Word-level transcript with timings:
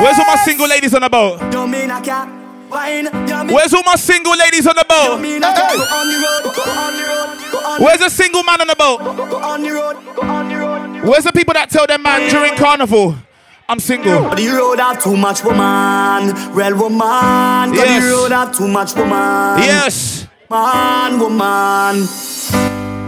Where's 0.00 0.18
all 0.18 0.26
my 0.26 0.36
single 0.44 0.68
ladies 0.68 0.94
on 0.94 1.02
the 1.02 1.10
boat? 1.10 1.40
Where's 3.50 3.74
all 3.74 3.82
my 3.84 3.96
single 3.96 4.36
ladies 4.36 4.66
on 4.66 4.76
the 4.76 4.84
boat? 4.88 5.20
Where's 7.80 7.98
the 8.00 8.08
single 8.10 8.42
man 8.44 8.60
on 8.60 8.66
the 8.68 8.76
boat? 8.76 9.00
Where's 11.04 11.24
the 11.24 11.32
people 11.32 11.54
that 11.54 11.70
tell 11.70 11.86
their 11.86 11.98
man 11.98 12.30
during 12.30 12.54
carnival? 12.56 13.16
I'm 13.68 13.80
single. 13.80 14.30
The 14.30 14.48
road 14.48 14.78
have 14.78 15.02
too 15.02 15.16
much 15.16 15.44
woman, 15.44 16.32
real 16.54 16.76
woman. 16.78 17.74
Yes. 17.74 18.04
The 18.04 18.10
road 18.10 18.32
have 18.32 18.56
too 18.56 18.68
much 18.68 18.94
woman. 18.94 19.58
Yes. 19.58 20.26
Man, 20.48 21.18
woman. 21.20 22.06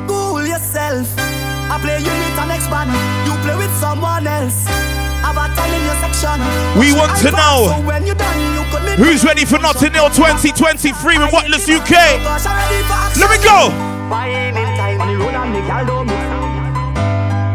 Fool 0.06 0.46
yourself. 0.46 1.08
I 1.18 1.78
play 1.80 1.98
you 1.98 2.10
with 2.10 2.38
an 2.38 2.48
next 2.48 2.68
man. 2.68 2.88
You 3.26 3.32
play 3.42 3.56
with 3.56 3.74
someone 3.78 4.26
else. 4.26 4.89
We 6.78 6.92
want 6.94 7.16
to 7.20 7.30
know 7.32 7.74
so 7.74 7.80
when 7.86 8.06
you're 8.06 8.14
done, 8.14 8.38
you 8.54 8.62
could 8.70 8.84
be 8.84 8.92
Who's 9.02 9.24
ready 9.24 9.44
for 9.44 9.58
Notting 9.58 9.92
Hill 9.92 10.08
2023 10.10 11.18
with 11.18 11.32
Wotless 11.32 11.68
UK? 11.68 11.90
Let 13.18 13.28
me 13.30 13.38
go. 13.42 13.68
Wine 14.10 14.56
in 14.56 14.68
time 14.76 15.00
on 15.00 15.08
the 15.08 15.16
road 15.18 15.34
and 15.34 15.54
the 15.54 15.60
gal 15.66 15.86
don't 15.86 16.06
miss. 16.06 16.14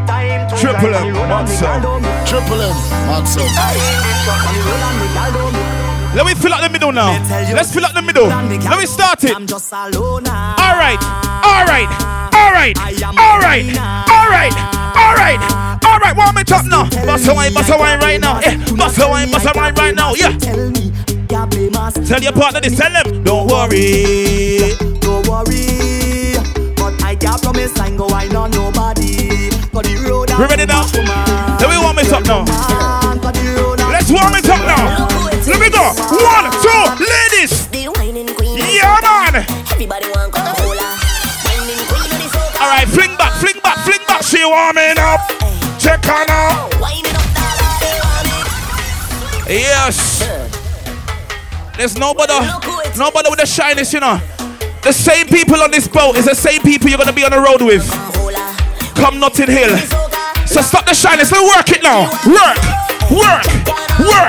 Time 0.10 0.50
to 0.50 0.56
Triple 0.58 0.94
M, 0.96 1.08
the 1.08 1.14
road 1.14 1.16
and 1.16 1.16
the 1.16 1.28
Monster. 1.28 1.66
gal 1.66 1.82
don't 1.82 2.02
miss. 2.02 2.30
Triple 2.30 2.62
M, 2.62 2.76
Matzo. 3.08 3.44
Wine 3.46 3.78
in 3.78 4.18
truck 4.26 4.42
on 4.46 4.54
the 4.56 4.62
road 4.66 4.82
and 4.84 4.98
the 5.02 5.08
gal 5.14 5.32
don't 5.34 5.54
miss. 5.54 6.16
Let 6.16 6.26
me 6.26 6.34
fill 6.34 6.54
up 6.54 6.62
the 6.62 6.70
middle 6.70 6.92
now. 6.92 7.12
Let's 7.54 7.74
fill 7.74 7.86
up 7.86 7.94
the 7.94 8.02
middle. 8.02 8.28
Let 8.28 8.80
me 8.80 8.86
start 8.86 9.24
it. 9.26 9.36
I'm 9.36 9.46
just 9.46 9.72
alone 9.74 10.24
now. 10.24 10.56
All 10.58 10.76
right, 10.80 11.02
all 11.44 11.66
right, 11.68 11.90
all 12.34 12.52
right, 12.52 12.76
all 12.80 13.40
right, 13.40 13.68
all 14.08 14.30
right, 14.32 14.56
all 14.96 15.16
right, 15.16 15.65
all 15.86 16.00
right. 16.00 16.16
Warm 16.16 16.38
it 16.38 16.52
up 16.52 16.66
now. 16.66 16.90
Bust 17.06 17.28
a 17.28 17.34
wine, 17.34 17.54
bust 17.54 17.70
a 17.70 17.78
wine 17.78 18.00
right 18.00 18.20
now. 18.20 18.40
Yeah, 18.42 18.58
bust 18.76 19.00
a 19.00 19.08
wine, 19.08 19.32
bust 19.32 19.46
a 19.46 19.52
wine 19.56 19.74
right 19.76 19.96
now. 19.96 20.14
Yeah. 20.14 20.38
Tell 20.38 20.70
me, 20.72 20.92
can't 21.30 21.50
blame 21.52 21.76
us. 21.76 21.94
Tell 22.08 22.22
your 22.22 22.34
partner 22.34 22.62
this. 22.62 22.78
Tell 22.78 22.92
them. 22.92 23.24
Don't 23.24 23.48
worry. 23.48 24.74
Don't 25.00 25.28
worry, 25.28 26.34
but 26.76 26.94
I 27.04 27.16
can't 27.16 27.42
promise 27.42 27.78
I 27.80 27.88
ain't 27.88 27.98
go 27.98 28.08
wine 28.08 28.36
on 28.36 28.52
nobody. 28.52 29.50
'Cause 29.72 29.84
the 29.84 29.96
road 30.10 30.30
We 30.40 30.46
ready 30.46 30.66
now? 30.66 30.84
Let 31.60 31.70
me 31.70 31.78
warm 31.78 32.00
it 32.00 32.12
up 32.12 32.24
now. 32.26 32.44
Let's 33.92 34.10
warm 34.12 34.36
it 34.36 34.50
up 34.50 34.62
now. 34.66 35.08
Let 35.46 35.60
me 35.60 35.70
go. 35.70 35.84
One, 35.84 36.52
two, 36.64 36.84
ladies. 37.12 37.68
The 37.68 37.88
whining 37.96 38.34
queen. 38.36 38.58
Yeah, 38.58 39.00
man. 39.04 39.46
Everybody 39.72 40.08
want 40.16 40.32
Coca-Cola. 40.34 40.88
Whining 41.46 41.82
queen 41.90 42.12
of 42.12 42.20
the 42.22 42.28
soca. 42.32 42.62
All 42.62 42.70
right, 42.70 42.88
fling 42.88 43.16
back, 43.18 43.34
fling 43.42 43.60
back, 43.64 43.78
fling 43.86 44.04
back. 44.08 44.24
She 44.24 44.44
warming 44.46 44.98
up. 45.00 45.22
Check 45.86 46.02
it. 46.04 46.30
Yes. 49.48 50.20
There's 51.78 51.96
nobody, 51.96 52.34
nobody 52.98 53.30
with 53.30 53.40
the 53.40 53.46
shyness, 53.46 53.94
you 53.94 54.00
know. 54.00 54.20
The 54.82 54.92
same 54.92 55.28
people 55.28 55.62
on 55.62 55.70
this 55.70 55.88
boat 55.88 56.18
is 56.18 56.26
the 56.26 56.34
same 56.34 56.62
people 56.64 56.90
you're 56.90 56.98
gonna 56.98 57.14
be 57.14 57.24
on 57.24 57.30
the 57.30 57.40
road 57.40 57.62
with. 57.62 57.88
Come 58.96 59.20
Notting 59.20 59.52
Hill. 59.52 59.78
So 60.48 60.62
stop 60.62 60.86
the 60.88 60.96
shyness. 60.96 61.32
Let's 61.32 61.56
work 61.56 61.70
it 61.70 61.84
now. 61.84 62.10
Work, 62.26 62.58
work, 63.12 63.46
work, 64.02 64.25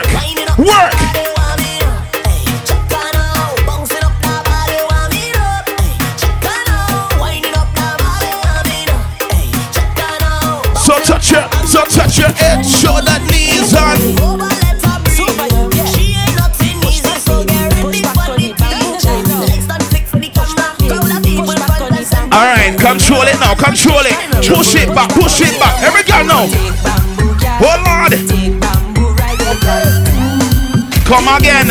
come 31.06 31.28
again. 31.38 31.70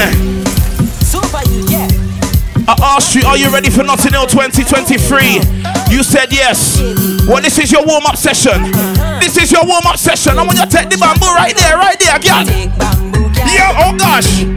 I 2.68 2.74
asked 2.96 3.14
you, 3.14 3.22
are 3.28 3.38
you 3.38 3.52
ready 3.52 3.70
for 3.70 3.84
Notting 3.84 4.14
Hill 4.14 4.26
2023? 4.26 5.44
You 5.94 6.04
said 6.04 6.32
yes. 6.32 6.80
Well, 7.28 7.42
this 7.42 7.60
is 7.60 7.72
your 7.72 7.86
warm 7.86 8.06
up 8.06 8.16
session. 8.16 8.72
This 9.20 9.38
is 9.38 9.52
your 9.52 9.66
warm 9.66 9.86
up 9.86 9.98
session. 9.98 10.40
I 10.40 10.44
want 10.44 10.58
you 10.58 10.66
to 10.66 10.72
take 10.72 10.90
the 10.90 10.98
bamboo 10.98 11.28
right 11.28 11.56
there, 11.56 11.78
right 11.78 12.00
there, 12.00 12.18
girl. 12.18 12.48
Yeah, 13.52 13.84
oh 13.84 13.94
gosh. 14.00 14.48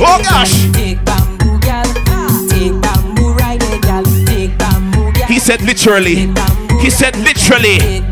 Oh 0.00 0.18
gosh. 0.24 0.56
He 5.28 5.38
said 5.38 5.60
literally. 5.62 6.32
He 6.80 6.90
said 6.90 7.14
literally. 7.16 8.02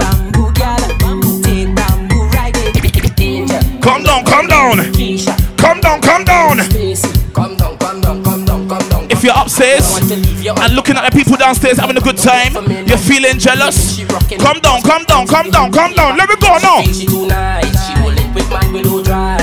Calm 3.80 4.02
down, 4.02 4.24
calm 4.24 4.46
down. 4.46 4.95
You're 9.26 9.34
upstairs 9.36 9.98
and 9.98 10.74
looking 10.76 10.94
at 10.94 11.02
the 11.02 11.10
people 11.10 11.36
downstairs 11.36 11.78
having 11.78 11.96
a 11.96 12.00
good 12.00 12.16
time, 12.16 12.54
you're 12.86 12.96
feeling 12.96 13.38
jealous. 13.38 13.98
Calm 14.38 14.60
down, 14.60 14.80
calm 14.82 15.02
down, 15.02 15.26
calm 15.26 15.50
down, 15.50 15.72
calm 15.72 15.92
down. 15.94 16.16
Let 16.16 16.28
me 16.28 16.36
go 16.38 16.56
now. 16.62 16.82
She 16.82 17.06
too 17.06 17.26
nice, 17.26 17.66
she 17.66 18.00
will 18.00 18.14
link 18.14 18.32
with 18.32 18.48
man 18.48 18.72
below 18.72 19.02
drive. 19.02 19.42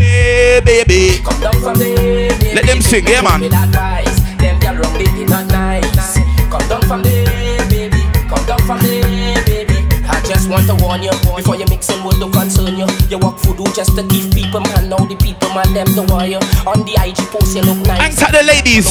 Hey, 0.00 0.62
baby. 0.64 1.20
Come 1.22 1.40
down 1.40 1.60
from 1.60 1.78
there, 1.78 2.30
baby. 2.38 2.54
Let 2.54 2.66
them 2.66 2.80
sing, 2.80 3.06
yeah, 3.06 3.20
man. 3.20 3.40
Them 3.42 4.58
girl 4.60 4.76
wrong, 4.80 4.96
they 4.96 5.24
not 5.26 5.46
nice. 5.48 6.16
Come 6.48 6.68
down 6.68 6.82
from 6.88 7.02
there, 7.02 7.68
baby. 7.68 8.00
Come 8.28 8.46
down 8.46 8.60
from 8.64 8.80
there, 8.80 9.44
baby. 9.44 9.84
I 10.08 10.20
just 10.26 10.48
want 10.48 10.66
to 10.68 10.74
warn 10.76 11.02
you 11.02 11.10
before 11.36 11.56
you 11.56 11.66
mix 11.68 11.90
in 11.90 12.02
with 12.02 12.18
the 12.18 12.30
concern 12.30 12.76
you. 12.76 12.86
You 13.10 13.18
walk 13.18 13.38
voodoo 13.40 13.70
just 13.74 13.94
to 13.96 14.06
keep 14.08 14.33
people 14.54 14.72
man. 14.72 14.88
Now 14.88 15.02
the 15.04 15.16
people 15.16 15.50
man 15.54 15.74
them 15.74 15.88
the 15.94 16.02
wire. 16.06 16.38
On 16.66 16.78
the 16.86 16.94
IG 16.94 17.18
post 17.30 17.56
you 17.56 17.62
look 17.62 17.78
nice. 17.86 17.98
Thanks 17.98 18.18
to 18.22 18.28
the 18.30 18.42
ladies 18.46 18.86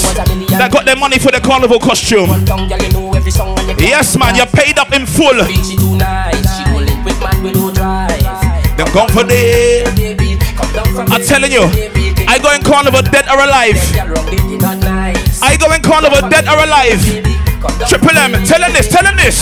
that 0.60 0.70
got 0.72 0.86
their 0.86 0.96
money 0.96 1.20
for 1.20 1.32
the 1.32 1.40
carnival 1.40 1.80
costume. 1.80 2.28
One 2.28 2.46
tongue, 2.46 2.68
girl, 2.68 2.82
you 2.82 2.92
know 2.92 3.14
every 3.14 3.32
song 3.32 3.56
when 3.56 3.70
you 3.70 3.76
Yes, 3.88 4.18
man, 4.18 4.36
you 4.36 4.46
paid 4.46 4.78
up 4.80 4.92
in 4.92 5.06
full. 5.06 5.40
She 5.48 5.76
too 5.78 5.96
nice, 5.96 6.44
she 6.58 6.64
will 6.76 6.88
with 7.04 7.20
man 7.20 7.38
below 7.44 7.72
drive. 7.72 8.12
Them 8.76 8.90
gone 8.92 9.10
for 9.10 9.24
day. 9.24 9.86
Baby, 9.96 10.36
come 10.58 10.72
down 10.74 10.88
from 10.92 11.12
I'm 11.12 11.24
telling 11.24 11.52
you. 11.52 11.64
I 12.28 12.40
go 12.40 12.52
in 12.52 12.64
carnival 12.64 13.02
dead 13.04 13.28
or 13.28 13.40
alive. 13.40 13.80
Girl, 13.94 14.08
wrong, 14.12 14.28
they 14.28 14.42
did 14.44 14.62
not 14.62 14.78
nice. 14.80 15.42
I 15.42 15.56
go 15.58 15.72
in 15.72 15.82
carnival 15.82 16.28
dead 16.30 16.48
or 16.48 16.60
alive. 16.60 17.00
Triple 17.88 18.18
M, 18.18 18.32
tell 18.44 18.60
them 18.60 18.74
this, 18.74 18.88
tell 18.90 19.04
them 19.04 19.16
this. 19.16 19.40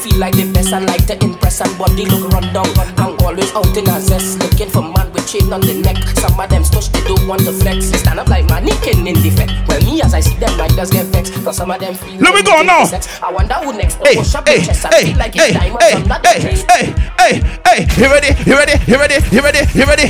Feel 0.00 0.18
like 0.18 0.32
the 0.34 0.50
best 0.52 0.72
and 0.72 0.86
like 0.86 1.04
to 1.06 1.14
impress 1.24 1.60
and 1.60 1.70
body 1.78 2.06
look 2.06 2.32
run 2.32 2.48
down. 2.52 2.66
I'm 2.96 3.18
always 3.20 3.52
out 3.52 3.68
in 3.76 3.88
a 3.88 4.00
zest, 4.00 4.38
looking 4.40 4.70
for 4.70 4.82
man 4.82 5.12
with 5.12 5.28
chain 5.28 5.52
on 5.52 5.60
the 5.60 5.74
neck. 5.84 5.96
Some 6.18 6.38
of 6.40 6.48
them 6.48 6.62
stush, 6.64 6.88
they 6.92 7.04
don't 7.04 7.26
want 7.28 7.42
to 7.44 7.52
flex. 7.52 7.90
They 7.90 7.98
stand 7.98 8.18
up 8.18 8.28
like 8.28 8.46
mannequin 8.48 9.06
in 9.06 9.20
defect. 9.20 9.52
Well, 9.68 9.80
me 9.84 10.00
as 10.02 10.14
I 10.14 10.20
see 10.20 10.36
them, 10.36 10.60
I 10.60 10.68
just 10.68 10.92
get 10.92 11.06
vexed. 11.06 11.34
Cause 11.44 11.56
some 11.56 11.70
of 11.70 11.80
them 11.80 11.94
feel 11.94 12.20
Let 12.20 12.34
me 12.34 12.42
go 12.42 12.56
they 12.60 12.66
now. 12.66 12.84
sex. 12.84 13.08
I 13.22 13.30
wonder 13.32 13.54
who 13.60 13.72
next 13.76 13.96
Hey, 14.00 14.16
push 14.16 14.34
up 14.34 14.48
hey, 14.48 14.60
the 14.60 14.66
chest 14.66 14.84
and 14.86 14.94
hey, 14.94 15.04
feel 15.12 15.18
like 15.18 15.34
hey, 15.34 15.48
it's 15.52 15.58
diamonds 15.58 15.84
hey, 15.84 16.40
hey, 16.40 16.64
hey, 16.72 16.84
hey, 17.20 17.34
hey. 17.66 17.80
You 18.00 18.08
ready? 18.08 18.30
You 18.48 18.54
ready? 18.56 18.76
You 18.90 18.96
ready? 18.96 19.18
You 19.30 19.40
ready? 19.42 19.62
You 19.78 19.84
ready? 19.84 20.08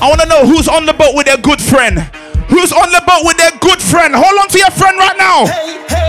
I 0.00 0.08
want 0.08 0.20
to 0.22 0.26
know 0.28 0.46
who's 0.46 0.66
on 0.68 0.86
the 0.86 0.92
boat 0.92 1.14
with 1.14 1.26
their 1.26 1.36
good 1.38 1.60
friend. 1.60 1.98
Who's 2.50 2.72
on 2.72 2.90
the 2.90 3.02
boat 3.06 3.22
with 3.24 3.36
their 3.36 3.52
good 3.60 3.80
friend? 3.80 4.14
Hold 4.14 4.36
on 4.40 4.48
to 4.48 4.58
your 4.58 4.70
friend 4.72 4.98
right 4.98 5.16
now. 5.16 5.46
Hey, 5.46 5.78
hey, 5.88 5.94
hey, 5.94 6.01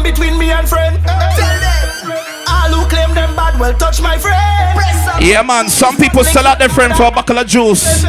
come 0.00 0.10
between 0.10 0.38
me 0.38 0.50
and 0.50 0.68
friend. 0.68 0.96
Tell 1.04 1.56
them. 1.60 2.12
All 2.48 2.72
who 2.72 2.88
claim 2.88 3.14
them 3.14 3.34
bad 3.36 3.58
will 3.60 3.74
touch 3.74 4.00
my 4.00 4.16
friend. 4.18 4.36
Yeah, 5.20 5.42
man. 5.42 5.68
Some 5.68 5.96
people 5.96 6.24
sell 6.24 6.46
out 6.46 6.58
their 6.58 6.68
friend 6.68 6.94
for 6.94 7.04
a 7.04 7.10
buckle 7.10 7.38
of 7.38 7.46
juice. 7.46 8.04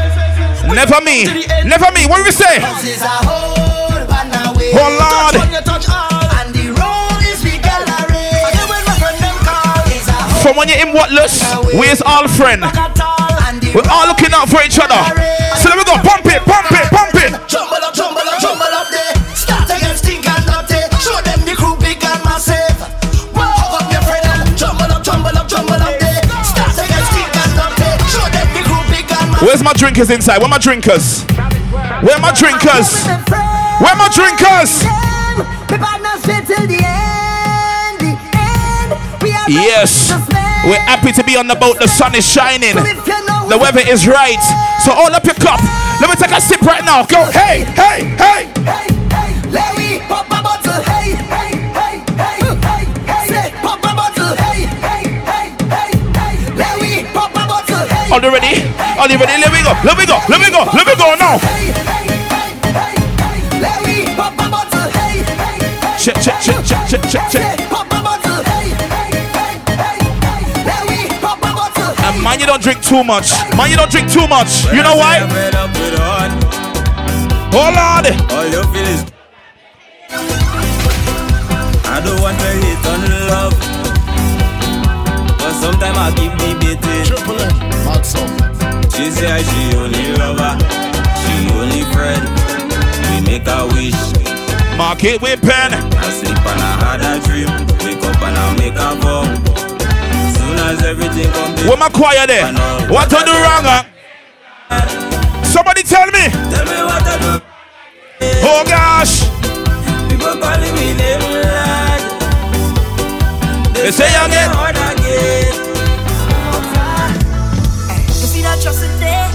Never 0.65 1.01
me. 1.01 1.25
Never 1.65 1.91
me. 1.91 2.07
What 2.07 2.17
do 2.17 2.23
we 2.23 2.31
say? 2.31 2.57
Is 2.87 3.01
a 3.01 3.19
whole 3.27 4.07
one 4.07 4.31
away. 4.31 4.71
Oh, 4.73 4.87
Lord. 4.95 5.35
Touch 5.35 5.43
when 5.43 5.51
you 5.51 5.61
touch 5.61 5.87
all. 5.89 6.27
And 6.39 6.49
the 6.55 6.71
road 6.71 7.21
is 7.27 7.43
big 7.43 7.59
gallery. 7.61 8.29
And 8.31 8.53
then 8.55 8.67
when 8.71 8.83
my 8.87 8.95
friend 8.95 9.17
them 9.19 9.37
call. 9.43 9.83
Is 9.91 10.07
a 10.07 10.15
whole 10.15 10.41
From 10.41 10.55
when 10.55 10.69
you're 10.69 10.79
in 10.79 10.93
Wotless, 10.95 11.43
we's 11.75 12.01
all 12.01 12.27
friend. 12.27 12.61
back 12.61 12.77
at 12.77 12.99
all. 13.01 13.35
And 13.49 13.59
the 13.61 13.75
We're 13.75 13.91
all 13.91 14.07
looking 14.07 14.31
out 14.31 14.47
for 14.47 14.63
each 14.63 14.79
other. 14.79 15.01
So 15.59 15.67
let 15.67 15.77
me 15.77 15.83
go. 15.83 15.99
Pump 15.99 16.25
it, 16.25 16.41
pump 16.47 16.71
it, 16.71 16.87
pump 16.89 17.15
it. 17.19 17.31
Where's 29.41 29.63
my 29.63 29.73
drinkers 29.73 30.09
inside? 30.11 30.37
Where 30.37 30.49
my 30.49 30.59
drinkers? 30.59 31.25
Where 32.05 32.19
my 32.19 32.31
drinkers? 32.31 32.89
Where 33.81 33.95
my 33.97 34.09
drinkers? 34.13 34.85
Yes. 39.49 40.11
We're 40.63 40.77
happy 40.85 41.11
to 41.13 41.23
be 41.23 41.35
on 41.37 41.47
the 41.47 41.55
boat. 41.55 41.79
The 41.79 41.87
sun 41.87 42.13
is 42.15 42.25
shining. 42.27 42.75
The 42.75 43.57
weather 43.59 43.81
is 43.81 44.07
right. 44.07 44.39
So 44.85 44.91
all 44.93 45.11
up 45.13 45.25
your 45.25 45.33
cup. 45.35 45.59
Let 45.99 46.09
me 46.09 46.15
take 46.15 46.31
a 46.37 46.41
sip 46.41 46.61
right 46.61 46.85
now. 46.85 47.05
Go. 47.05 47.25
Hey, 47.31 47.65
hey, 47.73 48.13
hey. 48.15 48.45
Hey, 48.61 48.87
hey, 49.09 49.49
let 49.49 49.77
me 49.77 49.99
pop 50.07 50.27
a 50.27 50.41
bottle. 50.41 50.81
Hey, 50.83 51.15
hey, 51.17 51.50
Are 58.11 58.19
you 58.21 58.29
ready? 58.29 58.67
Are 58.99 59.07
you 59.07 59.17
ready? 59.17 59.39
Let 59.39 59.53
me 59.53 59.63
go. 59.63 59.71
Let 59.87 59.97
me 59.97 60.05
go. 60.05 60.19
Let 60.27 60.41
me 60.41 60.51
go. 60.51 60.67
Let 60.75 60.85
me 60.85 60.95
go 60.99 61.15
now. 61.15 61.39
Check, 65.97 66.15
check, 66.19 66.41
check, 66.41 66.65
check, 66.65 66.87
check, 66.89 67.01
check, 67.09 67.31
check. 67.31 67.59
And 72.03 72.23
man, 72.23 72.39
you 72.39 72.45
don't 72.47 72.61
drink 72.61 72.83
too 72.83 73.03
much. 73.03 73.31
Man, 73.55 73.69
you 73.69 73.77
don't 73.77 73.89
drink 73.89 74.11
too 74.11 74.27
much. 74.27 74.65
You 74.73 74.83
know 74.83 74.97
why? 74.97 75.21
Oh 77.53 77.71
Lord. 77.71 78.07
all. 78.31 78.51
I 81.85 82.01
don't 82.03 82.21
want 82.21 82.39
to 82.39 82.45
hate 82.45 82.85
on 82.87 83.01
love, 83.29 83.70
sometimes 85.61 85.97
I 85.97 86.09
keep 86.17 86.33
debating. 86.41 87.05
Triple 87.05 87.39
M, 87.39 87.53
mad 87.85 88.03
song. 88.05 88.29
She 88.93 89.09
say 89.11 89.41
she 89.45 89.61
only 89.77 90.13
lover, 90.17 90.57
she 91.21 91.33
only 91.55 91.83
friend. 91.93 92.23
We 93.09 93.21
make 93.29 93.47
a 93.47 93.65
wish, 93.73 93.97
Mark 94.77 95.03
it 95.03 95.21
with 95.21 95.41
pen. 95.41 95.73
I 95.73 96.09
sleep 96.09 96.37
and 96.37 96.61
I 96.61 96.71
had 96.83 97.01
a 97.05 97.13
dream. 97.25 97.49
Wake 97.85 98.03
up 98.03 98.21
and 98.21 98.37
I 98.37 98.45
make 98.57 98.73
a 98.73 98.95
vow. 99.01 99.23
Soon 100.35 100.57
as 100.67 100.81
everything 100.83 101.29
comes, 101.31 101.63
Where 101.65 101.77
my 101.77 101.89
choir 101.89 102.25
there? 102.27 102.47
What 102.89 103.09
to 103.09 103.17
do 103.25 103.31
wrong? 103.31 103.65
huh? 103.65 103.83
Somebody 105.43 105.83
tell 105.83 106.07
me. 106.07 106.29
tell 106.49 106.65
me 106.65 106.79
what 106.87 107.03
I 107.03 107.17
do. 107.21 107.41
Oh 108.43 108.63
gosh. 108.65 109.27
People 110.09 110.35
calling 110.39 110.73
me 110.75 110.93
name 110.93 111.21
lad. 111.43 112.01
They 113.75 113.91
say 113.91 114.07
I'm 114.15 114.29
again. 114.29 115.00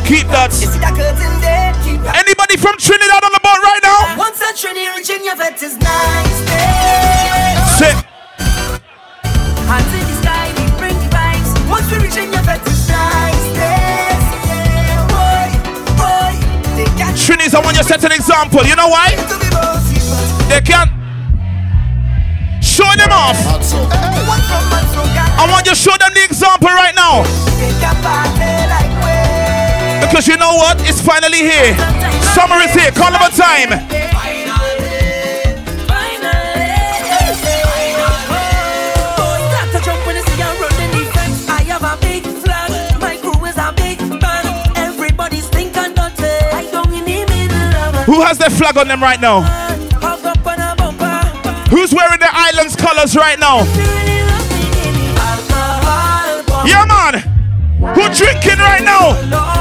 Keep 0.07 0.29
that. 0.29 0.55
Anybody 2.15 2.57
from 2.57 2.79
Trinidad 2.79 3.25
on 3.25 3.33
the 3.33 3.41
boat 3.43 3.59
right 3.59 3.83
now? 3.83 4.15
Once 4.17 4.41
a 4.41 4.55
Trini 4.55 4.87
Virginia 4.95 5.35
vet 5.35 5.61
is 5.61 5.77
nice. 5.79 6.37
Say. 7.77 7.93
Hands 9.67 9.93
in 9.93 10.07
the 10.07 10.17
sky, 10.23 10.47
we 10.55 10.65
bring 10.79 10.95
the 10.95 11.11
vibes. 11.11 11.51
Once 11.69 11.91
we 11.91 11.99
reach 11.99 12.17
in 12.17 12.33
your 12.33 12.43
vet 12.43 12.65
is 12.67 12.89
nice 12.89 13.51
boy, 15.11 15.51
boy. 15.99 16.33
I 17.55 17.61
want 17.63 17.77
you 17.77 17.83
to 17.83 17.89
set 17.89 18.05
an 18.05 18.13
example. 18.13 18.65
You 18.65 18.77
know 18.77 18.89
why? 18.89 19.11
They 20.49 20.61
can't. 20.61 20.96
Show 22.77 22.85
them 22.99 23.09
off. 23.11 23.41
I 25.39 25.49
want 25.51 25.65
you 25.65 25.73
to 25.73 25.77
show 25.77 25.97
them 25.97 26.13
the 26.13 26.23
example 26.25 26.69
right 26.69 26.95
now. 26.95 27.23
Because 30.05 30.29
you 30.29 30.37
know 30.37 30.57
what? 30.57 30.77
It's 30.87 31.01
finally 31.01 31.39
here. 31.39 31.73
Summer 32.37 32.57
is 32.57 32.75
here. 32.75 32.93
Carnival 32.93 33.31
time. 33.33 33.73
Who 48.05 48.21
has 48.21 48.37
their 48.37 48.51
flag 48.51 48.77
on 48.77 48.87
them 48.87 49.03
right 49.03 49.21
now? 49.21 49.66
Who's 51.71 51.93
wearing 51.93 52.21
the 52.21 52.29
island's 52.31 52.77
colors 52.77 53.17
right 53.17 53.39
now? 53.39 53.65
Yeah, 56.65 56.85
man. 56.87 57.21
Who 57.95 58.03
drinking 58.15 58.59
right 58.59 58.83
now? 58.83 59.56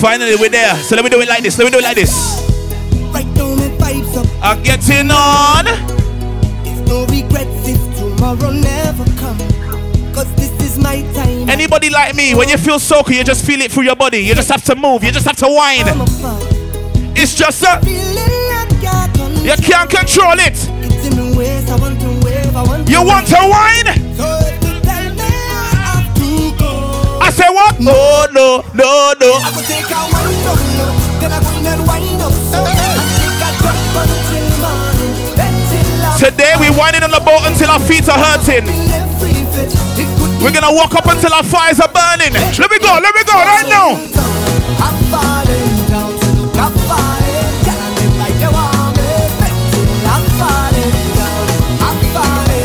Finally. 0.00 0.36
We're 0.36 0.48
there. 0.48 0.74
So 0.76 0.96
let 0.96 1.04
me 1.04 1.10
do 1.10 1.20
it 1.20 1.28
like 1.28 1.42
this. 1.42 1.58
Let 1.58 1.64
me 1.64 1.70
do 1.70 1.78
it 1.78 1.84
like 1.84 1.96
this. 1.96 2.12
Right 3.12 3.26
now 3.34 3.48
vibes 3.78 4.16
up, 4.16 4.26
I'm 4.42 4.62
getting 4.62 5.10
on. 5.10 5.64
there's 6.64 6.80
no 6.88 7.06
regrets 7.06 7.68
if 7.68 7.80
tomorrow 7.96 8.50
never 8.50 9.04
come. 9.16 9.38
Cause 10.14 10.32
this 10.36 10.52
is 10.62 10.78
my 10.78 11.02
time. 11.14 11.48
Anybody 11.48 11.90
like 11.90 12.14
me, 12.14 12.34
when 12.34 12.48
you 12.48 12.58
feel 12.58 12.78
soaker, 12.78 13.12
you 13.12 13.24
just 13.24 13.44
feel 13.44 13.60
it 13.60 13.72
through 13.72 13.84
your 13.84 13.96
body. 13.96 14.18
You 14.18 14.34
just 14.34 14.50
have 14.50 14.64
to 14.64 14.74
move. 14.74 15.04
You 15.04 15.12
just 15.12 15.26
have 15.26 15.36
to 15.36 15.48
whine. 15.48 15.86
It's 17.16 17.34
just 17.34 17.62
a. 17.62 17.80
Feeling 17.80 18.18
I 18.18 18.66
can't 18.80 19.14
control. 19.14 19.46
You 19.46 19.56
can't 19.56 19.90
control 19.90 20.38
it. 20.38 20.58
It's 20.92 21.06
in 21.06 21.16
the 21.16 21.36
ways 21.38 21.68
I 21.70 21.76
want 21.76 22.00
to 22.00 22.08
wave, 22.26 22.56
I 22.56 22.62
want 22.64 22.88
You 22.88 23.04
want 23.04 23.26
to 23.28 23.36
whine? 23.36 24.07
Say 27.38 27.48
what? 27.54 27.78
No, 27.78 28.26
no, 28.34 28.66
no, 28.74 29.14
no. 29.22 29.30
I 29.38 29.54
take 29.62 29.86
a 29.86 30.02
then 31.22 31.30
I 31.30 31.38
go 31.38 31.50
in 31.54 31.66
and 31.70 31.82
wind 31.86 32.18
up. 32.18 32.34
Today 36.18 36.58
we 36.58 36.66
whining 36.74 37.06
on 37.06 37.14
the 37.14 37.22
boat 37.22 37.46
until 37.46 37.70
our 37.70 37.78
feet 37.78 38.08
are 38.10 38.18
hurting. 38.18 38.66
We're 40.42 40.50
gonna 40.50 40.74
walk 40.74 40.94
up 40.98 41.06
until 41.06 41.32
our 41.32 41.46
fires 41.46 41.78
are 41.78 41.90
burning. 41.90 42.34
Let 42.34 42.70
me 42.70 42.78
go, 42.82 42.98
let 42.98 43.14
me 43.14 43.22
go 43.22 43.38
right 43.38 43.68
now. 43.70 43.94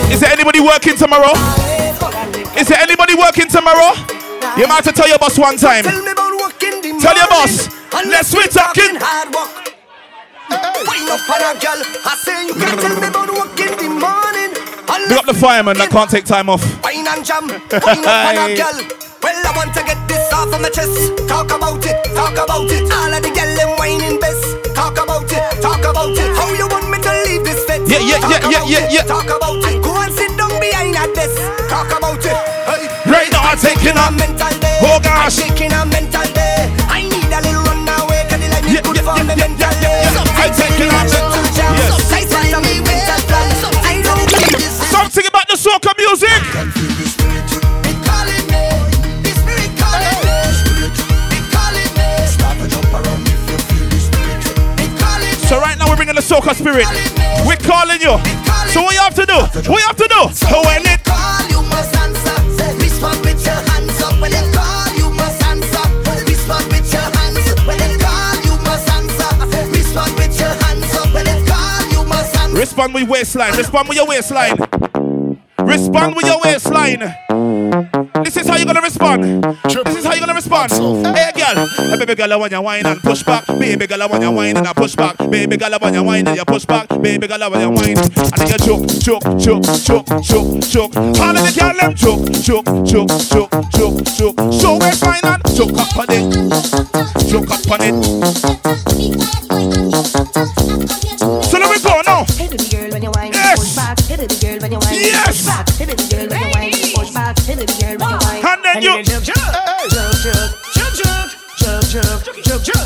Is 0.09 0.19
there 0.19 0.31
anybody 0.31 0.59
working 0.59 0.98
tomorrow? 0.98 1.33
Is 2.57 2.67
there 2.67 2.81
anybody 2.81 3.13
working 3.13 3.48
tomorrow? 3.48 4.23
You 4.57 4.67
might 4.69 4.86
have 4.86 4.86
to 4.86 4.93
tell 4.93 5.07
your 5.10 5.17
boss 5.17 5.38
one 5.39 5.57
time. 5.57 5.83
Tell 5.83 5.98
me 6.03 6.12
about 6.12 6.33
working 6.38 6.77
the 6.86 6.93
Tell 7.01 7.15
your 7.17 7.27
boss. 7.27 7.67
Unless 7.93 8.33
Let's 8.33 8.38
we 8.38 8.43
talking. 8.53 8.95
hard 9.01 9.33
work. 9.33 9.74
Wind 10.86 11.10
up 11.10 11.25
on 11.25 11.41
a 11.41 11.51
girl. 11.57 11.81
I 12.05 12.13
say 12.22 12.38
you 12.45 12.53
can't 12.53 12.77
tell 12.77 12.93
me 13.01 13.07
about 13.10 13.29
working 13.33 13.74
the 13.74 13.89
morning. 13.89 14.53
Big 15.10 15.17
up 15.17 15.25
the 15.25 15.33
fireman 15.33 15.77
that 15.81 15.89
can't 15.89 16.10
take 16.10 16.25
time 16.25 16.50
off. 16.50 16.62
Wine 16.86 17.01
and 17.07 17.25
jam, 17.25 17.50
wine 17.50 18.05
up 18.05 18.29
on 18.29 18.38
a 18.38 18.53
girl. 18.62 18.77
Well, 19.25 19.33
I 19.41 19.51
want 19.57 19.74
to 19.74 19.81
get 19.88 19.98
this 20.05 20.22
off 20.29 20.53
of 20.53 20.62
my 20.62 20.69
chest. 20.69 20.93
Talk 21.25 21.50
about 21.50 21.81
it, 21.81 21.98
talk 22.13 22.38
about 22.38 22.69
it. 22.69 22.86
All 22.93 23.10
of 23.10 23.22
the 23.25 23.31
girl 23.33 23.51
them 23.57 23.72
whining 23.81 24.19
best. 24.22 24.45
Talk 24.77 25.01
about 25.01 25.25
it, 25.33 25.41
talk 25.65 25.81
about 25.81 26.13
it. 26.13 26.29
How 26.38 26.53
you 26.53 26.67
want 26.69 26.93
me 26.93 27.01
to 27.01 27.12
leave 27.25 27.41
this 27.41 27.57
fit? 27.65 27.81
Yeah, 27.89 28.05
yeah, 28.05 28.22
yeah, 28.29 28.50
yeah, 28.53 28.63
yeah, 28.69 29.01
yeah. 29.01 29.03
Talk 29.10 29.25
about 29.25 29.57
it. 29.65 29.81
Go 31.03 31.12
and 31.12 31.12
sit 31.12 31.12
down 31.12 31.12
behind 31.12 31.12
a 31.12 31.15
desk. 31.15 31.69
Talk 31.69 31.91
about 31.98 32.25
it. 32.25 32.38
Hey. 32.63 33.12
Right 33.12 33.31
now 33.31 33.41
I'm 33.43 33.57
taking 33.57 33.98
a 33.98 34.07
up. 34.07 34.13
mental 34.13 34.60
day. 34.60 34.79
Oh, 34.81 35.00
gosh. 35.03 35.39
I'm 35.39 35.50
taking 35.50 35.72
a 35.72 35.86
mental 35.86 36.27
day. 36.33 36.72
I 36.88 37.03
need 37.03 37.27
a 37.27 37.39
little 37.41 37.63
run 37.63 37.88
away, 37.89 38.24
cause 38.29 38.39
the 38.39 38.48
life 38.50 38.65
is 38.65 38.74
Yeah, 38.74 38.81
good 38.81 38.95
yeah, 38.98 39.03
for 39.03 39.17
yeah, 39.17 39.24
me 39.24 39.33
yeah, 39.36 39.48
mental 39.48 39.74
yeah, 39.81 39.91
yeah, 39.91 40.13
yeah. 40.13 40.39
I'm 40.39 40.51
taking 40.55 40.89
a 40.89 41.01
mental 41.03 41.45
jam. 41.55 41.74
Yes. 41.75 42.12
I 42.12 42.22
set 42.24 42.53
a 42.53 42.60
me 42.62 42.74
mental 42.79 43.22
plan. 43.27 43.48
I 43.83 44.01
don't 44.01 44.29
this. 44.55 44.75
Something 44.91 45.27
about 45.27 45.48
the 45.48 45.57
soca 45.57 45.91
music. 45.98 46.92
Soca 56.33 56.55
spirit. 56.55 56.87
We're 57.45 57.61
calling 57.61 58.01
you. 58.01 58.17
So 58.73 58.81
what 58.81 58.93
you 58.93 59.01
have 59.01 59.13
to 59.15 59.25
do? 59.25 59.37
What 59.69 59.79
you 59.81 59.85
have 59.85 59.97
to 59.97 60.07
do? 60.09 60.21
So 60.33 60.57
when 60.65 60.81
it 60.89 61.03
call, 61.05 61.45
you 61.53 61.61
must 61.69 61.93
answer. 61.95 62.37
Respond 62.81 63.21
with 63.21 63.45
your 63.45 63.61
hands 63.69 64.01
up. 64.01 64.19
When 64.19 64.31
they 64.31 64.41
call, 64.49 64.89
you 64.97 65.09
must 65.13 65.43
answer. 65.45 65.85
Respond 66.25 66.65
with 66.73 66.89
your 66.91 67.05
hands. 67.17 67.45
When 67.67 67.77
they 67.77 67.97
call, 68.01 68.33
you 68.49 68.55
must 68.65 68.89
answer. 68.89 69.29
Respond 69.77 70.13
with 70.17 70.39
your 70.39 70.53
hands 70.63 70.95
up. 70.97 71.13
When 71.13 71.25
they 71.25 71.45
call, 71.45 71.81
you 71.93 72.03
must 72.09 72.35
answer. 72.37 72.57
respond 72.57 72.93
with 72.95 73.07
waistline. 73.07 73.53
Respond 73.55 73.89
with 73.89 73.97
your 73.97 74.07
waistline. 74.07 74.57
Respond 75.59 76.15
with 76.15 76.25
your 76.25 76.41
waistline. 76.41 78.02
This 78.53 78.60
is 78.62 78.65
how 78.65 78.65
you're 78.65 78.65
gonna 78.67 78.81
respond. 78.81 79.43
This 79.63 79.98
is 79.98 80.05
how 80.05 80.13
you're 80.13 80.19
gonna 80.19 80.33
respond. 80.36 80.72
Hey, 80.72 81.31
girl. 81.36 81.67
Hey, 81.67 81.98
baby 81.98 82.13
girl, 82.15 82.33
I 82.33 82.36
want 82.36 82.51
you 82.51 82.62
wine 82.62 82.86
and 82.86 83.00
push 83.01 83.24
back. 83.24 83.48
Baby 83.48 83.88
girl, 83.88 84.03
I 84.03 84.05
want 84.05 84.22
you 84.24 84.31
wine 84.31 84.57
and 84.57 84.67
I 84.67 84.74
push 84.74 84.95
back. 84.95 85.17
Baby 85.17 85.57
girl, 85.57 85.74
I 85.74 85.77
want 85.77 85.95
you 85.95 86.03
wine 86.03 86.27
and 86.27 86.38
you 86.38 86.45
push 86.45 86.65
back. 86.65 86.88
Baby 87.01 87.27
girl, 87.27 87.43
I 87.43 87.48
want 87.48 87.62
you 87.62 87.72
wine. 87.72 87.98
And 87.98 88.48
then 88.48 88.50
you 88.50 88.57
choke, 88.57 88.86
choke, 89.01 89.24
choke, 89.41 89.65
choke, 89.81 90.05
choke, 90.22 90.62
choke. 90.69 90.95
All 90.95 91.36
of 91.36 91.41
the 91.41 91.53
girl 91.57 91.74
them 91.74 91.95
choke, 91.95 92.29
choke, 92.45 92.65
choke, 92.86 93.10
choke, 93.25 93.50
choke, 93.74 94.05
choke. 94.17 94.53
So 94.53 94.77
we're 94.77 94.91
fine 94.93 95.25
and 95.25 95.41
choke 95.57 95.74
up 95.74 95.98
on 95.98 96.05
it. 96.10 96.29
Choke 97.29 97.50
up 97.50 97.72
on 97.72 97.81
it. 97.81 97.95
So 101.50 101.57
let 101.57 101.69
me 101.72 101.79
go 101.81 102.01
now. 102.05 102.25
Hit 102.38 102.53
it, 102.53 102.69
girl, 102.72 102.89
when 102.91 103.01
you 103.03 103.10
whine, 103.12 103.31
Yes. 103.33 103.60
push 103.60 103.75
back. 103.75 104.00
Hit 104.01 104.19
it, 104.19 104.41
girl, 104.41 104.60
when 104.62 104.72
you 104.72 104.79
whine, 104.79 104.93
Yes. 105.00 105.25
push 105.25 105.45
back. 105.45 105.69
Hit 105.69 105.89
it, 105.89 107.79
girl, 107.81 107.98
when 108.74 108.84
you 108.84 109.03
push 109.03 109.30
back. 109.30 109.53
Hit 109.63 110.08
it, 110.08 110.24
girl, 110.24 110.50
when 110.74 110.98
you 110.98 111.06
whine. 111.06 111.34
And 111.63 112.46
then 112.46 112.68
you. 112.68 112.82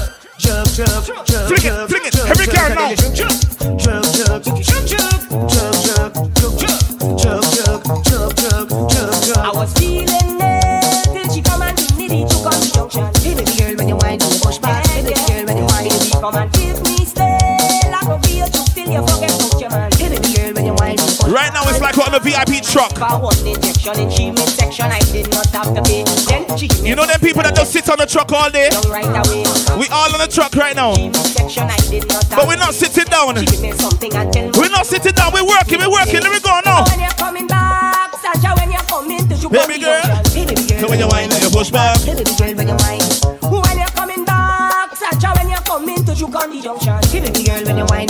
Flick 1.47 1.65
it, 1.65 1.89
flick 1.89 2.05
it. 2.05 2.15
Every 2.27 2.47
girl 2.47 2.69
now. 2.75 4.06
VIP 22.87 22.97
truck. 22.97 23.21
One 23.21 23.47
injection 23.47 23.99
in 23.99 24.09
she 24.09 24.31
midsection, 24.31 24.85
I 24.85 24.99
did 25.11 25.29
not 25.31 25.47
have 25.47 25.73
to 25.75 25.81
pay. 25.83 26.03
Then 26.03 26.57
she 26.57 26.67
You 26.87 26.95
know 26.95 27.05
them 27.05 27.19
people 27.19 27.43
that 27.43 27.55
just 27.55 27.71
sit 27.71 27.89
on 27.89 27.97
the 27.97 28.05
truck 28.05 28.31
all 28.31 28.49
day? 28.49 28.69
right 28.89 29.05
away. 29.05 29.43
We 29.77 29.87
all 29.89 30.11
on 30.13 30.19
the 30.19 30.29
truck 30.31 30.55
right 30.55 30.75
now. 30.75 30.93
She 30.95 31.09
midsection, 31.09 31.63
I 31.67 31.77
did 31.89 32.07
not 32.07 32.23
have 32.23 32.37
But 32.39 32.47
we're 32.47 32.57
not 32.57 32.73
sitting 32.73 33.05
down. 33.05 33.35
She 33.37 33.45
give 33.45 33.61
me 33.61 33.71
something 33.73 34.13
and 34.13 34.33
tell 34.33 34.45
me. 34.49 34.51
We're 34.55 34.69
not 34.69 34.85
sitting 34.85 35.13
down. 35.13 35.33
We're 35.33 35.45
working. 35.47 35.79
We're 35.79 35.91
working. 35.91 36.21
Let 36.21 36.31
me 36.31 36.39
go 36.39 36.59
now. 36.63 36.83
When 36.87 36.99
you're 36.99 37.17
coming 37.19 37.47
back, 37.47 38.15
Sasha, 38.21 38.55
when 38.57 38.71
you're 38.71 38.87
coming 38.87 39.27
to 39.27 39.35
you 39.35 39.49
Baby 39.49 39.79
girl. 39.79 40.01
So 40.79 40.87
when 40.89 40.99
you 40.99 41.07
whine 41.07 41.31
you 41.31 41.49
push 41.49 41.71
back. 41.71 41.99
Girl, 42.05 42.15
when 42.55 42.67
you 42.67 42.77
whine. 42.83 43.03
When 43.41 43.77
you're 43.77 43.93
coming 43.95 44.25
back, 44.25 44.95
Sasha, 44.95 45.33
when 45.35 45.49
you're 45.49 45.65
coming 45.65 46.03
to 46.03 46.13
you 46.13 46.27
on 46.27 46.49
the 46.51 46.61
junction. 46.61 46.97
Hit 47.11 47.27
it, 47.27 47.35
girl, 47.45 47.63
when 47.65 47.77
you 47.77 47.85
whine. 47.85 48.07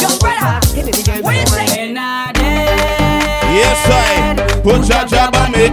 Job 4.68 5.34
on 5.36 5.52
me. 5.54 5.70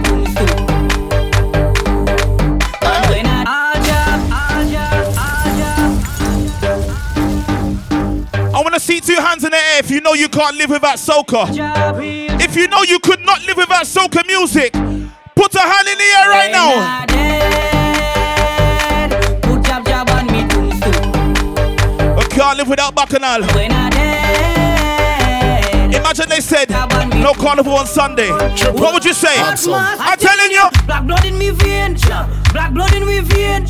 I 8.53 8.61
want 8.61 8.73
to 8.73 8.79
see 8.79 9.01
two 9.01 9.15
hands 9.15 9.43
in 9.43 9.51
the 9.51 9.57
air 9.57 9.79
if 9.79 9.91
you 9.91 9.99
know 9.99 10.13
you 10.13 10.29
can't 10.29 10.55
live 10.55 10.69
without 10.69 10.95
soca. 10.95 11.45
If 12.41 12.55
you 12.55 12.69
know 12.69 12.83
you 12.83 12.99
could 12.99 13.19
not 13.19 13.45
live 13.45 13.57
without 13.57 13.83
soca 13.83 14.25
music, 14.27 14.71
put 14.71 15.53
a 15.55 15.59
hand 15.59 15.87
in 15.89 15.97
the 15.97 16.15
air 16.17 16.29
right 16.29 16.51
now. 16.53 17.05
I 22.17 22.23
can't 22.29 22.57
live 22.57 22.69
without 22.69 22.95
Bacchanal. 22.95 24.64
Imagine 26.05 26.29
they 26.29 26.39
said 26.39 26.69
no 27.17 27.33
carnival 27.33 27.73
on 27.81 27.87
Sunday. 27.87 28.29
What 28.29 28.93
would 28.93 29.03
you 29.03 29.11
say? 29.11 29.41
I'm 29.41 29.57
telling 29.57 30.51
you. 30.51 30.61
Black 30.85 31.07
blood 31.07 31.25
in 31.25 31.35
me 31.35 31.49
vein, 31.49 31.97
black 32.53 32.75
blood 32.75 32.93
in 32.93 33.07
me 33.07 33.21
vein, 33.21 33.65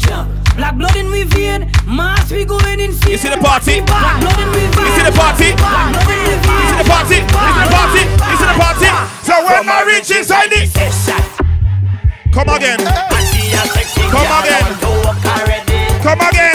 black 0.59 0.75
blood 0.75 0.97
in 0.97 1.09
me 1.09 1.23
vein. 1.23 1.71
Mass 1.87 2.29
we 2.29 2.43
going 2.43 2.81
insane. 2.81 3.11
You 3.11 3.17
see 3.17 3.29
the 3.29 3.37
party? 3.37 3.79
Black 3.87 4.19
blood 4.19 4.35
in 4.35 4.51
me 4.51 4.67
vein. 4.67 4.83
You 4.83 4.91
see 4.99 5.05
the 5.07 5.15
party? 5.15 5.55
Black 5.55 5.95
blood 5.95 6.11
in 6.11 6.27
me 6.27 6.35
You 6.35 6.59
see 6.59 6.75
the 6.75 6.83
party? 6.91 7.15
You 7.15 7.31
see 7.39 7.55
the 7.55 7.71
party? 7.71 8.03
You 8.03 8.35
see 8.35 8.47
the 8.51 8.59
party? 8.59 8.91
So 9.23 9.33
when 9.39 9.63
I 9.71 9.87
reach 9.87 10.11
inside 10.11 10.51
it, 10.51 10.67
come 12.35 12.51
again. 12.51 12.83
Come 14.11 14.27
again. 14.43 14.75
Come 16.03 16.19
again. 16.19 16.51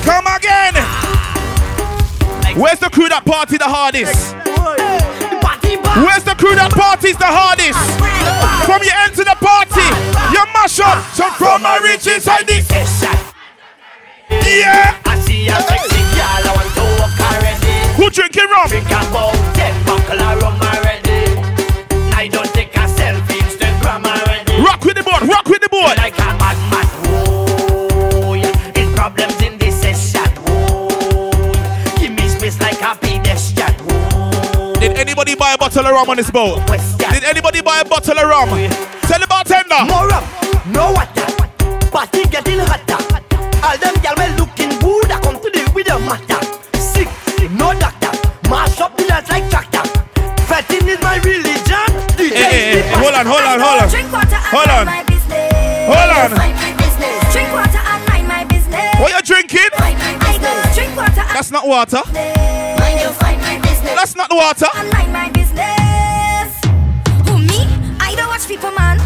Come 0.00 0.26
again. 0.34 0.65
Where's 2.56 2.78
the 2.78 2.88
crew 2.88 3.08
that 3.10 3.26
party 3.26 3.58
the 3.58 3.68
hardest? 3.68 4.32
Where's 6.00 6.24
the 6.24 6.32
crew 6.40 6.56
that 6.56 6.72
parties 6.72 7.16
the 7.20 7.28
hardest? 7.28 7.76
From 8.64 8.80
your 8.80 8.96
end 9.04 9.12
to 9.20 9.24
the 9.28 9.36
party, 9.36 9.84
you 10.32 10.40
mash 10.56 10.80
up. 10.80 11.04
So 11.12 11.28
from 11.36 11.60
my 11.60 11.76
reach 11.84 12.08
inside 12.08 12.48
this. 12.48 12.64
Yeah. 14.30 14.96
Who 18.00 18.08
drinking 18.08 18.48
rum? 18.48 18.72
Rock 20.40 20.95
anybody 35.26 35.34
buy 35.38 35.52
a 35.54 35.58
bottle 35.58 35.86
of 35.86 35.92
rum 35.92 36.08
on 36.10 36.16
this 36.16 36.30
boat? 36.30 36.64
Did 37.10 37.24
anybody 37.24 37.60
buy 37.60 37.80
a 37.80 37.84
bottle 37.84 38.16
of 38.18 38.28
rum? 38.28 38.48
Tell 39.10 39.18
the 39.18 39.26
bartender. 39.28 39.82
More 39.90 40.06
rum, 40.06 40.22
no 40.70 40.92
water, 40.94 41.26
party 41.90 42.22
getting 42.30 42.60
hotter. 42.62 43.02
All 43.66 43.76
them 43.78 43.94
gyal 44.02 44.14
well 44.16 44.32
looking 44.38 44.70
good, 44.78 45.10
I 45.10 45.18
come 45.20 45.34
to 45.42 45.50
the 45.50 45.66
with 45.74 45.90
a 45.90 45.98
matter. 45.98 46.38
Sick, 46.78 47.08
no 47.58 47.74
doctor, 47.74 48.14
mash 48.48 48.80
up 48.80 48.96
the 48.96 49.04
dance 49.04 49.28
like 49.28 49.50
tractor. 49.50 49.82
Fetting 50.46 50.86
is 50.86 51.00
my 51.02 51.18
religion. 51.18 51.90
DJ 52.14 52.30
Hey, 52.38 52.46
hey, 52.46 52.82
hey, 52.82 52.94
hold 52.94 53.14
on, 53.14 53.26
hold 53.26 53.42
on, 53.42 53.58
hold 53.58 53.82
on. 53.82 53.88
Drink 53.90 54.12
water 54.12 54.38
and 54.38 54.54
Hold 54.54 54.70
on. 54.70 54.86
my 54.86 55.02
business. 55.02 55.50
Hold 55.90 56.10
on. 56.14 56.30
Mind 56.38 56.54
my 56.54 56.72
business. 56.78 57.32
Drink 57.34 57.50
water 57.50 57.82
and 57.82 58.02
mind 58.06 58.28
my 58.28 58.44
business. 58.46 58.94
What 59.02 59.10
you 59.10 59.22
drinking? 59.26 59.70
Mind 59.80 59.98
my 59.98 60.14
business. 60.22 60.74
Drink 60.76 60.94
water 60.96 61.20
and 61.26 61.34
That's 61.34 61.50
not 61.50 61.66
water. 61.66 62.02
Mind 63.86 63.94
you 63.94 63.94
find 63.94 63.94
my 63.94 63.94
business. 63.94 63.94
That's 63.94 64.16
not 64.16 64.28
the 64.28 64.36
water. 64.36 64.66
and 64.76 64.90
mind 64.92 65.12
my 65.12 65.28
business. 65.30 66.48
Who 67.28 67.38
me? 67.38 67.60
I 68.00 68.14
don't 68.16 68.28
watch 68.28 68.46
people, 68.48 68.70
man. 68.72 68.98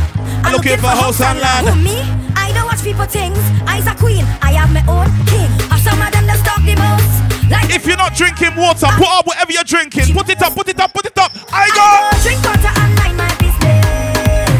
I'm 0.45 0.53
Looking 0.53 0.79
for 0.79 0.89
house 0.89 1.21
and 1.21 1.39
land. 1.41 1.69
Who 1.69 1.75
me? 1.83 2.01
I 2.37 2.53
don't 2.53 2.67
watch 2.67 2.83
people 2.83 3.05
things. 3.07 3.39
I's 3.67 3.87
a 3.87 3.95
queen. 3.95 4.25
I 4.43 4.53
have 4.53 4.73
my 4.73 4.83
own 4.89 5.09
king. 5.27 5.49
And 5.71 5.81
some 5.83 6.01
of 6.01 6.11
them 6.13 6.27
that 6.27 6.41
talk 6.45 6.63
the 6.65 6.75
most. 6.77 7.51
Like 7.51 7.71
If 7.75 7.87
you're 7.87 7.97
not 7.97 8.15
drinking 8.15 8.57
water, 8.57 8.87
put 8.97 9.09
up 9.09 9.27
whatever 9.27 9.53
you're 9.53 9.65
drinking. 9.65 10.15
Put 10.15 10.29
it 10.31 10.41
up, 10.43 10.55
put 10.55 10.69
it 10.69 10.79
up, 10.81 10.93
put 10.95 11.05
it 11.07 11.19
up. 11.19 11.33
I 11.53 11.67
I 11.67 11.71
go. 11.75 11.83
go 11.83 12.23
drink 12.23 12.41
water 12.47 12.73
and 12.81 12.95
mind 12.95 13.17
my 13.19 13.31
business. 13.43 14.55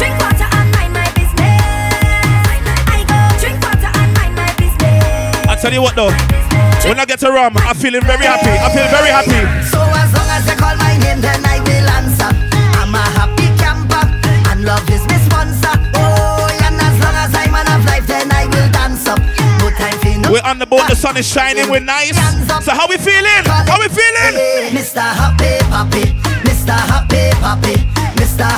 Drink 0.00 0.16
water 0.18 0.48
and 0.48 0.68
mind 0.74 0.92
my 0.96 1.08
business. 1.12 1.60
I 2.48 3.04
go 3.04 3.18
drink 3.38 3.58
water 3.62 3.90
and 4.00 4.10
mind 4.16 4.34
my 4.34 4.48
business. 4.56 5.48
I 5.48 5.54
tell 5.60 5.72
you 5.72 5.82
what 5.82 5.94
though, 5.94 6.08
when 6.86 7.00
I 7.00 7.04
get 7.04 7.22
a 7.22 7.30
rum, 7.30 7.56
I'm 7.56 7.76
feeling 7.76 8.02
very 8.02 8.24
happy. 8.24 8.50
I 8.50 8.68
feel 8.72 8.88
very 8.92 9.10
happy. 9.10 9.40
So 9.68 9.80
as 9.80 10.10
long 10.12 10.28
as 10.36 10.44
you 10.48 10.56
call 10.56 10.76
my 10.76 10.96
name, 10.98 11.20
then 11.20 11.40
I 11.44 11.60
will 11.60 11.88
answer. 11.98 12.30
I'm 12.80 12.94
a 12.94 13.04
happy 13.18 13.48
camper, 13.60 14.04
and 14.50 14.64
love 14.64 14.84
is 14.90 15.04
my 15.08 15.18
sponsor. 15.24 15.74
Oh, 15.96 16.48
and 16.64 16.76
as 16.76 16.96
long 17.00 17.16
as 17.16 17.32
I'm 17.34 17.52
man 17.52 17.68
of 17.72 17.84
life, 17.86 18.06
then 18.06 18.30
I 18.32 18.46
will 18.46 18.68
dance 18.72 19.06
up. 19.06 19.18
No 19.60 19.70
time 19.74 19.98
for 19.98 20.14
no. 20.20 20.32
We're 20.32 20.44
on 20.44 20.58
the 20.58 20.66
boat, 20.66 20.88
the 20.88 20.96
sun 20.96 21.16
is 21.16 21.26
shining, 21.26 21.70
we're 21.70 21.80
nice. 21.80 22.16
So 22.64 22.72
how 22.72 22.88
we 22.88 22.96
feeling? 22.96 23.44
How 23.44 23.80
we 23.80 23.88
feeling? 23.88 24.72
Mr. 24.72 25.00
Happy 25.00 25.60
Papi, 25.72 26.04
Mr. 26.44 26.72
Happy 26.72 27.24
Mr. 28.36 28.50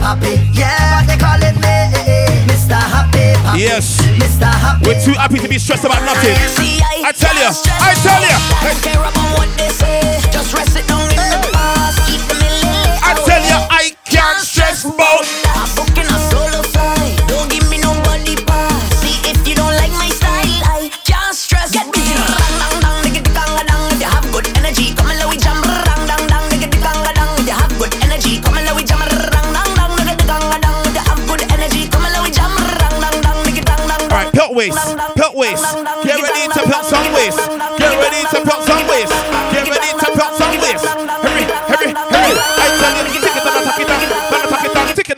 Happy. 0.00 0.40
Yeah, 0.52 1.04
they 1.06 1.16
calling 1.16 1.54
me 1.60 1.74
Mr. 2.48 2.74
Happy. 2.74 3.11
Yes. 3.62 4.02
Mr. 4.18 4.42
Happy. 4.50 4.88
We're 4.90 4.98
too 4.98 5.12
happy 5.12 5.38
to 5.38 5.48
be 5.48 5.56
stressed 5.56 5.84
about 5.84 6.02
nothing. 6.02 6.34
I 6.34 7.12
tell 7.14 7.30
ya, 7.38 7.54
I 7.78 7.94
tell 8.02 8.18
ya. 8.18 8.34
Don't 8.58 8.82
care 8.82 8.98
about 8.98 9.38
what 9.38 9.46
they 9.56 9.70
say. 9.70 10.02
Just 10.34 10.50
rest 10.52 10.74
it 10.74 10.82
down 10.90 11.06
in 11.06 11.14
the 11.14 11.50
past. 11.54 12.02
Keep 12.10 12.26
them. 12.26 12.42
I 13.06 13.14
tell 13.22 13.38
ya, 13.46 13.51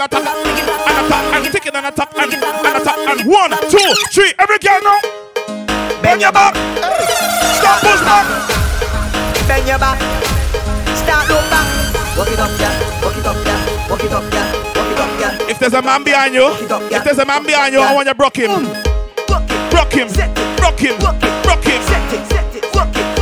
and 0.05 0.13
attack 0.13 0.37
and 0.37 1.07
attack 1.07 1.25
down, 1.33 1.43
tick 1.53 1.67
it 1.67 1.75
and 1.75 1.87
attack. 1.87 2.11
and 2.15 2.33
attack 2.33 2.35
and, 2.35 2.67
and 2.67 2.77
attack 2.83 2.99
and 3.09 3.31
one, 3.31 3.51
two, 3.71 3.95
three. 4.13 4.33
Every 4.39 4.59
girl 4.59 4.81
now. 4.83 5.01
Bend 6.03 6.21
your 6.21 6.33
back. 6.33 6.55
Stop 7.57 7.81
push 7.81 8.01
back. 8.05 8.27
Bend 9.49 9.67
your 9.67 9.79
back. 9.79 9.99
Start 10.97 11.29
look 11.29 11.45
back. 11.49 11.65
Walk 12.17 12.29
it 12.29 12.39
up, 12.39 12.51
yeah. 12.61 13.03
Walk 13.03 13.17
it 13.17 13.27
up, 13.27 13.37
yeah. 13.47 13.89
Walk 13.89 14.05
it 14.05 14.13
up, 14.13 14.33
yeah. 14.33 14.53
Walk 14.77 14.93
it 14.93 15.01
up, 15.01 15.21
yeah. 15.21 15.51
If 15.51 15.59
there's 15.59 15.75
a 15.75 15.83
man 15.83 16.05
behind 16.05 16.35
you, 16.35 16.49
if 16.93 17.05
there's 17.05 17.19
a 17.19 17.25
man 17.25 17.45
behind 17.45 17.73
you, 17.75 17.81
I 17.81 17.95
want 17.95 18.07
you 18.07 18.13
to 18.13 18.17
broke 18.17 18.37
him. 18.37 18.51
Broke 19.71 19.93
him. 19.93 20.09
Set. 20.09 20.35
Broke 20.59 20.79
him. 20.79 20.99
Broke 20.99 21.65
him. 21.65 21.83
Set 21.83 22.13
it, 22.13 22.27
set 22.29 22.57
it, 22.57 22.75
walk 22.75 22.95
it, 22.95 23.14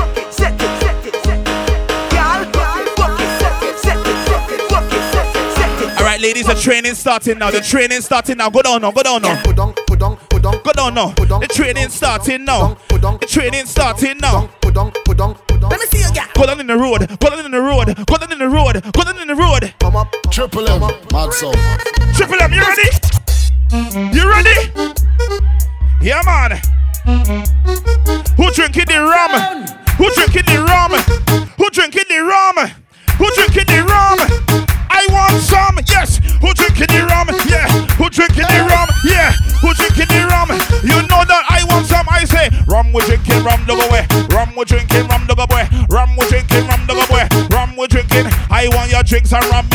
ladies, 6.22 6.46
the 6.46 6.54
training 6.54 6.94
starting 6.94 7.38
now. 7.38 7.50
The 7.50 7.60
training 7.60 8.00
starting 8.00 8.36
now. 8.38 8.48
Go 8.48 8.62
down 8.62 8.80
now. 8.80 8.92
Go 8.92 9.02
down 9.02 9.22
now. 9.22 9.42
Go 9.42 10.72
down 10.72 10.94
now. 10.94 11.12
The 11.12 11.48
training 11.52 11.88
starting 11.90 12.44
now. 12.44 12.78
The 12.88 13.26
training 13.28 13.66
starting 13.66 14.18
now. 14.18 14.48
Let 14.64 15.80
me 15.80 15.86
see 15.86 15.98
you, 15.98 16.12
girl. 16.14 16.24
Go 16.34 16.46
down 16.46 16.60
in 16.60 16.66
the 16.68 16.76
road. 16.76 17.08
Go 17.18 17.28
down 17.28 17.44
in 17.44 17.50
the 17.50 17.60
road. 17.60 17.94
Go 18.06 18.16
down 18.16 18.32
in 18.32 18.38
the 18.38 18.48
road. 18.48 18.80
Go 18.92 19.02
down 19.02 19.18
in 19.18 19.28
the 19.28 19.34
road. 19.34 19.74
Come 19.80 19.96
up, 19.96 20.14
Triple 20.30 20.68
M, 20.68 20.80
mad 21.12 21.32
soul. 21.32 21.54
Triple 22.14 22.40
M, 22.40 22.52
you 22.52 22.62
ready? 22.62 22.88
You 24.16 24.30
ready? 24.30 24.70
Yeah, 26.00 26.22
man. 26.24 26.60
Who 28.36 28.50
drinking 28.52 28.86
the 28.86 29.00
rum? 29.02 29.66
Who 29.98 30.10
drinking 30.14 30.46
the 30.46 30.62
rum? 30.62 30.92
Who 31.58 31.70
drinking 31.70 32.04
the 32.08 32.22
rum? 32.22 32.70
Who 33.18 33.30
drinking 33.34 33.66
the 33.66 33.82
rum? 33.82 34.18
I 34.94 35.06
want 35.10 35.40
some, 35.42 35.71
rum 43.44 43.64
dog 43.66 43.80
away. 43.88 44.06
Rum 44.30 44.54
we 44.56 44.64
drinking, 44.64 45.06
rum 45.08 45.26
dog 45.26 45.38
away. 45.38 45.68
Rum 45.90 46.16
we 46.16 46.26
drinking, 46.28 46.66
rum 46.66 46.86
dog 46.86 47.10
away. 47.10 47.26
Rum 47.50 47.76
we 47.76 47.86
drinking. 47.86 48.26
I 48.50 48.68
want 48.72 48.90
your 48.90 49.02
drinks 49.02 49.32
and 49.32 49.44
rum. 49.46 49.71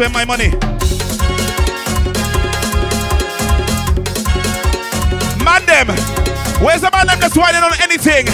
Spend 0.00 0.14
my 0.14 0.24
money. 0.24 0.48
Man 5.44 5.66
them. 5.66 5.88
Where's 6.64 6.80
the 6.80 6.88
man 6.90 7.06
them 7.06 7.20
that's 7.20 7.36
whining 7.36 7.62
on 7.62 7.72
anything? 7.82 8.24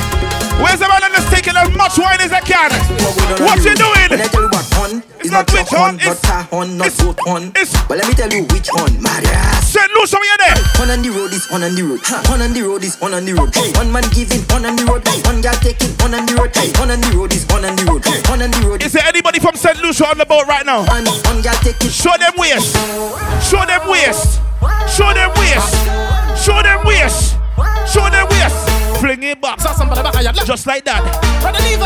Where's 0.62 0.78
the 0.78 0.86
man 0.86 1.00
them 1.00 1.10
that's 1.12 1.28
taking 1.28 1.56
as 1.56 1.68
much 1.74 1.98
wine 1.98 2.20
as 2.20 2.30
I 2.30 2.40
can? 2.40 2.70
What 3.42 3.64
you 3.64 3.74
doing? 3.74 5.05
Let 5.36 5.52
me 5.52 5.64
tell 5.64 5.68
you 5.68 5.76
what 5.76 5.76
hun. 5.76 5.96
It's 6.00 6.06
It's 6.06 6.28
not 6.28 6.48
which 6.48 6.48
hun, 6.50 6.78
not 6.78 6.86
her 6.86 6.96
hun, 6.96 6.96
not 7.06 7.20
hun. 7.26 7.42
it's- 7.56 7.72
But 7.88 7.98
let 7.98 8.06
me 8.08 8.14
tell 8.14 8.32
you 8.32 8.42
which 8.52 8.68
hun. 8.72 8.92
Marias. 9.02 9.66
St. 9.66 9.90
Lucia, 9.94 10.16
where 10.16 10.30
you 10.30 10.36
there? 10.40 10.56
Hun 10.80 10.90
on 10.90 11.02
the 11.02 11.10
road 11.10 11.32
is 11.32 11.44
hun 11.46 11.62
on 11.62 11.74
the 11.74 11.82
road. 11.82 12.00
Hun 12.06 12.40
on 12.42 12.52
the 12.52 12.62
road 12.62 12.82
is 12.84 12.94
hun 12.96 13.14
on 13.14 13.24
the 13.24 13.32
road. 13.34 13.50
One 13.76 13.90
man 13.92 14.04
giving 14.14 14.42
hun 14.48 14.64
on 14.64 14.76
the 14.76 14.84
road. 14.84 15.02
One 15.26 15.40
girl 15.42 15.56
taking 15.60 15.92
hun 16.00 16.14
on 16.14 16.24
the 16.26 16.34
road. 16.34 16.50
Hun 16.56 16.90
on 16.90 17.00
the 17.00 17.10
road 17.16 17.32
is 17.32 17.44
hun 17.50 17.64
on 17.64 17.76
the 17.76 17.84
road. 17.84 18.04
Hun 18.26 18.42
on 18.42 18.50
the 18.50 18.60
road 18.66 18.82
Is 18.82 18.92
there 18.92 19.04
anybody 19.06 19.38
from 19.40 19.54
St. 19.56 19.76
Lucia 19.82 20.06
on 20.08 20.18
the 20.18 20.24
boat 20.26 20.46
right 20.46 20.64
now? 20.64 20.84
One 20.86 21.04
girl 21.42 21.54
taking. 21.60 21.90
Show 21.90 22.16
them 22.16 22.32
waist. 22.38 22.72
Show 23.44 23.64
them 23.66 23.82
waist. 23.88 24.40
Show 24.88 25.12
them 25.12 25.30
waist. 25.36 25.74
Show 26.44 26.62
them 26.62 26.80
waist. 26.86 27.36
Show 27.86 28.08
them 28.10 28.26
waist. 28.30 28.85
Fling 29.06 29.22
it 29.22 29.40
back. 29.40 29.54
Just 30.44 30.66
like 30.66 30.82
that. 30.82 30.98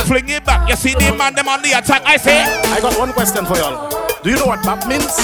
Fling 0.08 0.28
it 0.30 0.40
back. 0.42 0.64
You 0.70 0.74
see 0.74 0.94
the 0.96 1.12
man 1.12 1.34
them 1.36 1.48
on 1.52 1.60
the 1.60 1.76
attack. 1.76 2.00
I 2.08 2.16
say. 2.16 2.40
I 2.72 2.80
got 2.80 2.96
one 2.98 3.12
question 3.12 3.44
for 3.44 3.60
y'all. 3.60 3.92
Do 4.24 4.30
you 4.32 4.36
know 4.40 4.48
what 4.48 4.64
BAP 4.64 4.88
means? 4.88 5.20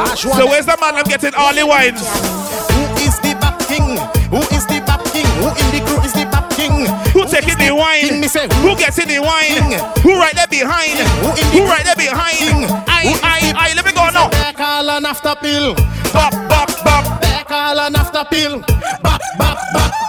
Ash 0.00 0.24
one. 0.24 0.40
So 0.40 0.48
where's 0.48 0.64
the 0.64 0.72
man 0.80 0.96
I'm 0.96 1.04
getting 1.04 1.36
all 1.36 1.52
the 1.52 1.68
wines? 1.68 2.00
Who 2.00 2.80
is 3.04 3.20
the 3.20 3.36
BAP 3.36 3.60
king? 3.68 4.00
Who 4.32 4.40
is 4.56 4.64
the 4.72 4.80
BAP 4.88 5.04
king? 5.12 5.28
Who 5.44 5.52
in 5.52 5.68
the 5.68 5.84
crew 5.84 6.00
is 6.00 6.16
the 6.16 6.24
BAP 6.32 6.48
king? 6.56 6.88
Who 7.12 7.28
taking 7.28 7.60
the 7.60 7.76
wine? 7.76 8.08
King, 8.08 8.24
say, 8.24 8.48
Who 8.64 8.72
gets 8.80 8.96
in 8.96 9.12
the 9.12 9.20
wine? 9.20 9.52
King. 9.52 9.76
Who 10.00 10.16
right 10.16 10.32
there 10.32 10.48
behind? 10.48 10.96
Who 11.20 11.28
in 11.28 11.44
the- 11.44 11.60
Who 11.60 11.68
right 11.68 11.84
there 11.84 12.00
behind? 12.00 12.40
King. 12.40 12.64
I, 12.88 13.04
Who 13.04 13.12
I, 13.20 13.36
is 13.44 13.52
I, 13.52 13.66
let 13.76 13.84
me 13.84 13.92
go 13.92 14.08
now. 14.08 14.32
Back 14.32 14.56
all 14.64 14.88
and 14.88 15.04
after 15.04 15.36
pill. 15.44 15.76
Bop, 16.08 16.32
bop, 16.48 16.72
bop. 16.88 17.04
Back 17.20 17.50
all 17.52 17.78
and 17.84 17.96
after 18.00 18.24
pill. 18.32 18.64
Bap, 19.04 19.20
bap, 19.36 19.60
bap. 19.76 20.03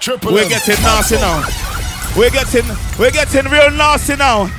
Triple 0.00 0.32
We're 0.32 0.44
M. 0.44 0.48
getting 0.48 0.80
nasty 0.82 1.16
now. 1.16 1.42
We're 2.16 2.30
getting, 2.30 2.64
we're 2.98 3.10
getting 3.10 3.50
real 3.50 3.70
nasty 3.70 4.16
now. 4.16 4.50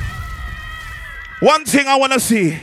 One 1.40 1.64
thing 1.64 1.86
I 1.88 1.96
want 1.96 2.12
to 2.12 2.20
see. 2.20 2.58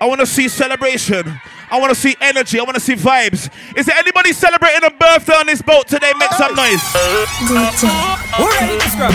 I 0.00 0.06
want 0.06 0.20
to 0.20 0.26
see 0.26 0.48
celebration. 0.48 1.40
I 1.70 1.80
want 1.80 1.90
to 1.92 1.96
see 2.00 2.14
energy. 2.20 2.60
I 2.60 2.62
want 2.62 2.76
to 2.76 2.80
see 2.80 2.94
vibes. 2.94 3.50
Is 3.76 3.86
there 3.86 3.96
anybody 3.96 4.32
celebrating 4.32 4.84
a 4.84 4.90
birthday 4.90 5.34
on 5.34 5.46
this 5.46 5.60
boat 5.62 5.88
today? 5.88 6.12
Make 6.18 6.30
some 6.32 6.54
noise. 6.54 6.82
We're 8.38 8.50
ready 8.54 8.78
to 8.78 8.88
scrub? 8.88 9.12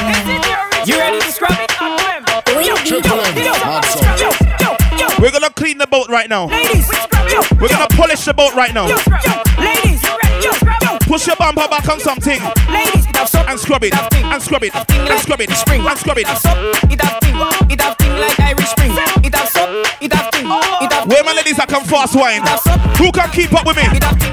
You 0.87 0.97
ready 0.97 1.19
to 1.19 1.31
scrub? 1.31 1.57
We're 5.19 5.31
gonna 5.31 5.49
clean 5.51 5.77
the 5.77 5.87
boat 5.87 6.09
right 6.09 6.27
now. 6.29 6.47
ladies, 6.47 6.87
yo, 7.31 7.41
We're 7.61 7.69
gonna 7.69 7.87
polish 7.89 8.25
the 8.25 8.33
boat 8.33 8.53
right 8.55 8.73
now. 8.73 8.87
yo, 8.87 8.97
yo, 8.97 9.43
ladies, 9.63 10.03
yo, 10.03 10.51
yo, 10.51 10.51
Push 11.11 11.27
your 11.27 11.35
bumper 11.35 11.67
back 11.67 11.83
on 11.91 11.99
something 11.99 12.39
ladies, 12.71 13.03
it 13.03 13.15
have 13.19 13.27
and 13.51 13.59
scrub 13.59 13.83
it 13.83 13.91
and 13.91 14.39
scrub 14.39 14.63
it 14.63 14.71
and 14.71 15.19
scrub 15.19 15.41
it 15.43 15.51
spring, 15.59 15.83
and 15.83 15.99
scrub 15.99 16.15
it. 16.15 16.23
it 16.23 16.31
have 16.31 16.39
soap, 16.39 16.71
it 16.87 17.03
have 17.03 17.19
thing, 17.19 17.35
it 17.67 17.81
have 17.83 17.97
thing 17.99 18.15
like 18.15 18.39
Irish 18.39 18.71
Spring, 18.71 18.95
it 19.19 19.35
have 19.35 19.51
soap, 19.51 19.91
it 19.99 20.13
have 20.15 20.31
thing, 20.31 20.47
it 20.47 20.87
have 20.87 21.11
Where 21.11 21.19
my 21.27 21.35
ladies 21.35 21.59
that 21.59 21.67
come 21.67 21.83
fast 21.83 22.15
wine? 22.15 22.39
Who 22.95 23.11
can 23.11 23.27
keep 23.35 23.51
up 23.51 23.67
with 23.67 23.75
me? 23.75 23.83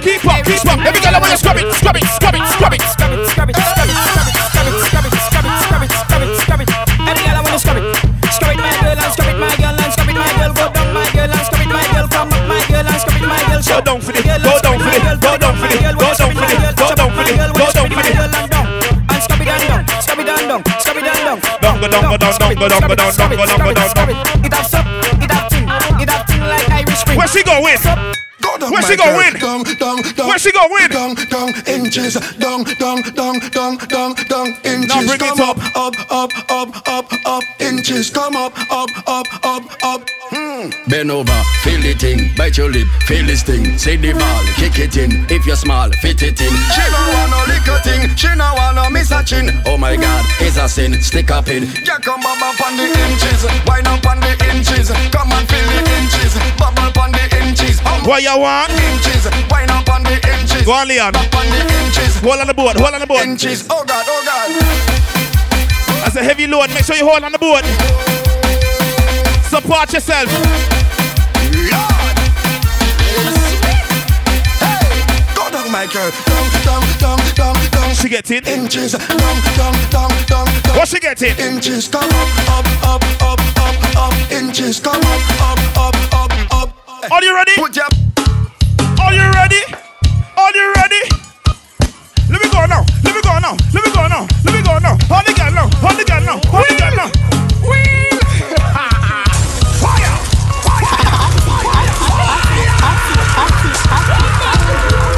Keep 0.06 0.22
up, 0.22 0.38
keep 0.46 0.62
up. 0.70 0.78
Let 0.78 0.94
me 0.94 1.02
want 1.02 1.34
to 1.34 1.38
scrub 1.42 1.58
it, 1.58 1.66
scrub 1.82 1.98
it, 1.98 2.06
scrub 2.14 2.38
it, 2.38 2.46
scrub 2.46 2.70
it. 2.70 2.82
scrub 2.94 3.10
it, 3.10 3.26
scrub 3.26 3.50
it, 3.50 3.58
scrub 3.58 3.90
it, 3.90 3.98
scrub 3.98 4.70
it, 4.70 4.78
scrub 4.78 5.02
it, 5.02 5.18
scrub 5.18 5.42
it, 5.42 5.50
scrub 5.58 5.82
it, 5.82 5.90
scrub 5.90 6.22
it, 6.22 6.30
scrub 6.38 6.62
it, 6.62 6.62
scrub 6.62 6.62
it. 6.62 6.70
Every 7.10 7.22
girl 7.26 7.34
I 7.34 7.42
wanna 7.42 7.58
scrub 7.58 7.78
it, 7.82 7.86
scrub 8.30 8.54
it, 8.54 8.62
my 8.62 8.70
girl, 8.78 8.94
and 8.94 9.10
scrub 9.18 9.26
it, 9.26 9.38
my 9.42 9.50
girl, 9.58 9.74
and 9.74 9.90
scrub 9.90 10.06
it, 10.06 10.14
my 10.14 10.30
girl. 10.30 10.52
Go 10.54 10.66
down, 10.70 10.94
my 10.94 11.02
girl, 11.10 11.26
and 11.26 11.42
scrub 11.42 11.58
it, 11.58 11.70
my 11.74 11.82
girl. 11.90 12.06
Come 12.06 12.30
up, 12.30 12.42
my 12.46 12.62
girl, 12.70 12.86
and 12.86 13.00
scrub 13.02 13.18
it, 13.18 13.26
my 13.26 13.42
girl. 13.50 13.62
Go 13.66 13.76
down 13.82 13.98
for 13.98 14.14
it, 14.14 14.22
go 14.22 14.54
down 14.62 14.78
for 14.78 14.94
it, 14.94 15.02
go 15.18 15.32
down 15.42 15.54
for 15.58 15.66
it, 15.66 15.82
go 15.98 16.10
down 16.14 16.27
it, 17.28 17.52
go 17.52 17.66
down 17.72 17.88
for 17.88 18.00
it, 18.00 18.16
go 18.16 18.26
down 18.28 18.48
for 18.48 18.64
it. 18.64 19.08
And 19.08 19.22
scrub 19.22 19.40
it 19.40 19.48
and 19.48 19.64
down, 19.68 19.82
scrub 20.02 20.18
it 20.18 20.28
and 20.28 20.48
down, 20.48 20.62
scrub 20.80 20.96
it 20.96 21.08
and 21.08 21.22
down. 21.26 21.38
Down, 21.60 21.80
go 21.80 21.88
down, 21.88 22.02
go 22.08 22.16
down, 22.16 22.34
down, 22.38 22.54
go 22.54 22.68
down, 22.68 22.80
go 22.88 22.94
down, 22.94 23.12
down, 23.14 23.30
go 23.30 23.46
down, 23.46 23.58
go 23.58 23.72
down, 23.74 23.94
down. 23.94 24.08
It 24.44 24.52
have 24.52 24.66
sup, 24.66 24.86
it 25.22 25.30
have 25.30 25.46
thing, 25.50 25.66
it 26.02 26.08
have 26.08 26.26
thing 26.26 26.40
like 26.42 26.68
Irish 26.70 26.98
Spring. 27.00 27.18
Where 27.18 27.28
she 27.28 27.42
going? 27.42 27.78
Go 28.40 28.56
down, 28.56 28.70
Where 28.70 28.82
she 28.82 28.94
my 28.96 29.02
gonna 29.02 29.10
girl. 29.10 29.18
win? 29.18 29.32
Down, 29.40 29.62
down, 29.78 29.96
down. 30.14 30.28
Where 30.28 30.38
she 30.38 30.52
gonna 30.52 30.72
win? 30.72 30.88
Down, 30.90 31.14
down, 31.28 31.48
inches. 31.66 32.14
Down, 32.38 32.62
down, 32.78 33.02
down, 33.18 33.38
down, 33.50 33.76
down, 33.90 34.14
down, 34.14 34.46
inches. 34.64 34.88
Now 34.88 35.02
bring 35.02 35.20
it 35.20 35.36
Come 35.36 35.40
up. 35.40 35.58
up, 35.76 35.94
up, 36.10 36.30
up, 36.50 36.88
up, 36.88 37.12
up, 37.26 37.42
inches. 37.78 38.10
Come 38.10 38.34
up, 38.36 38.52
up, 38.70 38.90
up, 39.06 39.26
up, 39.44 39.64
up. 39.84 40.02
Bend 40.88 41.10
over, 41.10 41.38
feel 41.62 41.80
the 41.80 41.94
thing, 41.94 42.34
bite 42.36 42.56
your 42.58 42.68
lip, 42.68 42.88
feel 43.06 43.24
this 43.24 43.42
thing. 43.42 43.78
Say 43.78 43.96
the 43.96 44.12
ball, 44.12 44.42
kick 44.58 44.78
it 44.78 44.96
in. 44.96 45.24
If 45.30 45.46
you're 45.46 45.56
small, 45.56 45.88
fit 46.02 46.20
it 46.22 46.40
in. 46.40 46.50
She 46.74 46.84
no 46.90 47.00
want 47.14 47.30
no 47.30 47.40
little 47.46 47.78
thing. 47.86 48.02
She 48.16 48.26
no 48.34 48.50
want 48.58 48.74
no 48.76 48.90
miss 48.90 49.10
a 49.12 49.22
chin. 49.22 49.50
Oh 49.64 49.78
my 49.78 49.94
God, 49.96 50.24
it's 50.40 50.56
a 50.58 50.68
sin. 50.68 51.00
Stick 51.00 51.30
up 51.30 51.46
in. 51.48 51.64
Yeah, 51.86 52.02
come 52.02 52.20
up 52.26 52.42
up 52.42 52.58
on 52.66 52.76
the 52.76 52.86
inches. 52.90 53.46
Wind 53.66 53.86
up 53.86 54.04
on 54.06 54.18
the 54.20 54.34
inches. 54.50 54.90
Come 55.14 55.30
and 55.30 55.46
feel 55.48 55.66
the 55.70 55.80
inches. 56.02 56.34
Bubble 56.58 56.90
on 57.00 57.12
the 57.12 57.24
inches. 57.46 57.78
Um, 57.86 58.02
What 58.02 58.22
you 58.22 58.34
want? 58.36 58.70
inches. 58.74 59.30
Wind 59.50 59.70
up 59.70 59.88
on 59.88 60.02
the 60.02 60.18
inches. 60.18 60.62
Go 60.66 60.72
on, 60.72 60.88
Leon. 60.88 61.14
Up 61.14 61.34
on 61.34 61.46
the 61.46 61.62
inches. 61.86 62.18
Hold 62.20 62.40
on 62.42 62.46
the 62.48 62.54
board, 62.54 62.76
hold 62.76 62.94
on 62.94 63.00
the 63.00 63.06
board. 63.06 63.22
Inches. 63.22 63.64
Oh 63.70 63.84
God, 63.86 64.04
oh 64.08 64.22
God. 64.26 64.87
A 66.18 66.24
heavy 66.24 66.48
load. 66.48 66.68
Make 66.70 66.84
sure 66.84 66.96
you 66.96 67.06
hold 67.08 67.22
on 67.22 67.30
the 67.30 67.38
board. 67.38 67.64
Support 69.46 69.92
yourself. 69.92 70.26
Lord. 71.70 72.18
Hey, 74.58 74.82
go 75.36 75.48
down, 75.48 75.70
my 75.70 75.86
girl. 75.86 76.10
Down, 76.26 76.50
down, 76.66 76.82
down, 76.98 77.18
down, 77.36 77.70
down. 77.70 77.94
She 77.94 78.08
getting? 78.08 78.44
Inches, 78.46 78.92
down, 78.94 79.08
down, 79.54 79.74
down, 79.90 80.10
down. 80.26 80.76
What's 80.76 80.90
she 80.90 80.98
getting? 80.98 81.38
Inches, 81.38 81.86
come 81.86 82.02
up, 82.02 82.48
up, 82.50 82.66
up, 82.82 83.04
up, 83.22 83.40
up, 83.62 83.96
up. 83.96 84.32
Inches, 84.32 84.80
come 84.80 85.00
up, 85.00 85.22
up, 85.38 85.60
up, 85.78 85.94
up, 86.14 86.32
up. 86.52 87.12
Are 87.12 87.22
you 87.22 87.32
ready? 87.32 87.52
Put 87.54 87.76
your 87.76 87.86
Are 89.00 89.14
you 89.14 89.30
ready? 89.38 89.62
Are 90.36 90.52
you 90.52 90.72
ready? 90.74 91.00
Let 92.28 92.42
me 92.42 92.50
go 92.50 92.66
now. 92.66 92.87
Let 93.40 93.54
me 93.54 93.54
go 93.54 93.54
now. 93.54 93.56
Let 93.72 93.84
me 93.84 93.92
go 93.92 94.08
now. 94.08 94.26
Let 94.44 94.54
me 94.54 94.62
go 94.62 94.78
now. 94.78 94.98
Hold 95.06 95.26
the 95.26 95.34
gun 95.34 95.54
now. 95.54 95.68
Hold 95.78 95.96
the 95.98 96.04
gun 96.04 96.24
now. 96.26 96.40
Hold 96.50 96.66
the 96.68 96.74
gun 96.76 96.96
now. 96.96 97.08
Wheel. 97.62 98.18
Fire. 99.78 101.28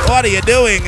What 0.09 0.25
are 0.25 0.29
you 0.29 0.41
doing? 0.43 0.83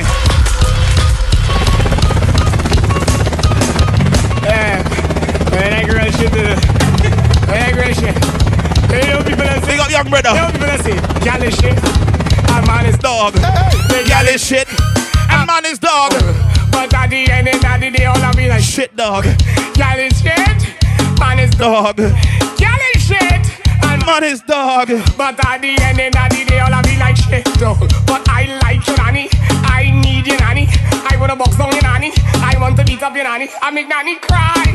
When 5.53 5.71
I 5.73 5.83
girl 5.85 6.11
shit, 6.11 6.33
uh, 6.33 6.59
when 7.47 7.61
I 7.61 7.71
girl 7.71 7.93
shit, 7.93 8.15
you 8.91 9.09
know 9.09 9.23
people 9.23 9.45
that 9.45 9.61
say, 9.63 9.71
Big 9.71 9.79
up 9.79 9.89
young 9.89 10.05
you 10.05 10.11
brother. 10.11 10.33
know 10.35 10.51
people 10.51 10.67
that 10.67 10.81
say, 10.83 10.95
gal 11.23 11.41
is 11.41 11.55
shit, 11.55 11.77
a 12.51 12.61
man 12.67 12.85
is 12.85 12.97
Dog. 12.97 13.33
Gal 14.07 14.27
is 14.27 14.43
shit. 14.45 14.67
And 15.29 15.47
man 15.47 15.65
is 15.65 15.79
dog. 15.79 16.11
But 16.73 16.93
at 16.93 17.09
the 17.09 17.29
end 17.31 17.47
of 17.47 17.61
the 17.81 17.89
day, 17.91 18.05
all 18.05 18.17
I 18.21 18.31
be 18.33 18.47
like, 18.49 18.61
Shit 18.63 18.95
dog. 18.95 19.23
gal 19.75 19.99
is 19.99 20.13
shit, 20.21 20.59
man 21.19 21.39
is 21.39 21.51
Dog. 21.51 21.97
gal 21.97 22.81
is 22.95 23.01
shit, 23.07 23.43
and 23.83 24.05
Man 24.05 24.23
is 24.23 24.41
dog. 24.41 24.87
But 25.17 25.39
at 25.45 25.61
the 25.61 25.77
end 25.81 25.99
of 26.15 26.29
the 26.29 26.45
day, 26.47 26.59
all 26.59 26.73
I 26.73 26.81
be 26.81 26.97
like 26.97 27.15
shit, 27.17 27.45
though. 27.59 27.77
But 28.05 28.27
I 28.29 28.59
like 28.63 28.85
you, 28.87 28.95
nanny. 28.97 29.29
I 29.77 29.91
need 30.03 30.27
you, 30.27 30.37
nanny. 30.37 30.67
I 31.09 31.15
wanna 31.19 31.35
box 31.35 31.55
down 31.57 31.71
your 31.71 31.83
nanny. 31.83 32.11
I 32.35 32.55
want 32.59 32.75
to 32.77 32.83
beat 32.83 33.01
up 33.01 33.15
your 33.15 33.23
nanny. 33.23 33.47
I 33.61 33.71
make 33.71 33.87
nanny 33.87 34.15
cry. 34.17 34.65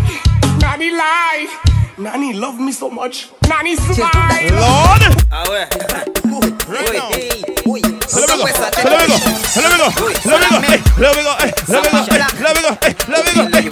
Nanny 0.60 0.90
lie. 0.90 1.46
Nanny 1.98 2.32
love 2.32 2.58
me 2.60 2.72
so 2.72 2.88
much. 2.90 3.28
Nanny 3.48 3.76
smile. 3.76 4.52
Lord. 4.64 5.02
Ah 5.30 5.44
ouais. 5.50 5.66
Right 6.68 6.94
now. 6.94 7.97
Me 8.08 8.24
me 8.24 8.26
me 8.26 8.36
me 8.38 8.52
me 8.56 9.92
me 10.98 11.12
me 13.08 13.32
me. 13.36 13.52
Hey. 13.52 13.68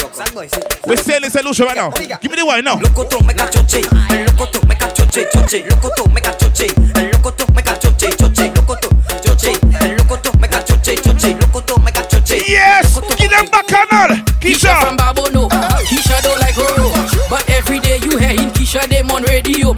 We're 0.86 0.96
sailing 0.96 1.30
solution 1.30 1.64
right 1.64 1.76
now. 1.76 1.90
Give 2.20 2.30
me 2.30 2.36
the 2.36 2.44
wine 2.44 2.64
now. 2.64 2.76
Locoto 2.76 3.20
me 3.24 3.32
ca 3.32 3.48
choche, 3.48 3.80
el 4.10 4.26
locoto 4.26 4.60
me 4.66 4.76
ca 4.76 4.92
choche, 4.92 5.26
choche, 5.32 5.64
locoto 5.70 6.06
me 6.12 6.20
ca 6.20 6.36
choche, 6.36 6.66
el 6.66 7.10
locoto 7.12 7.46
me 7.54 7.62
ca 7.62 7.78
choche, 7.78 8.14
choche, 8.14 8.52
locoto, 8.54 8.90
choche, 9.24 9.58
el 9.80 9.96
locoto 9.96 10.30
me 10.38 10.48
ca 10.48 10.62
choche, 10.62 10.94
choche, 11.00 11.36
locoto 11.40 11.78
me 11.78 11.90
ca 11.92 12.06
choche. 12.06 12.36
Yes. 12.36 13.00
Give 13.16 13.30
them 13.30 13.46
back 13.48 13.66
canal. 13.66 14.16
Keisha 14.40 14.78
from 14.80 14.96
Keisha. 14.96 15.14
Babono. 15.14 15.48
Ah. 15.50 15.80
Keisha 15.88 16.20
don't 16.22 16.38
like 16.40 16.54
Roro. 16.56 16.92
But 17.30 17.48
every 17.48 17.80
day 17.80 17.98
you 18.02 18.18
hear 18.18 18.34
him, 18.34 18.50
Keisha 18.50 18.86
them 18.86 19.10
on 19.10 19.22
radio. 19.22 19.74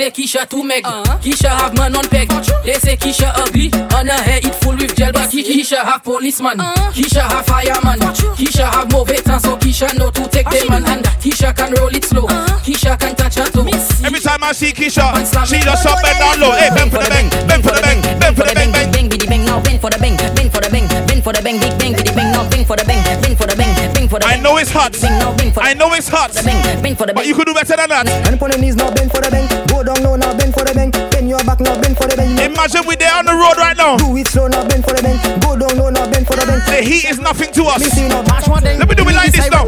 They 0.00 0.06
say 0.06 0.12
Keisha 0.12 0.48
too 0.48 0.64
meg. 0.64 0.84
Keisha 1.20 1.50
have 1.50 1.76
man 1.76 1.94
on 1.94 2.08
peg. 2.08 2.30
They 2.64 2.72
say 2.72 2.96
Keisha 2.96 3.36
ugly. 3.36 3.68
On 3.92 4.06
her 4.06 4.22
hair 4.24 4.40
it 4.42 4.54
full 4.64 4.72
with 4.72 4.96
gel. 4.96 5.12
But 5.12 5.28
Keisha 5.28 5.84
have 5.84 6.02
policeman. 6.02 6.56
Keisha 6.96 7.20
have 7.20 7.44
fireman. 7.44 8.00
Keisha 8.32 8.64
have 8.64 8.88
movetan. 8.88 9.38
So 9.38 9.58
Keisha 9.58 9.92
know 9.98 10.10
to 10.10 10.26
take 10.28 10.48
them 10.48 10.68
man. 10.68 10.86
And 10.86 11.04
Keisha 11.20 11.54
can 11.54 11.74
roll 11.74 11.94
it 11.94 12.04
slow. 12.04 12.26
Keisha 12.64 12.98
can 12.98 13.14
touch 13.14 13.34
her 13.34 13.44
toe. 13.52 13.68
Every 14.02 14.20
time 14.20 14.42
I 14.42 14.52
see 14.52 14.72
Keisha, 14.72 15.04
she 15.46 15.60
just 15.60 15.84
up 15.84 16.02
and 16.02 16.18
down 16.18 16.40
low. 16.40 16.52
Hey, 16.52 16.70
bend 16.74 16.90
for 16.90 17.04
the 17.04 17.10
bang, 17.10 17.28
bend 17.46 17.62
for 17.62 17.76
the 17.76 17.82
bang, 17.82 18.00
bend 18.18 18.36
for 18.36 18.44
the 18.48 18.54
bang, 18.54 18.72
bang. 18.72 18.90
bang, 18.90 19.08
biddy 19.08 19.26
bang, 19.26 19.44
now 19.44 19.60
bang 19.60 19.78
for 19.78 19.90
the 19.90 19.98
bang, 19.98 20.16
bang 20.34 20.48
for 20.48 20.60
the 20.60 20.70
bang, 20.70 20.88
bang 21.06 21.20
for 21.20 21.32
the 21.32 21.42
bang, 21.42 21.60
big 21.60 21.78
bang, 21.78 21.92
biddy 21.92 22.12
bang, 22.14 22.32
now 22.32 22.48
bang 22.48 22.64
for 22.64 22.76
the 22.76 22.84
bang, 22.84 23.04
bang 23.20 23.36
for 23.36 23.46
the 23.46 23.56
bang, 23.56 23.74
bang 23.76 23.76
for 23.76 23.79
the 23.79 23.79
I 24.18 24.36
know 24.40 24.56
it's 24.58 24.70
hot. 24.70 24.92
Bang 25.00 25.18
now, 25.18 25.36
bang 25.36 25.52
for 25.52 25.60
I 25.62 25.74
know 25.74 25.92
it's 25.94 26.08
hot. 26.08 26.32
the 26.32 26.42
bang, 26.42 26.82
bang 26.82 26.94
for 26.96 27.06
the 27.06 27.14
But 27.14 27.26
you 27.26 27.34
could 27.34 27.46
do 27.46 27.54
better 27.54 27.76
than 27.76 27.88
that. 27.90 28.08
And 28.26 28.42
on 28.42 28.50
the 28.50 28.58
knees 28.58 28.74
now 28.76 28.90
bend 28.92 29.10
for 29.10 29.20
the 29.22 29.30
bang. 29.30 29.46
Go 29.68 29.82
down 29.84 30.02
low 30.02 30.16
now 30.16 30.34
bend 30.36 30.52
for 30.52 30.64
the 30.64 30.74
bang. 30.74 30.90
Bend 31.10 31.28
your 31.28 31.38
back 31.44 31.60
now 31.60 31.80
bend 31.80 31.96
for 31.96 32.06
the 32.10 32.16
bang. 32.16 32.34
Imagine 32.38 32.82
we're 32.86 32.96
there 32.96 33.14
on 33.14 33.24
the 33.26 33.34
road 33.34 33.56
right 33.56 33.76
now. 33.76 33.96
Do 33.96 34.16
it 34.16 34.26
slow 34.28 34.48
now 34.48 34.66
bend 34.66 34.82
for 34.84 34.94
the 34.94 35.02
bang. 35.02 35.18
Go 35.40 35.54
down 35.56 35.78
low 35.78 35.90
now 35.90 36.10
bend 36.10 36.26
for 36.26 36.34
the 36.34 36.44
bang. 36.46 36.58
The 36.66 36.82
heat 36.82 37.06
is 37.06 37.18
nothing 37.18 37.52
to 37.54 37.62
us. 37.70 37.80
Me 37.80 37.86
see 37.86 38.08
now 38.08 38.22
bash 38.26 38.48
one 38.48 38.62
Let 38.64 38.88
me 38.88 38.94
do 38.94 39.06
it 39.08 39.14
like 39.14 39.30
this 39.32 39.50
now. 39.50 39.66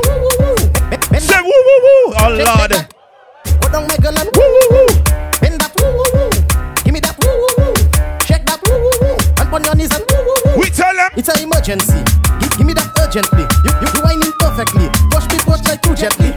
Say 1.23 1.39
woo 1.41 1.47
woo 1.47 1.79
woo. 1.87 2.03
Oh 2.19 2.31
Lord. 2.35 2.73
Go 3.63 3.67
down 3.71 3.87
my 3.87 3.97
girl 4.03 4.17
and 4.19 4.29
Woo 4.35 4.43
woo 4.43 4.67
woo. 4.75 4.89
bend 5.39 5.57
that 5.63 5.71
woo 5.79 5.87
woo 5.87 6.09
woo. 6.19 6.31
Give 6.83 6.93
me 6.93 7.01
that 7.01 7.15
woo 7.23 7.31
woo 7.31 7.51
woo. 7.63 7.75
Shake 8.27 8.43
that 8.51 8.59
woo 8.67 8.75
woo 8.75 8.91
woo. 9.07 9.17
And 9.39 9.49
on 9.55 9.63
your 9.65 9.75
knees 9.79 9.93
and 9.95 10.03
woo 10.11 10.19
woo 10.19 10.35
woo. 10.51 10.59
We 10.59 10.67
tell 10.75 10.91
them. 10.93 11.11
It's 11.17 11.31
an 11.31 11.39
emergency. 11.47 12.03
Give, 12.43 12.53
give 12.59 12.67
me 12.67 12.75
that 12.75 12.91
urgently. 12.99 13.47
Perfectly. 14.53 14.89
Push 15.09 15.27
me 15.33 15.39
push 15.49 15.65
like 15.65 15.81
too 15.81 15.95
gently. 15.97 16.29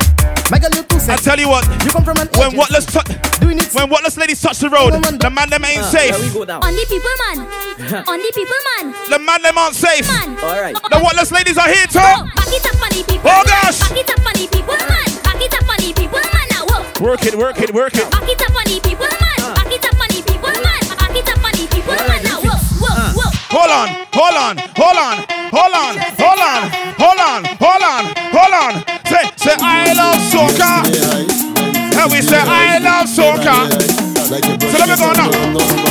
My 0.48 0.56
girl 0.56 0.72
you 0.72 0.84
too 0.88 1.04
I 1.12 1.18
tell 1.20 1.36
you 1.38 1.50
what. 1.52 1.68
You 1.84 1.92
come 1.92 2.06
from 2.08 2.16
an 2.24 2.32
When 2.40 2.56
agency. 2.56 2.58
Wotless 2.64 2.86
touch, 2.88 3.12
Doing 3.44 3.60
it 3.60 3.68
when 3.76 3.90
Wotless 3.92 4.16
ladies 4.16 4.40
touch 4.40 4.60
the 4.64 4.70
road, 4.70 4.96
the 4.96 5.30
man 5.30 5.50
them 5.50 5.66
ain't 5.66 5.84
safe. 5.84 6.16
Here 6.16 6.24
we 6.24 6.32
go 6.32 6.46
down. 6.46 6.64
On 6.64 6.72
the 6.72 6.86
people 6.88 7.12
man. 7.28 7.44
Only 8.08 8.32
people 8.32 8.56
man. 8.72 8.96
The 9.12 9.20
man 9.20 9.42
them 9.44 9.58
aren't 9.58 9.76
safe. 9.76 10.08
Man. 10.08 10.32
Alright. 10.40 10.76
The 10.80 10.96
Wotless 11.04 11.32
ladies 11.36 11.58
are 11.58 11.68
here 11.68 11.84
Oh, 11.92 12.00
too. 12.00 12.32
back 12.40 12.48
it 12.56 12.64
up 12.64 12.80
on 12.80 12.90
the 12.96 13.04
people. 13.04 13.28
Oh, 13.28 13.44
gosh. 13.44 13.80
Back 13.84 14.00
it 14.00 14.08
up 14.08 14.24
on 14.24 14.34
the 14.40 14.48
people 14.48 14.80
man. 14.80 15.10
Back 15.28 15.42
it 15.44 15.52
up 15.60 15.68
on 15.68 15.78
the 15.84 15.92
people 15.92 16.24
man 16.24 16.48
now. 16.56 16.64
Whoa. 16.72 17.04
Work 17.04 17.26
it, 17.28 17.36
work 17.36 17.60
it, 17.60 17.74
work 17.76 17.96
it. 18.00 18.08
Back 18.16 18.24
it 18.32 18.40
up 18.40 18.56
on 18.56 18.64
the 18.64 18.80
people 18.80 19.12
man. 19.12 19.40
Uh. 19.44 19.60
Back 19.60 19.72
it 19.76 19.84
up 19.84 20.00
on 20.00 20.08
the 20.08 20.22
people 20.24 20.56
man. 20.56 20.82
Back 20.88 21.12
it 21.20 21.28
up 21.28 21.44
on 21.44 21.52
the 21.52 21.66
people 21.68 22.00
man 22.00 22.22
now. 22.24 22.40
Whoa, 22.40 22.56
whoa, 22.80 22.96
uh. 22.96 23.12
whoa. 23.12 23.30
Hold 23.56 23.72
on, 23.72 23.88
hold 24.16 24.36
on, 24.36 24.56
hold 24.76 24.98
on, 25.00 25.16
hold 25.52 25.74
on, 25.76 25.94
hold 26.20 26.40
on, 26.40 26.62
hold 27.00 27.20
on, 27.20 27.40
soca. 30.56 30.84
And 32.02 32.12
we 32.12 32.22
say 32.22 32.38
I 32.40 32.78
love 32.80 33.08
soca. 33.08 33.70
So 34.72 34.78
let 34.80 34.90
me 34.90 34.96
go 34.96 35.12
now. 35.14 35.85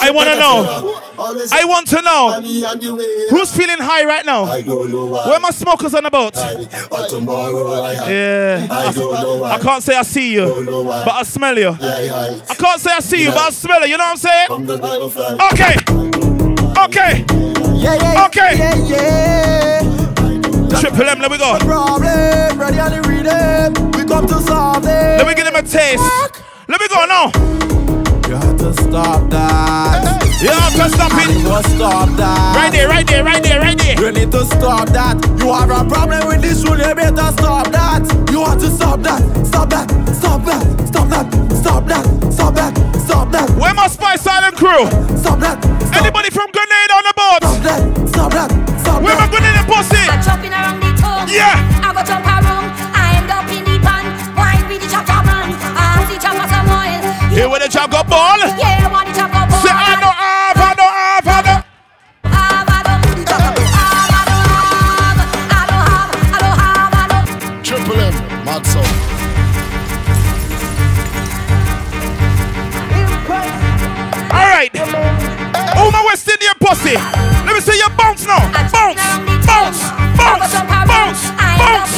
I 0.00 0.10
wanna 0.10 0.36
know. 0.36 1.00
I 1.52 1.64
want 1.64 1.86
to 1.88 2.02
know 2.02 2.40
me 2.40 2.64
on 2.64 2.78
the 2.78 2.94
way. 2.94 3.26
who's 3.30 3.54
feeling 3.54 3.78
high 3.78 4.04
right 4.04 4.24
now. 4.26 4.44
I 4.44 4.62
don't 4.62 4.90
know. 4.90 5.06
Where 5.06 5.40
my 5.40 5.50
smokers 5.50 5.94
on 5.94 6.04
the 6.04 6.10
boat? 6.10 6.36
I. 6.36 6.66
Yeah. 8.10 8.66
I 8.70 8.92
don't 8.92 9.14
know 9.14 9.36
why. 9.36 9.52
I 9.52 9.58
can't 9.58 9.82
say 9.82 9.96
I 9.96 10.02
see 10.02 10.32
you, 10.32 10.46
Don't 10.46 10.64
know 10.66 10.82
why. 10.82 11.04
but 11.04 11.14
I 11.14 11.22
smell 11.22 11.58
you. 11.58 11.68
I 11.80 12.54
can't 12.58 12.80
say 12.80 12.90
I 12.94 13.00
see 13.00 13.22
you, 13.24 13.30
but 13.30 13.38
I 13.40 13.50
smell 13.50 13.80
you. 13.82 13.88
You 13.92 13.98
know 13.98 14.04
what 14.04 14.10
I'm 14.12 14.16
saying? 14.16 14.46
From 14.48 14.66
the 14.66 14.76
never 14.76 15.08
fly. 15.10 15.34
Okay. 15.52 15.74
Okay. 16.84 17.24
Yeah, 17.76 17.94
yeah, 17.94 18.26
Okay. 18.26 18.56
Triple 20.80 21.08
M, 21.08 21.18
let 21.20 21.30
me 21.30 21.38
go. 21.38 21.56
Problem, 21.60 22.58
ready 22.58 22.78
on 22.80 22.90
the 22.90 23.00
rhythm. 23.08 23.90
We 23.92 24.04
come 24.04 24.26
to 24.26 24.40
solve 24.42 24.84
it. 24.84 24.88
Let 25.18 25.26
me 25.26 25.34
give 25.34 25.44
them 25.44 25.56
a 25.56 25.62
taste. 25.62 26.02
Let 26.66 26.80
me 26.80 26.88
go 26.88 27.04
now. 27.04 27.26
You 28.28 28.36
have 28.36 28.56
to 28.58 28.72
stop 28.74 29.28
that. 29.30 30.22
You 30.40 30.48
have 30.48 30.72
to 30.74 30.88
stop 30.88 31.12
You 31.12 31.40
it. 31.40 31.44
must 31.44 31.68
stop 31.76 32.08
that. 32.16 32.56
Right 32.56 32.72
there, 32.72 32.88
right 32.88 33.06
there, 33.06 33.22
right 33.24 33.42
there, 33.42 33.60
right 33.60 33.78
there. 33.78 34.00
You 34.00 34.12
need 34.12 34.32
to 34.32 34.44
stop 34.46 34.88
that. 34.90 35.20
You 35.38 35.52
have 35.52 35.70
a 35.70 35.84
problem 35.88 36.26
with 36.26 36.40
this 36.40 36.64
rule, 36.64 36.78
you 36.78 36.94
better 36.94 37.30
stop 37.36 37.68
that. 37.70 38.02
You 38.32 38.40
want 38.40 38.60
to 38.60 38.70
stop 38.70 39.00
that. 39.02 39.20
Stop 39.46 39.68
that. 39.70 39.88
Stop 40.16 40.40
that. 40.44 40.62
Stop 40.88 41.08
that. 41.10 41.26
Stop 41.52 41.84
that. 41.86 42.32
Stop 42.32 42.54
that. 42.54 42.72
Stop 43.04 43.30
that. 43.32 43.50
Where 43.60 43.74
my 43.74 43.86
Spice 43.88 44.26
Island 44.26 44.56
crew? 44.56 44.88
Stop 45.20 45.40
that. 45.40 45.60
Stop 45.62 46.00
Anybody 46.00 46.30
from 46.30 46.48
Grenada 46.50 46.94
on 46.96 47.04
the 47.04 47.14
boat? 47.14 47.40
Stop 47.44 47.60
that. 47.62 48.08
Stop 48.08 48.30
that. 48.32 48.50
Stop 48.80 49.02
Where 49.02 49.14
my 49.16 49.28
that. 49.28 49.30
Grenada 49.30 49.62
pussy? 49.68 50.00
I'm 50.08 50.22
jumping 50.24 50.52
around 50.52 50.80
the 50.80 50.90
tongue. 50.96 51.28
Yeah. 51.28 51.60
I 51.84 51.92
go 51.92 52.02
jump 52.08 52.24
around. 52.24 52.83
Here 57.34 57.48
with 57.48 57.62
the 57.64 57.68
chop 57.68 57.90
ball. 57.90 58.38
Yeah, 58.38 58.86
when 58.94 59.10
the 59.10 59.12
chop 59.12 59.32
ball. 59.32 59.50
Say 59.58 59.74
I 59.74 59.98
know, 59.98 60.06
I 60.06 60.70
know, 60.78 60.86
I 60.86 61.42
know. 61.42 61.58
Triple 67.64 67.98
M, 67.98 68.14
mad. 68.46 68.62
All 74.30 74.46
right, 74.46 74.70
all 75.76 75.90
my 75.90 76.04
West 76.06 76.30
Indian 76.30 76.54
pussy. 76.60 76.94
Let 76.94 77.52
me 77.52 77.60
see 77.60 77.76
you 77.76 77.88
bounce 77.98 78.24
now. 78.26 78.38
Bounce, 78.70 79.02
bounce, 79.44 79.82
bounce, 80.16 80.54
bounce, 80.86 81.34
bounce. 81.58 81.94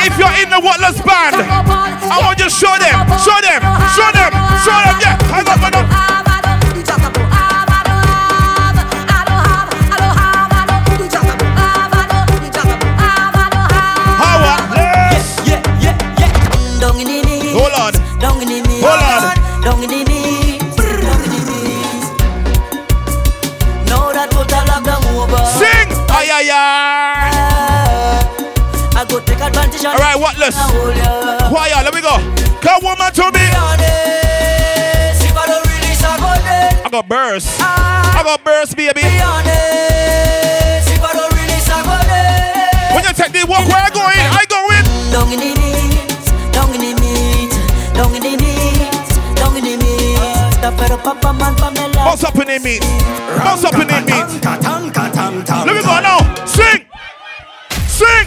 If 0.00 0.16
you're 0.16 0.36
in 0.42 0.48
the 0.48 0.60
Wotless 0.64 0.98
band. 1.04 1.67
I 2.10 2.20
want 2.24 2.38
you 2.38 2.44
to 2.44 2.50
show 2.50 2.72
them, 2.78 2.96
show 3.20 3.38
them, 3.44 3.60
show 3.94 4.08
them, 4.16 4.32
show 4.64 4.78
them. 4.84 4.96
Yeah, 5.00 5.36
I 5.36 5.42
got 5.44 5.60
my. 5.60 5.68
Hold 17.58 17.72
on. 17.72 17.92
Down 18.20 18.40
in 18.40 18.48
the 18.48 18.60
knees. 18.68 18.82
Hold 18.84 19.02
on. 19.02 19.34
Down 19.62 19.82
in 19.82 19.90
the 19.90 20.04
knees. 20.04 20.76
Down 20.76 21.20
in 21.24 21.30
the 21.34 21.40
knees. 21.50 22.04
Now 23.90 24.12
that 24.12 24.30
total 24.30 24.62
lockdown 24.70 25.02
over. 25.18 25.42
Sing! 25.58 25.88
Ay, 26.08 26.28
ay, 26.30 26.50
ay. 26.52 27.18
I 28.94 29.04
go 29.08 29.18
take 29.20 29.40
advantage 29.40 29.84
All 29.84 29.96
right, 29.98 30.16
Wotless. 30.16 30.54
Choir, 30.54 30.86
let 30.86 30.96
me 30.96 31.02
go. 31.02 31.17
Come, 32.60 32.82
woman, 32.82 33.12
to 33.12 33.30
me. 33.32 33.46
I 35.38 35.46
don't 35.46 35.62
release, 35.70 36.02
I 36.02 36.18
go 36.18 36.34
dead. 36.42 36.74
I 36.84 36.90
got 36.90 37.06
burst. 37.08 37.48
Ah. 37.60 38.18
I 38.18 38.22
got 38.24 38.42
burst, 38.42 38.76
baby. 38.76 39.00
Be 39.00 39.22
honest. 39.22 40.90
If 40.90 40.98
I 40.98 41.12
don't 41.14 41.30
release, 41.30 41.68
I 41.70 41.78
go 41.86 41.94
dead. 42.10 42.94
When 42.94 43.04
you 43.06 43.14
take 43.14 43.30
the 43.30 43.46
walk, 43.46 43.62
where 43.70 43.78
I 43.78 43.90
going? 43.94 44.18
I 44.18 44.42
going. 44.50 44.84
Down 45.14 45.30
in 45.30 45.38
the 45.38 45.54
knees, 45.54 46.26
down 46.50 46.74
in 46.74 46.82
the 46.82 46.92
meat, 46.98 47.54
down 47.94 48.10
in 48.10 48.22
the 48.26 48.34
knees, 48.34 49.08
down 49.38 49.54
in 49.54 49.62
the 49.62 49.78
meat. 49.78 50.18
Stop 50.58 50.82
it 50.82 50.90
up, 50.90 51.06
papa 51.06 51.32
man, 51.32 51.54
Pamela. 51.54 51.94
Bounce 51.94 52.24
up 52.24 52.34
in 52.34 52.48
the 52.50 52.58
meat. 52.58 52.82
Bounce 53.38 53.62
up 53.64 53.78
in 53.78 53.86
the 53.86 54.02
meat. 54.02 54.26
Let 54.42 55.74
me 55.76 55.82
go 55.86 56.00
now. 56.02 56.26
Sing. 56.44 56.82
Sing. 57.86 58.26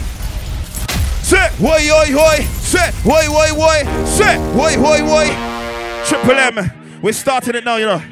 Say, 1.20 1.46
woi, 1.60 1.84
oi, 1.92 2.16
oi. 2.16 2.61
Say, 2.72 2.90
woi, 3.04 3.28
woi, 3.28 3.50
woi. 3.52 4.06
Say, 4.06 4.38
woi, 4.56 4.76
woi, 4.76 5.00
woi. 5.02 6.06
Triple 6.06 6.38
M. 6.38 7.02
We're 7.02 7.12
starting 7.12 7.54
it 7.54 7.66
now, 7.66 7.76
you 7.76 7.84
know. 7.84 8.02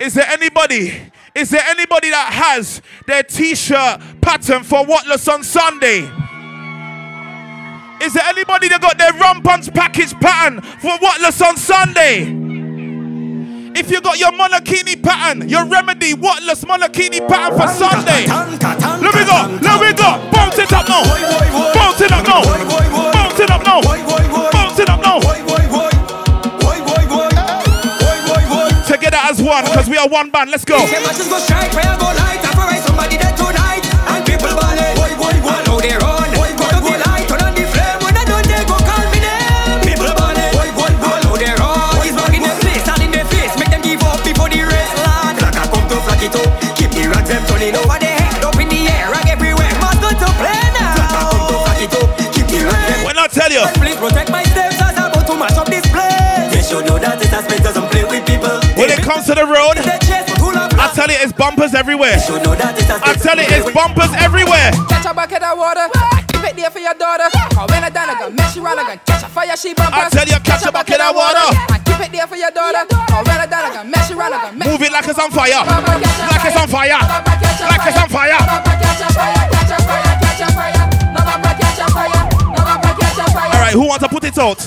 Is 0.00 0.14
there 0.14 0.26
anybody? 0.26 0.92
Is 1.36 1.50
there 1.50 1.62
anybody 1.68 2.10
that 2.10 2.32
has 2.32 2.82
their 3.06 3.22
t-shirt 3.22 4.00
pattern 4.20 4.64
for 4.64 4.84
Wotless 4.84 5.28
on 5.32 5.44
Sunday? 5.44 6.00
Is 8.04 8.14
there 8.14 8.24
anybody 8.26 8.66
that 8.70 8.80
got 8.80 8.98
their 8.98 9.12
Rumpans 9.12 9.72
package 9.72 10.14
pattern 10.14 10.62
for 10.62 10.98
Wotless 10.98 11.40
on 11.40 11.56
Sunday? 11.56 12.22
If 13.78 13.88
you 13.88 14.00
got 14.00 14.18
your 14.18 14.32
Monokini 14.32 15.00
pattern, 15.00 15.48
your 15.48 15.64
Remedy 15.64 16.14
Wotless 16.14 16.64
Monokini 16.64 17.20
pattern 17.28 17.56
for 17.56 17.68
Sunday, 17.68 18.26
let 18.26 18.50
me 18.50 19.24
go, 19.24 19.58
let 19.62 19.80
me 19.80 19.92
go, 19.96 20.30
bounce 20.32 20.58
it 20.58 20.72
up 20.72 20.88
now, 20.88 21.04
bounce 21.72 22.00
it 22.00 22.10
up 22.10 22.26
now, 22.26 23.19
bounce 23.40 23.50
it 23.50 23.50
up 23.50 23.62
now, 23.64 24.50
bounce 24.50 24.78
it 24.78 24.88
up 24.88 25.00
now. 25.00 25.20
Together 28.86 29.18
as 29.22 29.40
one, 29.40 29.64
because 29.64 29.88
we 29.88 29.96
are 29.96 30.08
one 30.08 30.30
band. 30.30 30.50
Let's 30.50 30.64
go. 30.64 30.76
Should 56.70 56.86
know 56.86 56.98
that 57.02 57.18
it's 57.18 57.34
a 57.34 57.42
space 57.42 57.66
doesn't 57.66 57.90
play 57.90 58.06
with 58.06 58.22
people. 58.22 58.54
when 58.78 58.94
it 58.94 59.02
comes 59.02 59.26
to 59.26 59.34
the 59.34 59.42
road, 59.42 59.74
I 60.78 60.86
tell 60.94 61.10
you, 61.10 61.18
it's 61.18 61.34
bumpers 61.34 61.74
everywhere. 61.74 62.14
I 62.14 63.12
tell 63.18 63.34
you, 63.34 63.46
it's 63.50 63.66
bumpers 63.74 64.14
everywhere. 64.14 64.70
Catch 64.86 65.10
a 65.10 65.12
bucket 65.12 65.42
of 65.42 65.58
water. 65.58 65.90
Keep 66.30 66.46
it 66.46 66.54
there 66.54 66.70
for 66.70 66.78
your 66.78 66.94
daughter. 66.94 67.26
Cause 67.34 67.66
when 67.74 67.82
I 67.82 67.90
done, 67.90 68.06
I 68.06 68.14
gon' 68.14 68.38
mess 68.38 68.54
you 68.54 68.62
around. 68.62 68.78
I 68.78 68.86
gon' 68.86 69.02
catch 69.02 69.26
a 69.26 69.28
fire, 69.28 69.56
she 69.58 69.74
bumpers. 69.74 69.98
I 69.98 70.08
tell 70.14 70.28
you, 70.30 70.38
catch 70.46 70.62
a 70.62 70.70
bucket 70.70 71.02
of 71.02 71.10
water. 71.10 71.46
Keep 71.90 72.06
it 72.06 72.10
there 72.14 72.26
for 72.30 72.38
your 72.38 72.54
daughter. 72.54 72.86
Cause 72.86 73.26
when 73.26 73.38
I 73.42 73.46
done, 73.50 73.66
I 73.66 73.70
gon' 73.74 73.90
mess 73.90 74.06
you 74.06 74.14
around. 74.14 74.34
I 74.38 74.38
gon' 74.46 74.54
mess 74.54 74.68
Move 74.70 74.82
it 74.86 74.92
like 74.94 75.10
it's 75.10 75.18
on 75.18 75.30
fire. 75.34 75.66
Like 75.66 76.44
it's 76.46 76.54
on 76.54 76.70
fire. 76.70 77.02
Like 77.66 77.82
it's 77.82 77.98
on 77.98 78.08
fire. 78.14 78.38
All 83.50 83.66
right, 83.66 83.74
who 83.74 83.86
wants 83.86 84.02
to 84.02 84.08
put 84.08 84.09
it 84.30 84.38
out? 84.38 84.62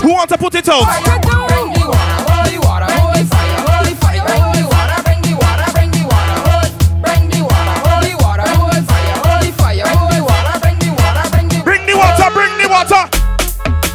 Who 0.00 0.12
wants 0.12 0.32
to 0.32 0.38
put 0.38 0.54
it 0.54 0.68
out? 0.68 0.84
Bring 0.84 1.72
the 1.76 1.84
water, 1.88 2.16
holy 2.24 2.58
water, 2.58 2.88
holy 2.88 3.24
fire, 3.28 3.60
holy 3.68 3.94
fire. 4.00 4.24
Bring 4.24 4.40
the 4.56 4.64
water, 4.64 4.98
bring 5.04 5.20
the 5.20 5.34
water, 5.36 5.68
bring 5.76 5.90
the 5.92 6.04
water. 6.08 6.72
Bring 7.04 7.28
the 7.28 7.40
water, 7.44 7.76
holy 7.84 8.14
water, 8.16 8.48
holy 8.48 8.80
fire, 8.88 9.16
holy 9.20 9.52
fire, 9.52 9.84
holy 9.92 10.20
water. 10.24 10.56
Bring 10.60 10.78
the 10.80 10.92
water, 10.96 11.24
bring 11.36 11.48
the 11.48 11.60
Bring 11.64 11.84
the 11.84 11.96
water, 12.00 12.28
bring 12.32 12.54
the 12.56 12.68
water. 12.68 13.04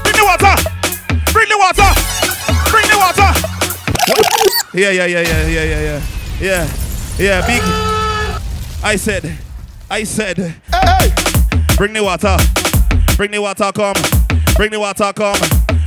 Bring 0.06 0.18
the 0.20 0.26
water. 0.30 0.54
Bring 1.34 1.50
the 1.50 1.58
water. 1.58 1.90
Bring 2.70 2.88
the 2.90 2.98
water. 3.02 3.30
Yeah, 4.74 4.92
yeah, 4.94 5.06
yeah, 5.06 5.22
yeah, 5.22 5.48
yeah, 5.48 5.64
yeah, 5.64 5.82
yeah. 5.82 6.02
Yeah, 6.40 6.64
yeah, 7.18 7.48
big. 7.48 7.64
I 8.84 8.96
said, 8.96 9.38
I 9.90 10.04
said, 10.04 10.38
hey, 10.38 11.10
bring 11.78 11.94
the 11.94 12.04
water. 12.04 12.38
Bring 13.18 13.32
the 13.32 13.42
water, 13.42 13.72
come. 13.74 14.19
Bring 14.56 14.72
the 14.72 14.80
water, 14.80 15.12
come. 15.14 15.40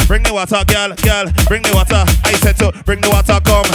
Bring 0.06 0.22
the 0.22 0.32
water, 0.32 0.64
girl, 0.64 0.92
girl. 1.04 1.26
Bring 1.46 1.62
the 1.62 1.72
water. 1.74 2.04
I 2.24 2.32
said 2.40 2.56
to 2.58 2.72
bring 2.84 3.00
the 3.00 3.08
water, 3.10 3.38
come. 3.44 3.68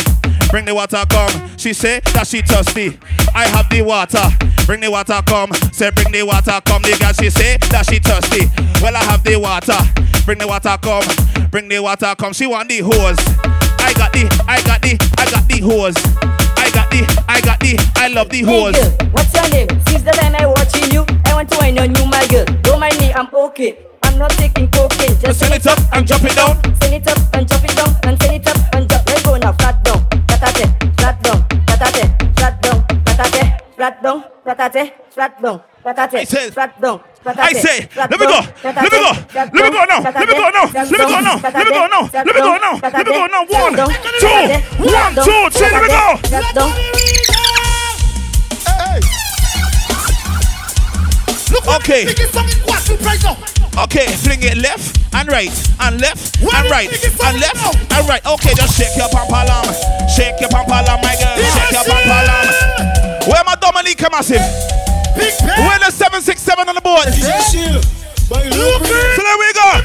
Bring 0.50 0.66
the 0.66 0.74
water, 0.74 1.04
come. 1.10 1.30
She 1.58 1.74
say 1.74 2.00
that 2.14 2.28
she 2.28 2.42
thirsty. 2.42 2.98
I 3.36 3.46
have 3.48 3.70
the 3.70 3.82
water. 3.82 4.24
Bring 4.66 4.82
the 4.82 4.90
water, 4.92 5.22
come. 5.26 5.52
Say 5.72 5.92
bring 5.92 6.12
the 6.12 6.24
water, 6.24 6.60
come. 6.66 6.82
The 6.82 6.98
girl 7.00 7.14
she 7.14 7.30
say 7.30 7.58
that 7.70 7.86
she 7.86 8.00
thirsty. 8.00 8.50
Well 8.82 8.96
I 8.96 9.04
have 9.06 9.24
the 9.24 9.38
water. 9.38 9.78
Bring 10.26 10.40
the 10.40 10.48
water, 10.48 10.76
come. 10.82 11.06
Bring 11.52 11.68
the 11.70 11.80
water, 11.80 12.14
come. 12.18 12.34
She 12.34 12.48
want 12.48 12.70
the 12.70 12.80
hose. 12.80 13.20
I 13.80 13.94
got 13.94 14.12
the, 14.14 14.26
I 14.48 14.62
got 14.66 14.82
the, 14.82 14.98
I 15.18 15.26
got 15.30 15.48
the 15.48 15.60
hose. 15.62 15.98
I 16.58 16.70
got 16.74 16.90
the, 16.92 17.06
I 17.30 17.40
got 17.42 17.60
the, 17.60 17.78
I 17.96 18.08
love 18.10 18.30
the 18.30 18.40
Hey 18.40 18.46
hose. 18.46 18.76
girl, 18.76 19.10
what's 19.12 19.34
your 19.34 19.48
name? 19.50 19.70
Since 19.88 20.04
the 20.04 20.12
time 20.12 20.36
I 20.36 20.46
watching 20.46 20.92
you, 20.92 21.06
I 21.26 21.34
want 21.36 21.50
to 21.52 21.58
wine 21.60 21.78
on 21.80 21.96
you, 21.96 22.06
my 22.06 22.26
girl. 22.28 22.46
Don't 22.64 22.80
mind 22.80 22.98
me, 23.00 23.14
I'm 23.14 23.28
okay. 23.34 23.78
I'm 24.18 24.22
not 24.22 24.32
taking 24.32 24.68
cocaine. 24.72 25.14
Just 25.20 25.40
Send 25.40 25.54
it 25.54 25.68
up 25.68 25.78
and 25.94 26.08
jump 26.08 26.24
it 26.24 26.34
down. 26.36 26.58
Send 26.82 26.94
it 26.96 27.08
up 27.08 27.20
and 27.36 27.48
jump 27.48 27.64
it 27.64 27.76
down. 27.78 27.96
And 28.02 28.20
send 28.20 28.34
it 28.34 28.48
up 28.48 28.58
and 28.74 28.90
jump. 28.90 29.06
Let's 29.06 29.22
go 29.22 29.38
now. 29.38 29.54
Flat 29.54 29.84
down, 29.84 30.02
flatate, 30.26 30.98
flat 30.98 31.22
down, 31.22 31.46
flatate, 31.68 32.36
flat 32.36 32.62
down, 32.64 32.82
flatate, 33.06 33.76
flat 33.76 34.02
down, 34.02 34.24
flatate, 34.44 34.92
flat 35.14 35.40
down, 35.44 35.62
flatate, 35.84 36.52
flat 36.52 36.82
down. 36.82 37.00
I 37.28 37.54
say, 37.54 37.88
let 37.96 38.10
me 38.10 38.18
go, 38.18 38.40
let 38.64 38.82
me 38.82 38.90
go, 38.90 39.12
let 39.36 39.54
me 39.54 39.60
go 39.70 39.86
now, 39.86 40.02
let 40.02 40.28
me 40.28 40.34
go 40.34 40.50
now, 40.50 40.66
let 40.74 40.90
me 40.90 40.98
go 40.98 41.20
now, 41.22 41.38
let 41.44 41.54
me 41.54 41.70
go 41.70 41.86
now, 41.86 42.10
let 42.12 42.26
me 42.26 42.34
go 42.34 42.58
now, 42.58 42.74
let 42.82 43.06
me 43.06 43.12
go 43.14 43.28
now. 43.28 43.46
One, 43.46 43.76
two, 44.18 44.34
one, 44.90 45.14
two, 45.14 45.50
three, 45.52 45.70
let 45.70 45.82
me 45.84 45.90
go. 46.56 47.37
Okay. 51.52 52.08
Okay, 53.78 54.08
fling 54.18 54.42
it 54.42 54.58
left 54.58 55.00
and 55.14 55.30
right 55.30 55.52
and 55.82 56.02
left 56.02 56.42
and 56.42 56.70
right 56.70 56.90
and 56.90 57.40
left 57.40 57.62
and 57.94 58.08
right. 58.10 58.26
Okay, 58.26 58.54
just 58.56 58.76
shake 58.78 58.96
your 58.98 59.08
pampalam, 59.10 59.64
shake 60.10 60.40
your 60.42 60.50
pampalam, 60.50 61.02
my 61.04 61.16
girl, 61.16 61.38
shake 61.38 61.72
your 61.72 61.86
pampalam. 61.86 63.28
Where 63.28 63.44
my 63.46 63.56
Dominica 63.62 64.10
massive? 64.12 64.42
Where 65.16 65.80
the 65.80 65.92
seven 65.92 66.22
six 66.22 66.42
seven 66.42 66.68
on 66.70 66.76
the 66.76 66.82
board? 66.82 67.08
So 67.08 68.38
there 69.24 69.38
we 69.38 69.54
go. 69.54 69.82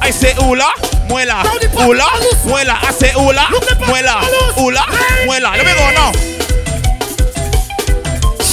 I 0.00 0.10
say 0.10 0.32
ula, 0.38 0.72
muela, 1.08 1.42
ula, 1.86 2.06
muela. 2.46 2.76
I 2.82 2.92
say 2.92 3.12
ula, 3.18 3.46
muela, 3.86 4.22
ula, 4.62 4.82
muela. 5.26 5.50
Let 5.56 5.66
me 5.66 5.74
go 5.74 5.90
now. 5.92 6.12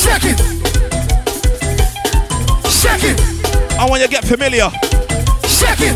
Shake 0.03 0.35
it. 0.35 0.39
Shake 2.67 3.03
it. 3.07 3.17
I 3.79 3.85
want 3.89 4.01
you 4.01 4.07
to 4.07 4.11
get 4.11 4.25
familiar. 4.25 4.69
Shake 5.47 5.79
it. 5.79 5.95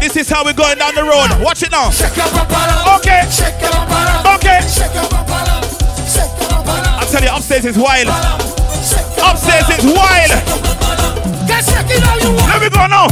This 0.00 0.16
is 0.16 0.28
how 0.28 0.44
we're 0.44 0.52
going 0.52 0.78
down 0.78 0.94
the 0.94 1.04
road. 1.04 1.30
Watch 1.42 1.62
it 1.62 1.70
now. 1.70 1.90
Shake 1.90 2.16
your 2.16 2.26
papala. 2.26 2.98
Okay. 2.98 3.22
Shake 3.30 3.60
your 3.62 3.70
papala. 3.70 4.34
Okay. 4.36 4.60
Shake 4.66 4.94
your 4.94 5.06
papala. 5.06 5.62
Shake 6.10 6.34
your 6.40 6.50
papala. 6.50 6.98
I 6.98 7.04
tell 7.06 7.22
you, 7.22 7.30
upstairs 7.30 7.64
is 7.66 7.78
wild. 7.78 8.08
Upstairs 9.22 9.68
is 9.78 9.84
wild. 9.86 10.30
Get 11.46 11.62
shake 11.64 11.92
it 11.94 12.02
how 12.02 12.16
you 12.18 12.34
want. 12.34 12.50
Let 12.50 12.60
me 12.62 12.68
go 12.68 12.86
now. 12.90 13.06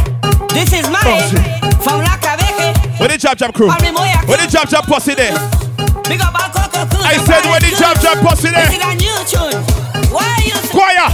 This 0.51 0.73
is 0.73 0.91
mine. 0.91 1.07
Oh, 1.07 1.71
From 1.85 2.01
La 2.03 2.19
Cabeque. 2.19 2.75
Where 2.99 3.09
the 3.09 3.19
Jab 3.19 3.39
Jab 3.39 3.55
crew? 3.55 3.69
Where 3.69 4.39
the 4.39 4.49
Jab 4.51 4.69
Jab 4.69 4.85
posse 4.85 5.15
there? 5.15 5.37
Big 6.09 6.21
up 6.21 6.35
all 6.35 6.51
Coco 6.51 6.89
Cruz. 6.91 7.05
I 7.05 7.17
said 7.23 7.45
where 7.47 7.61
the 7.61 7.71
Jab 7.79 8.01
Jab 8.01 8.19
posse 8.25 8.49
This 8.49 8.73
is 8.73 8.79
there? 8.81 9.68
Choir, 10.79 11.11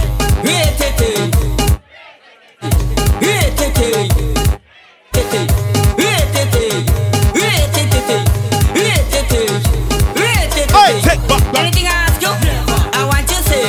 Hey, 10.77 11.01
take 11.01 11.17
back, 11.27 11.41
back. 11.51 11.65
Anything 11.65 11.87
I 11.87 12.05
ask 12.05 12.21
you, 12.21 12.29
I 12.29 13.05
want 13.09 13.25
you 13.25 13.41
say. 13.41 13.65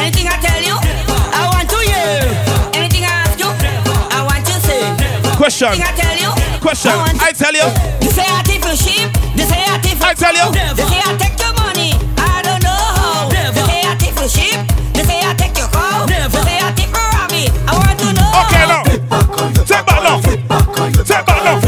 Anything 0.00 0.28
I 0.28 0.40
tell 0.40 0.62
you, 0.64 0.76
I 0.80 1.44
want 1.52 1.68
to 1.68 1.76
hear. 1.76 2.24
Anything 2.72 3.04
I 3.04 3.28
ask 3.28 3.38
you, 3.38 3.50
I 3.52 4.24
want 4.24 4.48
you 4.48 4.56
say. 4.64 4.80
Question. 5.36 5.68
Anything 5.68 5.84
I 5.84 5.92
tell 5.92 6.16
you, 6.16 6.60
Question. 6.60 6.92
I 6.92 7.28
I 7.28 7.32
tell 7.32 7.52
you. 7.52 7.68
They 8.00 8.08
say 8.08 8.24
I 8.24 8.40
take 8.48 8.64
for 8.64 8.74
sheep. 8.74 9.12
They 9.36 9.44
say 9.44 9.60
I 9.60 9.76
take 9.84 10.00
I 10.00 10.14
tell 10.14 10.32
you. 10.32 10.48
They 10.72 10.84
say 10.88 11.00
I 11.04 11.12
take 11.20 11.36
your 11.38 11.52
money. 11.60 11.92
I 12.16 12.40
don't 12.40 12.62
know 12.64 12.70
how. 12.72 13.28
They 13.28 13.60
say 13.60 13.82
I 13.84 13.94
take 14.00 14.14
for 14.16 14.26
sheep. 14.26 14.77
Okay, 18.40 18.66
now. 18.68 18.82
Take 18.84 19.84
back 19.86 20.02
now. 20.02 20.20
Take 20.20 21.26
back 21.26 21.44
now. 21.44 21.67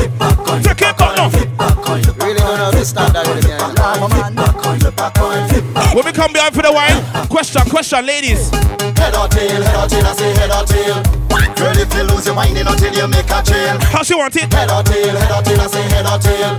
When 5.01 6.05
we 6.05 6.13
come 6.13 6.29
behind 6.37 6.53
for 6.53 6.61
the 6.61 6.69
wine, 6.69 7.01
question, 7.33 7.65
question, 7.73 8.05
ladies. 8.05 8.53
Head 9.01 9.17
or 9.17 9.33
tail, 9.33 9.57
head 9.57 9.77
or 9.81 9.89
tail, 9.89 10.05
I 10.05 10.13
say 10.13 10.29
head 10.37 10.53
or 10.53 10.65
tail. 10.69 11.01
Girl, 11.57 11.73
if 11.73 11.89
you 11.97 12.05
lose 12.05 12.27
your 12.29 12.37
mind 12.37 12.59
in 12.61 12.69
until 12.69 12.93
you 12.93 13.09
make 13.09 13.33
a 13.33 13.41
trail. 13.41 13.81
How 13.81 14.05
she 14.05 14.13
want 14.13 14.37
it? 14.37 14.53
Head 14.53 14.69
or 14.69 14.85
tail, 14.85 15.17
head 15.17 15.33
or 15.33 15.41
tail, 15.41 15.57
I 15.57 15.67
say 15.73 15.83
head 15.89 16.05
or 16.05 16.21
tail. 16.21 16.53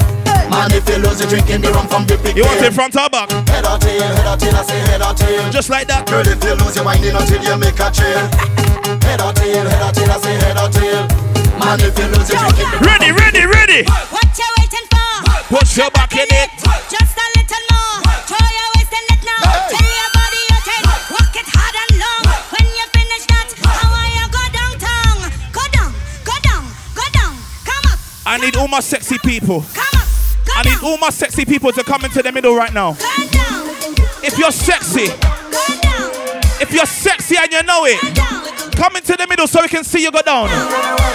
Man, 0.49 0.73
if 0.73 0.89
you 0.89 0.97
lose 1.06 1.21
your 1.21 1.30
drinking 1.30 1.62
the 1.62 1.69
rum 1.69 1.86
from 1.86 2.10
the 2.10 2.17
big 2.17 2.34
You 2.36 2.41
want 2.41 2.65
it 2.65 2.73
front 2.73 2.97
or 2.97 3.13
back? 3.13 3.30
Head 3.30 3.62
or 3.62 3.77
tail, 3.77 4.10
head 4.10 4.25
or 4.25 4.38
tail, 4.41 4.58
I 4.58 4.63
say 4.65 4.80
head 4.89 5.01
or 5.06 5.13
tail. 5.13 5.51
Just 5.54 5.69
like 5.69 5.86
that. 5.93 6.10
Girl, 6.10 6.25
if 6.25 6.41
you 6.41 6.58
lose 6.58 6.73
your 6.73 6.86
mind 6.86 7.06
in 7.06 7.13
until 7.13 7.45
you 7.45 7.56
make 7.62 7.77
a 7.77 7.93
trail. 7.93 8.25
Head 9.06 9.21
or 9.21 9.38
tail, 9.38 9.69
head 9.69 9.86
or 9.86 9.93
tail, 9.93 10.10
I 10.10 10.17
say 10.17 10.34
head 10.41 10.58
or 10.58 10.69
tail. 10.73 11.06
Man, 11.62 11.77
if 11.86 11.93
you 11.93 12.10
lose 12.10 12.25
your 12.25 12.41
drinking 12.41 12.73
the 12.73 12.89
Ready, 12.89 13.13
ready, 13.13 13.45
ready. 13.45 13.82
What 14.10 14.34
you 14.34 14.49
waiting 14.58 14.88
for? 14.89 15.62
Put 15.62 15.69
your 15.77 15.93
back 15.93 16.17
in 16.17 16.25
it. 16.25 16.49
Just 16.89 17.13
a 17.13 17.25
little 17.38 17.40
I 28.32 28.38
need 28.38 28.56
all 28.56 28.70
my 28.70 28.80
sexy 28.80 29.17
people. 29.17 29.60
come 29.76 30.00
go 30.46 30.54
I 30.56 30.63
need 30.63 30.82
all 30.86 30.98
my 31.00 31.10
sexy 31.10 31.44
people 31.44 31.74
to 31.74 31.84
come 31.84 32.06
into 32.06 32.24
the 32.24 32.32
middle 32.32 32.56
right 32.56 32.74
now. 32.74 32.96
If 34.24 34.38
you're 34.39 34.54
sexy, 34.54 35.08
go 35.08 35.67
down, 35.84 36.12
if 36.62 36.72
you're 36.72 36.86
sexy 36.86 37.36
and 37.36 37.52
you 37.52 37.62
know 37.63 37.84
it, 37.84 38.00
come 38.78 38.96
into 38.96 39.17
the 39.17 39.28
middle 39.28 39.48
so 39.48 39.62
we 39.62 39.67
can 39.67 39.84
see 39.84 40.02
you 40.04 40.13
go 40.13 40.22
down. 40.22 40.48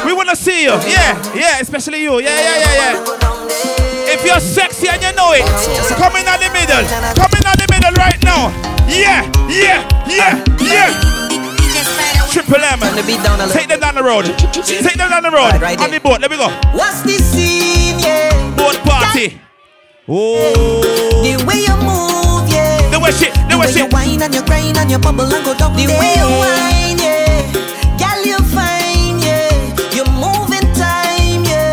We 0.05 0.13
want 0.13 0.29
to 0.29 0.37
see 0.37 0.65
you. 0.65 0.77
Yeah, 0.85 1.17
yeah, 1.35 1.61
especially 1.61 2.03
you. 2.03 2.21
Yeah, 2.21 2.37
yeah, 2.37 2.59
yeah, 2.61 2.93
yeah. 2.93 4.13
If 4.13 4.23
you're 4.27 4.39
sexy 4.39 4.89
and 4.89 5.01
you 5.01 5.13
know 5.17 5.33
it, 5.33 5.47
come 5.97 6.17
in 6.17 6.29
at 6.29 6.37
the 6.37 6.53
middle. 6.53 6.85
Come 7.17 7.33
in 7.33 7.47
at 7.49 7.57
the 7.57 7.67
middle 7.73 7.93
right 7.97 8.23
now. 8.25 8.53
Yeah, 8.93 9.25
yeah, 9.49 9.89
yeah, 10.07 10.45
yeah. 10.61 11.16
Triple 12.37 12.61
M. 12.61 12.81
Take 13.49 13.67
them 13.67 13.81
down 13.81 13.95
the 13.95 14.03
road. 14.05 14.27
Take 14.53 14.93
them 15.01 15.09
down 15.09 15.23
the 15.23 15.31
road. 15.31 15.57
On 15.81 15.91
the 15.91 15.99
boat. 15.99 16.21
Let 16.21 16.31
me 16.31 16.37
go. 16.37 16.53
What's 16.77 17.01
the 17.01 17.17
scene, 17.17 17.99
yeah? 17.99 18.29
Boat 18.55 18.77
party. 18.85 19.41
Oh. 20.07 20.85
The 21.25 21.43
way 21.49 21.65
you 21.65 21.77
move, 21.81 22.45
yeah. 22.53 22.91
The 22.93 23.01
way 23.01 23.11
shit. 23.13 23.33
The 23.49 23.57
way 23.57 23.73
you 23.73 23.89
shit. 23.89 23.91
whine 23.91 24.21
and 24.21 24.35
you 24.35 24.45
grind 24.45 24.77
and 24.77 24.91
you 24.91 24.99
bubble 24.99 25.25
and 25.25 25.45
go 25.47 25.57
down 25.57 25.73
The 25.81 25.89
way 25.89 26.13
you 26.21 26.29
whine, 26.29 27.01
yeah 27.01 27.41
Girl, 27.97 28.21
you 28.21 28.37
fine, 28.53 29.17
yeah 29.25 29.49
You 29.97 30.05
move 30.13 30.53
in 30.53 30.69
time, 30.77 31.41
yeah 31.41 31.73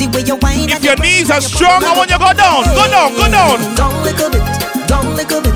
The 0.00 0.08
way 0.08 0.24
you 0.24 0.36
whine 0.40 0.72
If 0.72 0.82
your 0.82 0.96
knees 0.96 1.30
are 1.30 1.42
strong, 1.42 1.84
I 1.84 1.92
want 1.94 2.08
you 2.08 2.16
to 2.16 2.24
go 2.24 2.32
down. 2.32 2.64
Go 2.64 2.88
down. 2.88 3.12
Go 3.12 3.28
down. 3.28 3.76
Down 3.76 4.02
little 4.02 4.30
bit, 4.30 4.88
down 4.88 5.14
little 5.14 5.42
bit 5.42 5.51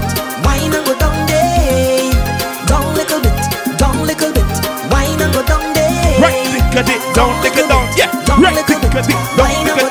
down, 7.17 7.43
lick 7.43 7.57
it 7.57 7.69
down. 7.69 7.89
Yeah. 7.97 8.13
Right, 8.39 8.55
lick 8.55 8.69
a 8.69 8.81
dick, 8.81 8.93
down, 8.93 9.65
lick 9.65 9.77
it 9.77 9.81
down. 9.81 9.86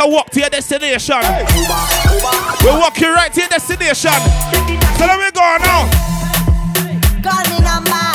Can 0.00 0.10
walk 0.10 0.30
to 0.30 0.40
your 0.40 0.48
destination. 0.48 1.20
We're 2.64 2.80
walking 2.80 3.08
right 3.12 3.30
to 3.34 3.40
your 3.40 3.50
destination. 3.50 4.16
So 4.96 5.04
let 5.04 5.20
me 5.20 5.28
go 5.30 5.44
now. 5.60 5.84
Call 7.20 7.44
me 7.52 7.60
number. 7.60 8.08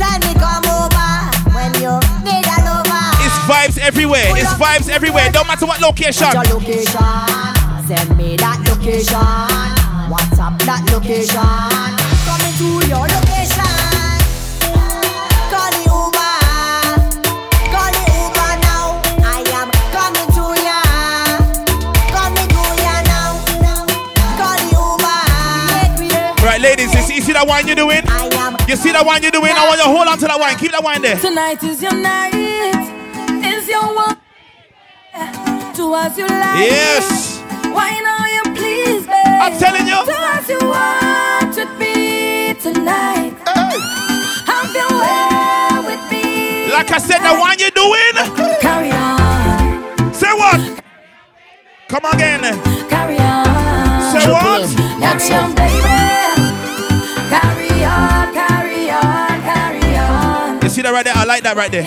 Tell 0.00 0.16
me 0.24 0.32
come 0.40 0.64
over 0.64 1.12
when 1.52 1.74
you 1.76 1.92
need 2.24 2.46
a 2.48 2.58
lover. 2.64 3.04
It's 3.20 3.36
vibes 3.44 3.76
everywhere. 3.76 4.32
It's 4.32 4.54
vibes 4.54 4.88
everywhere. 4.88 5.30
Don't 5.30 5.46
matter 5.46 5.66
what 5.66 5.82
location. 5.82 6.32
Your 6.32 6.44
location. 6.44 7.04
Send 7.84 8.16
me 8.16 8.38
that 8.38 8.64
location. 8.66 9.20
WhatsApp 10.08 10.56
that 10.64 10.88
location. 10.90 11.36
Coming 12.24 12.54
to 12.56 12.88
your 12.88 13.00
location. 13.00 13.25
That 27.36 27.46
wine 27.46 27.66
you're 27.66 27.76
doing? 27.76 28.00
I 28.08 28.28
am. 28.40 28.56
You 28.68 28.76
see 28.76 28.92
that 28.92 29.04
wine 29.04 29.20
you're 29.22 29.30
doing? 29.30 29.52
I 29.52 29.68
want 29.68 29.76
you 29.78 29.84
to 29.84 29.92
hold 29.92 30.08
on 30.08 30.16
to 30.18 30.26
that 30.26 30.40
wine. 30.40 30.56
Keep 30.56 30.72
that 30.72 30.82
wine 30.82 31.02
there. 31.04 31.20
Tonight 31.20 31.60
is 31.62 31.82
your 31.84 31.92
night, 31.92 32.32
is 32.32 33.68
your 33.68 33.84
one. 33.92 34.16
Do 35.76 35.92
as 35.94 36.16
you 36.16 36.24
like. 36.24 36.64
Yes. 36.64 37.40
Why 37.76 37.92
now 38.00 38.24
you 38.24 38.42
please, 38.56 39.04
babe? 39.04 39.36
I'm 39.44 39.52
telling 39.60 39.84
you. 39.84 40.00
Do 40.08 40.16
as 40.16 40.48
you 40.48 40.60
want 40.64 41.52
with 41.52 41.72
me 41.76 42.56
tonight. 42.56 43.36
Have 44.48 44.72
your 44.72 44.92
way 44.96 45.84
with 45.84 46.02
me. 46.08 46.72
Like 46.72 46.88
I 46.88 46.98
said, 46.98 47.20
the 47.20 47.36
wine 47.36 47.60
you're 47.60 47.76
doing? 47.76 48.16
Carry 48.64 48.90
on, 48.96 50.14
Say 50.16 50.32
what? 50.32 50.60
Come 51.88 52.04
on 52.08 52.14
again. 52.16 52.40
carry 52.88 53.18
on. 53.20 53.44
Say 54.08 54.24
what? 54.24 54.64
Carry 55.04 55.34
on, 55.36 55.54
baby. 55.54 56.25
Right 60.96 61.04
there? 61.04 61.14
I 61.14 61.24
like 61.24 61.42
that 61.44 61.56
right 61.56 61.70
there. 61.70 61.84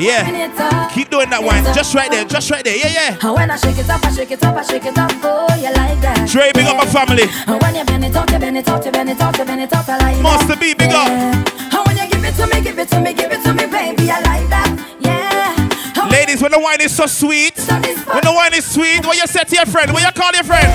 Yeah. 0.00 0.24
and 0.24 0.36
it's 0.36 0.58
up. 0.58 0.90
Keep 0.92 1.10
doing 1.10 1.28
that 1.28 1.44
wine. 1.44 1.62
Just 1.76 1.94
right 1.94 2.10
there. 2.10 2.24
Just 2.24 2.50
right 2.50 2.64
there. 2.64 2.76
Yeah, 2.76 2.88
yeah. 2.88 3.20
And 3.20 3.34
when 3.36 3.50
I 3.50 3.56
shake 3.56 3.76
it 3.76 3.88
up, 3.88 4.00
I 4.02 4.10
shake 4.12 4.30
it 4.30 4.42
up, 4.42 4.56
I 4.56 4.62
shake 4.64 4.86
it 4.86 4.96
up. 4.96 5.12
Oh, 5.20 5.52
you 5.60 5.68
like 5.76 6.00
that? 6.00 6.24
Dre, 6.24 6.50
big 6.54 6.64
up 6.64 6.76
my 6.80 6.88
family. 6.88 7.28
And 7.46 7.60
when 7.60 7.74
you 7.76 7.84
bend 7.84 8.04
it 8.04 8.16
up, 8.16 8.30
you 8.30 8.38
bend 8.38 8.56
it 8.56 8.68
up, 8.68 8.84
you 8.84 8.92
bend 8.92 9.10
it 9.10 9.20
up, 9.20 9.36
you 9.36 9.44
bend 9.44 9.60
it 9.60 9.72
up, 9.72 9.88
I 9.88 9.98
like 9.98 10.16
that. 10.16 10.22
Master 10.24 10.56
B, 10.56 10.72
big 10.72 10.90
up. 10.90 11.08
And 11.12 11.82
when 11.84 11.96
you 12.00 12.06
give 12.08 12.24
it 12.24 12.34
to 12.40 12.46
me, 12.48 12.58
give 12.64 12.78
it 12.78 12.88
to 12.88 13.00
me, 13.00 13.12
give 13.12 13.30
it 13.30 13.42
to 13.44 13.52
me, 13.52 13.66
baby, 13.68 14.08
I 14.08 14.20
like 14.24 14.48
that. 14.48 14.72
Yeah. 15.04 16.08
Ladies, 16.08 16.40
when 16.40 16.52
the 16.52 16.60
wine 16.60 16.80
is 16.80 16.96
so 16.96 17.04
sweet, 17.04 17.60
when 17.60 18.24
the 18.24 18.32
wine 18.32 18.54
is 18.54 18.64
sweet, 18.64 19.04
what 19.04 19.16
you 19.20 19.26
say 19.28 19.44
to 19.44 19.54
your 19.54 19.66
friend? 19.66 19.92
What 19.92 20.00
you 20.02 20.12
call 20.16 20.32
your 20.32 20.44
friend? 20.44 20.68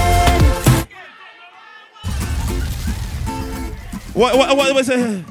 What, 4.13 4.37
what, 4.37 4.55
what 4.55 4.75
was 4.75 4.87
it? 4.89 5.25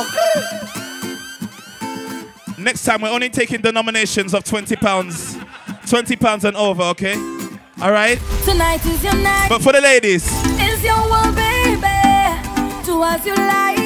Next 2.58 2.84
time, 2.84 3.00
we're 3.02 3.10
only 3.10 3.30
taking 3.30 3.60
denominations 3.60 4.34
of 4.34 4.44
20 4.44 4.76
pounds. 4.76 5.36
20 5.88 6.14
pounds 6.16 6.44
and 6.44 6.56
over, 6.56 6.82
okay? 6.82 7.14
All 7.80 7.90
right? 7.90 8.18
Tonight 8.44 8.84
is 8.84 9.02
your 9.02 9.14
night, 9.14 9.48
But 9.48 9.62
for 9.62 9.72
the 9.72 9.80
ladies, 9.80 10.26
is 10.60 10.84
your 10.84 10.98
one, 11.08 11.34
baby. 11.34 11.80
Do 12.84 13.02
as 13.02 13.24
you 13.24 13.34
like. 13.34 13.78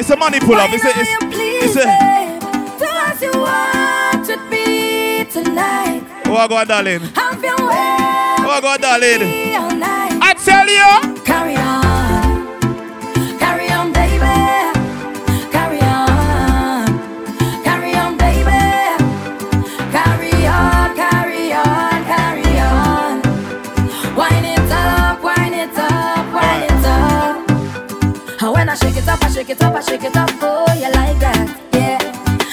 It's 0.00 0.08
a 0.10 0.16
money 0.16 0.40
pull 0.40 0.54
up. 0.56 0.70
It's 0.72 0.82
a, 0.84 0.88
it's, 0.88 1.10
it's 1.64 1.76
a. 1.76 1.84
Do 2.78 2.86
as 2.88 3.20
you 3.20 3.32
want 3.38 4.26
with 4.26 4.40
me 4.50 5.24
tonight. 5.26 6.02
Oh, 6.26 6.48
go, 6.48 6.64
darling. 6.64 7.00
Have 7.00 7.44
your 7.44 7.56
way. 7.56 7.98
Oh, 8.44 8.58
go, 8.62 8.76
darling. 8.78 9.22
I 10.24 10.34
tell 10.42 10.66
you. 10.66 11.22
Carry 11.24 11.56
on. 11.56 11.81
I 28.72 28.74
shake 28.74 28.96
it 28.96 29.06
up, 29.06 29.22
I 29.22 29.28
shake 29.30 29.50
it 29.50 29.60
up, 29.62 29.74
I 29.74 29.80
shake 29.84 30.02
it 30.04 30.16
up. 30.16 30.30
Oh, 30.40 30.64
you 30.72 30.88
like 30.96 31.18
that? 31.20 31.44
Yeah. 31.76 32.00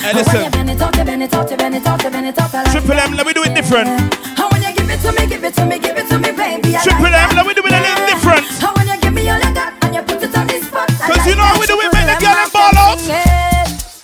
Hey, 0.03 0.11
And 0.11 0.17
when 0.19 0.25
listen. 0.27 0.43
you 0.43 0.51
bend 0.51 0.69
it 0.69 0.81
up, 0.81 0.95
you 0.97 1.03
bend 1.05 1.23
it 1.23 1.33
up, 1.33 1.49
you 1.49 1.55
bend 1.55 1.75
it 1.75 1.87
up, 1.87 2.03
you 2.03 2.09
bend 2.11 2.27
it 2.27 2.37
up. 2.37 2.53
I 2.53 2.63
like 2.63 2.71
Triple 2.75 2.99
M, 2.99 3.13
let 3.15 3.25
me 3.25 3.31
do 3.31 3.43
it 3.47 3.55
different. 3.55 3.87
and 3.87 4.47
when 4.51 4.59
you 4.59 4.71
give 4.75 4.89
it 4.91 4.99
to 4.99 5.11
me, 5.15 5.23
give 5.31 5.43
it 5.47 5.53
to 5.55 5.63
me, 5.65 5.79
give 5.79 5.95
it 5.95 6.07
to 6.11 6.19
me, 6.19 6.31
baby. 6.35 6.75
I 6.75 6.83
Triple 6.83 7.07
like 7.07 7.23
M, 7.23 7.29
that. 7.31 7.35
let 7.39 7.45
me 7.47 7.53
do 7.55 7.63
it 7.63 7.71
a 7.71 7.79
little 7.79 8.03
different. 8.03 8.43
And 8.51 8.71
when 8.75 8.85
you 8.91 8.97
give 8.99 9.13
me 9.15 9.23
all 9.31 9.39
of 9.39 9.53
that 9.55 9.71
and 9.79 9.95
you 9.95 10.01
put 10.03 10.19
it 10.19 10.35
on 10.35 10.47
this 10.51 10.67
spot, 10.67 10.91
Cause 10.91 11.23
you 11.23 11.35
know 11.39 11.47
how 11.47 11.55
we 11.55 11.65
do 11.71 11.79
it, 11.79 11.87
make 11.95 12.03
the 12.11 12.19
girl 12.19 12.35
them 12.35 12.51
ball 12.51 12.75
out. 12.75 12.99
Yes. 12.99 14.03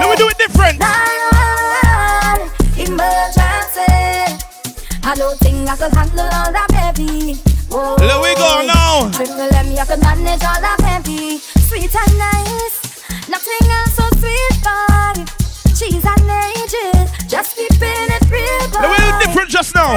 Let 0.00 0.08
me 0.08 0.16
do 0.16 0.28
it 0.32 0.38
different. 0.40 0.80
emergency. 2.80 3.84
I 5.04 5.12
don't 5.12 5.36
think 5.44 5.68
I 5.68 5.76
can 5.76 5.90
handle 5.92 6.24
all 6.24 6.52
that, 6.56 6.68
baby. 6.96 7.36
Whoa. 7.68 7.96
Let 7.98 8.20
we 8.22 8.32
go 8.38 8.45
now. 9.18 9.24
Triple 9.24 9.56
M, 9.56 9.70
you 9.70 9.84
can 9.84 10.00
manage 10.00 10.44
all 10.44 10.60
that, 10.60 10.78
baby. 11.04 11.38
Sweet 11.38 11.94
and 11.94 12.18
nice, 12.18 13.28
nothing 13.28 13.70
else 13.70 13.94
so 13.94 14.04
sweet, 14.18 14.62
boy. 14.62 15.24
Cheese 15.74 16.04
and 16.04 16.30
ages, 16.30 17.10
just 17.28 17.56
keeping 17.56 18.08
it 18.12 18.30
real, 18.30 18.68
boy. 18.70 18.80
Let 18.80 18.90
me 18.90 18.96
do 19.06 19.26
different 19.26 19.50
just 19.50 19.74
now. 19.74 19.96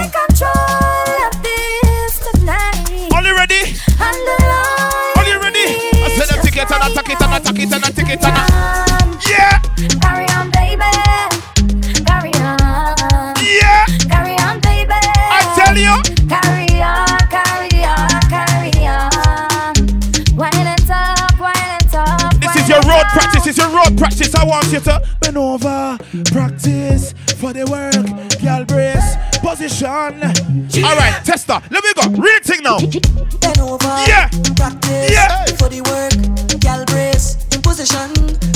Practice. 24.30 24.36
I 24.36 24.46
want 24.46 24.72
you 24.72 24.80
to 24.80 25.18
bend 25.20 25.38
over, 25.38 25.98
practice 26.32 27.14
for 27.38 27.54
the 27.54 27.66
work, 27.66 27.94
girl 28.42 28.66
brace, 28.66 29.16
position. 29.42 30.84
All 30.84 30.96
right, 30.96 31.22
tester. 31.24 31.60
Let 31.70 31.84
me 31.84 31.94
go. 31.94 32.10
Real 32.22 32.40
thing 32.42 32.64
now. 32.64 32.80
Bend 32.80 33.60
over. 33.60 33.86
Yeah. 34.08 34.30
Practice. 34.56 35.12
Yeah. 35.12 35.46
For 35.58 35.70
the 35.70 35.82
work. 35.82 36.60
Gal 36.60 36.86
brace. 36.86 37.38
In 37.56 37.62
position. 37.62 38.12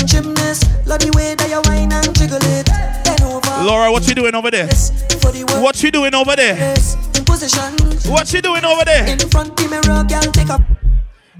Gymnast. 0.05 0.69
Love 0.85 0.99
the 0.99 1.11
way 1.15 1.35
that 1.35 1.49
you 1.49 1.61
whine 1.69 1.91
and 1.91 2.15
jiggle 2.15 2.39
it. 2.41 2.67
Bend 3.05 3.21
over. 3.21 3.63
Laura, 3.63 3.91
what 3.91 4.07
you 4.07 4.15
doing 4.15 4.35
over 4.35 4.51
there? 4.51 4.67
The. 4.67 5.61
What 5.61 5.81
you 5.81 5.91
doing 5.91 6.13
over 6.13 6.35
there? 6.35 6.75
In 7.15 7.25
position. 7.25 7.73
What 8.11 8.31
you 8.33 8.41
doing 8.41 8.65
over 8.65 8.85
there? 8.85 9.07
In 9.09 9.19
front 9.29 9.55
the 9.55 9.67
mirror, 9.69 10.03
gal 10.03 10.21
take 10.31 10.49
up. 10.49 10.61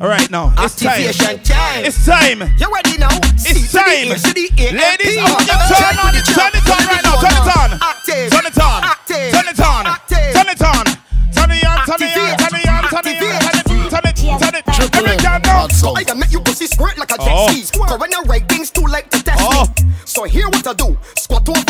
All 0.04 0.10
right, 0.10 0.30
now 0.30 0.54
it's 0.58 0.76
time. 0.76 1.00
Time. 1.48 1.86
It's 1.86 2.06
time. 2.06 2.42
You 2.60 2.68
ready 2.68 2.98
now? 3.00 3.08
It's 3.40 3.72
time. 3.72 4.12
Ladies, 4.12 5.16
I 5.16 5.32
want 5.32 5.48
you 5.48 5.56
to 5.56 5.64
turn 5.72 5.96
on 5.96 6.12
it. 6.12 6.28
Turn 6.28 6.52
it 6.52 6.68
on 6.68 6.84
right 6.92 7.00
now. 7.08 7.24
Turn 7.24 7.32
it 7.32 7.48
on. 7.48 7.80
Turn 8.04 8.44
it 8.44 8.60
on. 8.60 8.84
Turn 9.08 9.48
it 9.48 9.64
on. 9.64 9.88
Turn 9.96 10.44
it 10.44 10.44
on. 10.44 10.44
Turn 10.44 10.52
it 10.52 10.60
on. 10.60 10.84
Turn 11.32 11.48
it 11.48 11.72
on. 11.72 11.88
Turn 11.88 12.04
it 12.04 12.20
on. 12.20 12.36
Turn 12.36 12.52
it 12.52 12.68
on. 12.68 12.84
Turn 12.92 13.08
it. 13.08 14.20
Turn 14.20 14.56
it. 14.60 14.66
Turn 14.68 14.84
it. 14.84 14.92
Every 14.92 15.16
girl 15.24 15.40
know. 15.40 15.68
So 15.72 15.96
I 15.96 16.04
can 16.04 16.20
make 16.20 16.34
you 16.34 16.42
pussy 16.42 16.68
squirt 16.68 16.98
like 16.98 17.12
a 17.12 17.18
jet 17.18 17.32
Oh. 17.32 17.48
ski. 17.48 17.62
So 17.64 17.96
when 17.98 18.14
I 18.14 18.24
write 18.28 18.50
things 18.50 18.72
too 18.72 18.84
late 18.86 19.10
to 19.12 19.24
test 19.24 19.40
me. 19.80 19.94
So 20.04 20.26
here 20.26 20.50
what 20.50 20.68
I 20.68 20.74
do. 20.74 20.98
Squat 21.16 21.48
over 21.48 21.63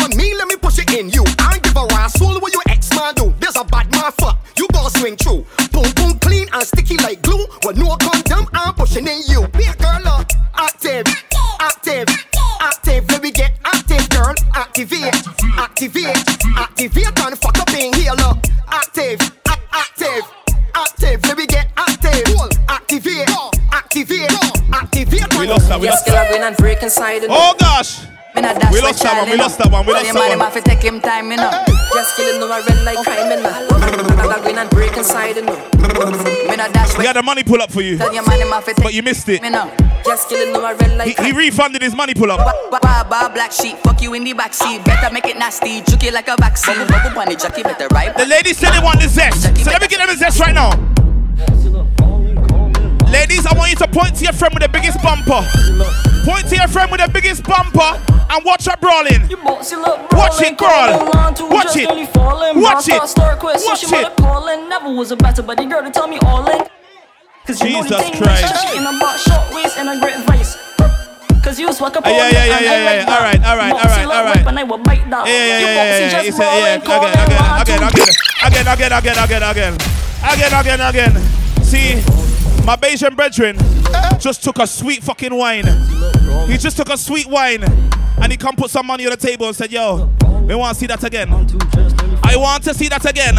inside. 26.84 27.22
you 27.22 27.28
know. 27.28 27.34
Oh 27.36 27.54
gosh. 27.58 28.06
Me 28.34 28.42
not 28.42 28.60
dash 28.60 28.72
We 28.72 28.80
lost 28.80 29.02
that 29.02 29.20
one. 29.22 29.30
We 29.30 29.36
lost 29.36 29.58
that 29.58 29.70
one. 29.70 29.86
We 29.86 29.92
lost 29.92 30.06
that 30.06 30.14
man, 30.14 30.22
one. 30.22 30.32
him 30.32 30.40
have 30.40 30.54
to 30.54 30.60
take 30.60 30.82
him 30.82 31.00
time, 31.00 31.30
you 31.30 31.36
know. 31.36 31.50
Just 31.94 32.16
killing 32.16 32.40
no, 32.40 32.50
I 32.50 32.60
red 32.66 32.82
like 32.84 32.98
crime, 33.06 33.30
you 33.30 33.40
know. 33.40 34.34
I 34.34 34.42
win 34.44 34.58
and 34.58 34.70
break 34.70 34.96
inside, 34.96 35.36
you 35.36 35.42
know. 35.42 35.54
Me 36.50 36.56
not 36.56 36.72
dash 36.74 36.98
We 36.98 37.06
had 37.06 37.16
a 37.16 37.22
money 37.22 37.44
pull 37.44 37.62
up 37.62 37.70
for 37.70 37.80
you, 37.80 37.96
Tell 37.96 38.12
your 38.12 38.26
man, 38.26 38.40
him 38.40 38.62
take 38.64 38.76
but 38.76 38.92
you 38.92 39.02
missed 39.02 39.28
it. 39.28 39.40
me 39.40 39.50
now. 39.50 39.70
Just 40.04 40.28
killing 40.28 40.52
no, 40.52 40.60
red 40.62 40.98
like 40.98 41.16
He, 41.16 41.26
he 41.26 41.32
refunded 41.32 41.80
his 41.80 41.94
money 41.94 42.12
pull 42.12 42.30
up. 42.30 42.38
Ba- 42.42 42.78
ba- 42.82 43.06
ba- 43.08 43.30
black 43.32 43.52
sheep, 43.52 43.78
fuck 43.78 44.02
you 44.02 44.12
in 44.14 44.24
the 44.24 44.34
backseat. 44.34 44.84
Better 44.84 45.14
make 45.14 45.26
it 45.26 45.38
nasty, 45.38 45.82
juke 45.82 46.02
it 46.02 46.12
like 46.12 46.28
a 46.28 46.36
vaccine. 46.36 46.76
Bubble 46.88 47.14
bunny, 47.14 47.36
jockey, 47.36 47.62
better 47.62 47.86
ride. 47.94 48.16
The 48.16 48.26
ladies 48.26 48.58
said 48.58 48.72
they 48.72 48.82
want 48.82 49.00
the 49.00 49.08
zest, 49.08 49.42
so 49.64 49.70
let 49.70 49.80
me 49.80 49.86
get 49.86 49.98
them 49.98 50.08
the 50.08 50.16
zest 50.16 50.40
right 50.40 50.54
now. 50.54 50.70
Ladies, 53.10 53.46
I 53.46 53.54
want 53.56 53.70
you 53.70 53.76
to 53.76 53.86
point 53.86 54.16
to 54.16 54.24
your 54.24 54.32
friend 54.32 54.52
with 54.52 54.64
the 54.64 54.68
biggest 54.68 55.00
bumper. 55.00 56.03
Point 56.24 56.48
to 56.48 56.56
your 56.56 56.68
friend 56.68 56.90
with 56.90 57.00
the 57.04 57.10
biggest 57.12 57.44
bumper 57.44 58.00
and 58.08 58.44
watch 58.44 58.64
her 58.64 58.76
brawling. 58.80 59.28
Watch 59.44 60.40
it, 60.40 60.56
girl. 60.56 61.04
Watch 61.52 61.76
it. 61.76 61.86
Watch 61.86 62.88
it. 62.88 62.98
Watch 62.98 63.84
it. 63.84 64.68
Never 64.68 64.94
was 64.94 65.12
a 65.12 65.16
better, 65.16 65.42
the 65.42 65.54
girl 65.54 65.82
to 65.82 65.90
tell 65.90 66.08
me 66.08 66.18
all 66.24 66.48
in. 66.48 66.66
Cause 67.46 67.60
you 67.60 67.72
know 67.76 67.82
the 67.82 67.88
Jesus 67.88 68.08
thing 68.08 68.22
Christ. 68.22 68.74
and 68.74 68.86
about 68.88 69.20
short 69.20 69.54
waist 69.54 69.76
and 69.76 69.90
a 69.90 70.00
great 70.00 70.16
vice. 70.24 70.56
Cause 71.44 71.60
you 71.60 71.70
swag 71.74 71.94
up 71.94 72.04
yeah, 72.06 72.10
on 72.10 72.16
yeah, 72.16 72.30
yeah, 72.32 72.44
yeah, 72.46 72.56
I 72.56 72.60
yeah, 72.60 72.72
yeah. 72.72 73.04
that. 73.04 73.08
All 73.12 73.20
right, 73.20 73.44
all 73.44 73.56
right, 73.58 73.72
all 73.72 73.84
right, 73.84 74.16
all 74.16 74.24
right. 74.24 74.46
And 74.46 74.58
I 74.58 74.64
will 74.64 74.78
bite. 74.78 75.04
Yeah, 75.04 75.26
yeah, 75.26 75.28
yeah, 75.28 75.58
yeah, 75.60 75.98
yeah. 75.98 76.22
just 76.22 76.38
He 76.38 76.42
yeah, 76.42 76.74
again, 76.74 76.80
calling, 76.80 77.12
again, 77.12 77.36
one, 77.36 77.60
again, 77.60 77.82
again, 77.84 78.64
again, 78.64 78.92
again, 78.92 78.92
again, 78.96 79.18
again, 79.20 79.42
again, 79.44 79.74
again, 80.24 80.80
again, 80.80 80.80
again. 80.80 81.12
See, 81.62 82.00
my 82.64 82.76
Bayesian 82.76 83.14
brethren 83.14 83.58
just 84.24 84.42
took 84.42 84.56
a 84.58 84.66
sweet 84.66 85.04
fucking 85.04 85.36
wine. 85.36 85.68
He 86.48 86.56
just 86.56 86.78
took 86.80 86.88
a 86.88 86.96
sweet 86.96 87.26
wine 87.28 87.60
and 87.60 88.32
he 88.32 88.38
come 88.40 88.56
put 88.56 88.70
some 88.70 88.86
money 88.86 89.04
on 89.04 89.10
the 89.12 89.20
table 89.20 89.44
and 89.44 89.54
said, 89.54 89.68
"Yo, 89.70 90.08
we 90.48 90.54
want 90.56 90.72
to 90.72 90.80
see 90.80 90.88
that 90.88 91.04
again. 91.04 91.28
I 92.24 92.32
want 92.40 92.64
to 92.64 92.72
see 92.72 92.88
that 92.88 93.04
again." 93.04 93.36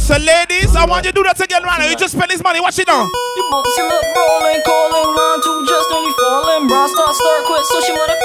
So, 0.00 0.16
ladies, 0.16 0.72
I 0.72 0.88
want 0.88 1.04
you 1.04 1.12
to 1.12 1.16
do 1.20 1.24
that 1.28 1.36
again 1.44 1.60
right 1.60 1.76
now. 1.78 1.92
You 1.92 1.96
just 1.96 2.16
spend 2.16 2.32
his 2.32 2.42
money. 2.42 2.56
Watch 2.58 2.78
it 2.80 2.88
now. 2.88 3.04
You 3.04 3.44
bossy 3.52 3.84
look 3.84 4.00
rolling, 4.16 4.64
calling, 4.64 5.12
line 5.12 5.40
two 5.44 5.68
just 5.68 5.92
only 5.92 6.12
falling. 6.16 6.64
Bra 6.72 6.88
start, 6.88 7.12
start 7.12 7.44
quick, 7.44 7.64
so 7.68 7.76
she 7.84 7.92
wanna. 7.92 8.16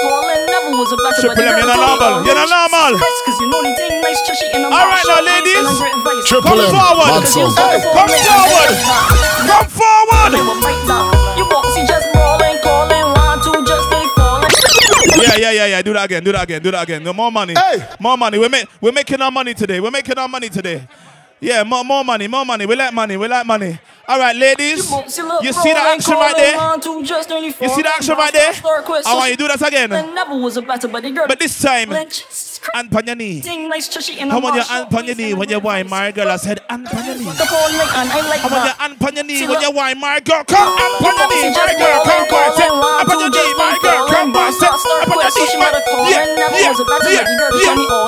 Never 0.48 0.80
was 0.80 0.88
a 0.88 0.96
better, 0.96 1.20
Triple 1.20 1.44
M, 1.44 1.52
you're 1.52 1.68
not 1.68 2.00
normal. 2.00 2.24
You're 2.24 2.32
not 2.34 2.48
normal. 2.48 2.96
Cause 2.96 3.36
you 3.44 3.48
know 3.52 3.60
the 3.60 3.76
thing 3.76 4.00
nice, 4.00 4.24
trashy, 4.24 4.48
and 4.56 4.64
I'm 4.64 4.72
All 4.72 4.88
right 4.88 5.04
now, 5.04 5.20
ladies. 5.20 5.68
a. 5.68 6.32
Come 6.32 6.64
forward. 6.64 7.28
you 7.28 7.44
swag 7.52 7.60
Hey, 7.60 7.76
up 7.76 7.92
on 7.92 7.92
come 7.92 8.08
me 8.08 8.16
and 8.16 8.32
I 8.32 8.48
forward. 8.48 8.72
Come 9.52 9.68
forward. 9.68 11.13
Just 11.86 12.06
rolling, 12.14 12.58
calling, 12.62 13.06
line 13.14 13.38
two 13.42 13.64
just 13.66 13.88
only 13.92 14.08
falling. 14.16 14.50
Yeah, 15.16 15.36
yeah, 15.36 15.50
yeah, 15.52 15.66
yeah. 15.66 15.82
Do 15.82 15.92
that 15.92 16.04
again. 16.06 16.22
Do 16.24 16.32
that 16.32 16.42
again. 16.44 16.62
Do 16.62 16.70
that 16.70 16.82
again. 16.82 17.02
No 17.02 17.12
more 17.12 17.30
money. 17.30 17.54
Hey. 17.54 17.86
More 18.00 18.16
money. 18.16 18.38
We're, 18.38 18.48
ma- 18.48 18.64
we're 18.80 18.92
making 18.92 19.20
our 19.20 19.30
money 19.30 19.54
today. 19.54 19.80
We're 19.80 19.90
making 19.90 20.18
our 20.18 20.28
money 20.28 20.48
today. 20.48 20.86
Yeah, 21.40 21.62
more, 21.62 21.84
more 21.84 22.04
money. 22.04 22.26
More 22.26 22.44
money. 22.44 22.64
We 22.64 22.74
like 22.74 22.94
money. 22.94 23.16
We 23.16 23.28
like 23.28 23.44
money. 23.44 23.78
All 24.08 24.18
right, 24.18 24.34
ladies. 24.34 24.90
You 24.90 25.52
see 25.52 25.72
the 25.72 25.78
action 25.78 26.14
right 26.14 26.34
there? 26.36 26.54
You 26.90 27.68
see 27.68 27.82
the 27.82 27.92
action 27.94 28.16
right 28.16 28.32
there? 28.32 28.52
I 28.64 29.14
want 29.14 29.30
you 29.30 29.36
to 29.36 29.42
do 29.42 29.48
that 29.48 29.60
again. 29.66 29.90
Never 29.90 30.36
was 30.38 30.56
a 30.56 30.62
better, 30.62 30.88
but 30.88 31.02
the 31.02 31.10
girl. 31.10 31.26
But 31.28 31.38
this 31.38 31.60
time, 31.60 31.90
hand 32.72 32.94
on 32.94 33.06
your 33.06 33.16
knee. 33.16 33.40
Thing 33.40 33.68
nice, 33.68 33.88
trashy, 33.88 34.18
and 34.20 34.30
Come 34.30 34.44
on 34.44 34.54
your 34.54 34.64
hand 34.64 34.94
on 34.94 35.04
your 35.06 35.14
knee 35.16 35.34
when 35.34 35.48
you 35.48 35.60
whine, 35.60 35.88
my 35.88 36.10
girl. 36.12 36.30
I 36.30 36.36
said 36.36 36.60
hand 36.70 36.88
on 36.88 37.04
your 37.04 37.14
knee. 37.16 37.24
The 37.24 37.46
phone 37.46 37.72
link 37.76 37.90
and 37.96 38.08
I 38.10 38.20
like 38.28 38.40
Come 38.40 38.52
on 38.54 38.64
your 38.66 38.74
hand 38.74 38.96
on 39.02 39.14
your 39.14 39.24
knee 39.24 39.46
when 39.46 39.60
you 39.60 39.70
whine, 39.70 40.00
my 40.00 40.20
girl. 40.20 40.44
Come 40.44 40.78
hand 40.78 41.04
on 41.04 41.16
your 41.18 41.28
knee, 41.28 41.50
my 41.52 41.74
girl. 41.76 42.04
Come 42.04 42.24
boy, 42.30 42.48
sit 42.56 42.70
up 42.70 43.08
on 43.08 43.18
your 43.20 43.30
knee, 43.30 43.54
my 43.58 43.78
girl. 43.82 44.06
Come 44.08 44.32
boy, 44.32 44.50
sit 44.50 44.68
up 44.68 44.80
on 44.80 45.20
your 45.20 45.30
knee, 45.34 45.56
my 45.60 45.68
Yeah, 46.08 46.24
yeah, 46.24 46.48
yeah, 46.54 46.72
yeah, 47.04 47.28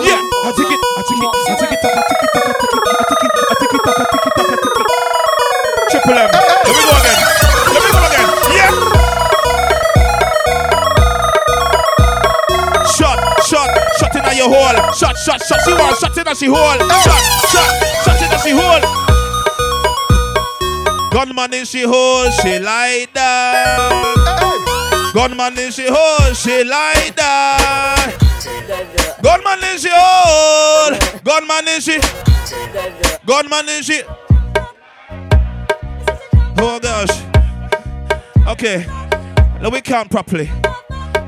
yeah. 0.07 0.21
I 0.47 0.53
take 0.57 0.73
it, 0.73 0.81
I 0.81 1.03
take 1.05 1.21
it, 1.21 1.33
I 1.33 1.53
take 1.57 1.73
it, 1.73 1.81
I 1.81 2.01
take 2.07 2.25
it, 2.25 2.37
I 2.37 3.05
take 3.07 3.27
it, 3.27 3.43
I 3.47 3.55
take 3.57 3.75
it, 3.75 3.83
I 3.83 3.95
take 3.97 4.17
it, 4.17 4.17
I 4.17 4.17
take 4.17 4.27
it, 4.27 4.41
I 4.41 4.57
take 4.57 4.81
it. 4.81 4.87
Triple 5.91 6.19
M. 6.19 6.96
your 14.35 14.49
hole. 14.49 14.93
Shot, 14.95 15.17
shot, 15.19 15.43
shot. 15.43 15.61
She 15.65 15.73
want 15.73 15.99
shot 15.99 16.17
in 16.17 16.27
as 16.29 16.39
she 16.39 16.47
hole. 16.47 16.79
Shot, 16.79 17.23
shot, 17.53 17.71
shot 18.05 18.23
in 18.23 18.33
as 18.33 18.43
she 18.43 18.51
hole. 18.51 18.83
Gunman 21.11 21.55
in 21.55 21.65
she 21.65 21.83
hole, 21.83 22.31
she 22.31 22.59
lie 22.59 23.07
down. 23.15 24.15
Gunman 25.15 25.59
in 25.59 25.71
she 25.73 25.87
hole, 25.89 26.35
she 26.35 26.63
lie 26.65 27.11
down. 27.17 28.13
Gunman 29.23 29.65
in 29.65 29.79
she 29.79 29.91
hole. 29.91 30.95
Gunman 31.25 31.69
in 31.69 31.81
she. 31.81 31.99
Gunman 33.25 33.69
in 33.69 33.83
she. 33.83 34.03
Oh 36.59 36.79
gosh. 36.81 37.23
Okay. 38.49 38.85
Now 39.61 39.71
we 39.71 39.81
count 39.81 40.11
properly. 40.11 40.51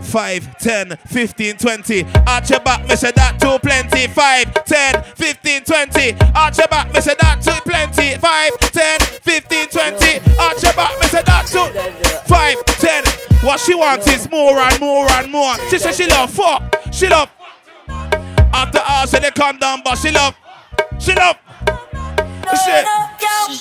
5, 0.08 0.58
10, 0.58 0.96
15, 1.06 1.56
20. 1.58 2.04
Arch 2.26 2.50
your 2.50 2.60
back, 2.60 2.88
me 2.88 2.96
say 2.96 3.12
that 3.12 3.38
too 3.38 3.58
plenty. 3.58 4.06
5, 4.06 4.64
10, 4.64 5.02
15, 5.02 5.64
20. 5.64 6.16
Arch 6.34 6.58
your 6.58 6.68
back, 6.68 6.92
me 6.94 7.00
say 7.00 7.14
that 7.20 7.42
too 7.42 7.60
plenty. 7.68 8.16
5, 8.16 8.58
10, 8.58 9.00
15, 9.00 9.68
20. 9.68 10.40
Arch 10.40 10.62
your 10.62 10.72
back, 10.72 10.98
me 10.98 11.06
say 11.08 11.22
that 11.22 11.46
too. 11.46 11.68
5, 12.24 12.64
10. 12.64 13.04
What 13.46 13.60
she 13.60 13.74
wants 13.74 14.08
is 14.08 14.30
more 14.30 14.58
and 14.58 14.80
more 14.80 15.10
and 15.12 15.30
more. 15.30 15.54
She 15.68 15.78
say 15.78 15.92
she 15.92 16.06
love 16.06 16.30
fuck. 16.30 16.74
She 16.90 17.06
love. 17.06 17.30
After 17.88 18.80
all, 18.88 19.06
say 19.06 19.20
they 19.20 19.30
come 19.30 19.58
down, 19.58 19.82
but 19.84 19.96
she 19.96 20.10
love. 20.10 20.34
She 20.98 21.14
love. 21.14 21.36
Shit. 22.64 22.86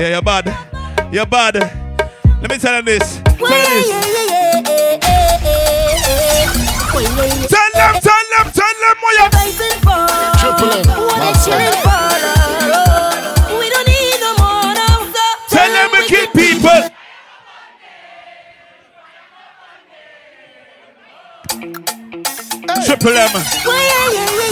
Yeah, 0.00 0.08
you're 0.08 0.22
bad. 0.22 0.46
You're 1.12 1.26
bad. 1.26 1.54
Let 2.40 2.50
me 2.50 2.58
tell 2.58 2.76
you 2.76 2.82
this. 2.82 3.20
Tell 3.22 3.38
you 3.38 3.68
this. 3.74 3.88
Tell 7.48 7.70
them, 7.74 7.94
tell 8.00 8.24
them, 8.32 8.46
tell 8.52 8.74
them 8.82 8.96
what 9.00 9.12
you're 9.18 9.30
fighting 9.30 9.78
for. 9.80 10.06
Triple 10.38 10.72
M. 10.72 10.86
What 11.06 11.18
they 11.18 11.32
chilling 11.44 11.78
for? 11.82 12.41
Triple 21.62 23.14
M. 23.14 23.30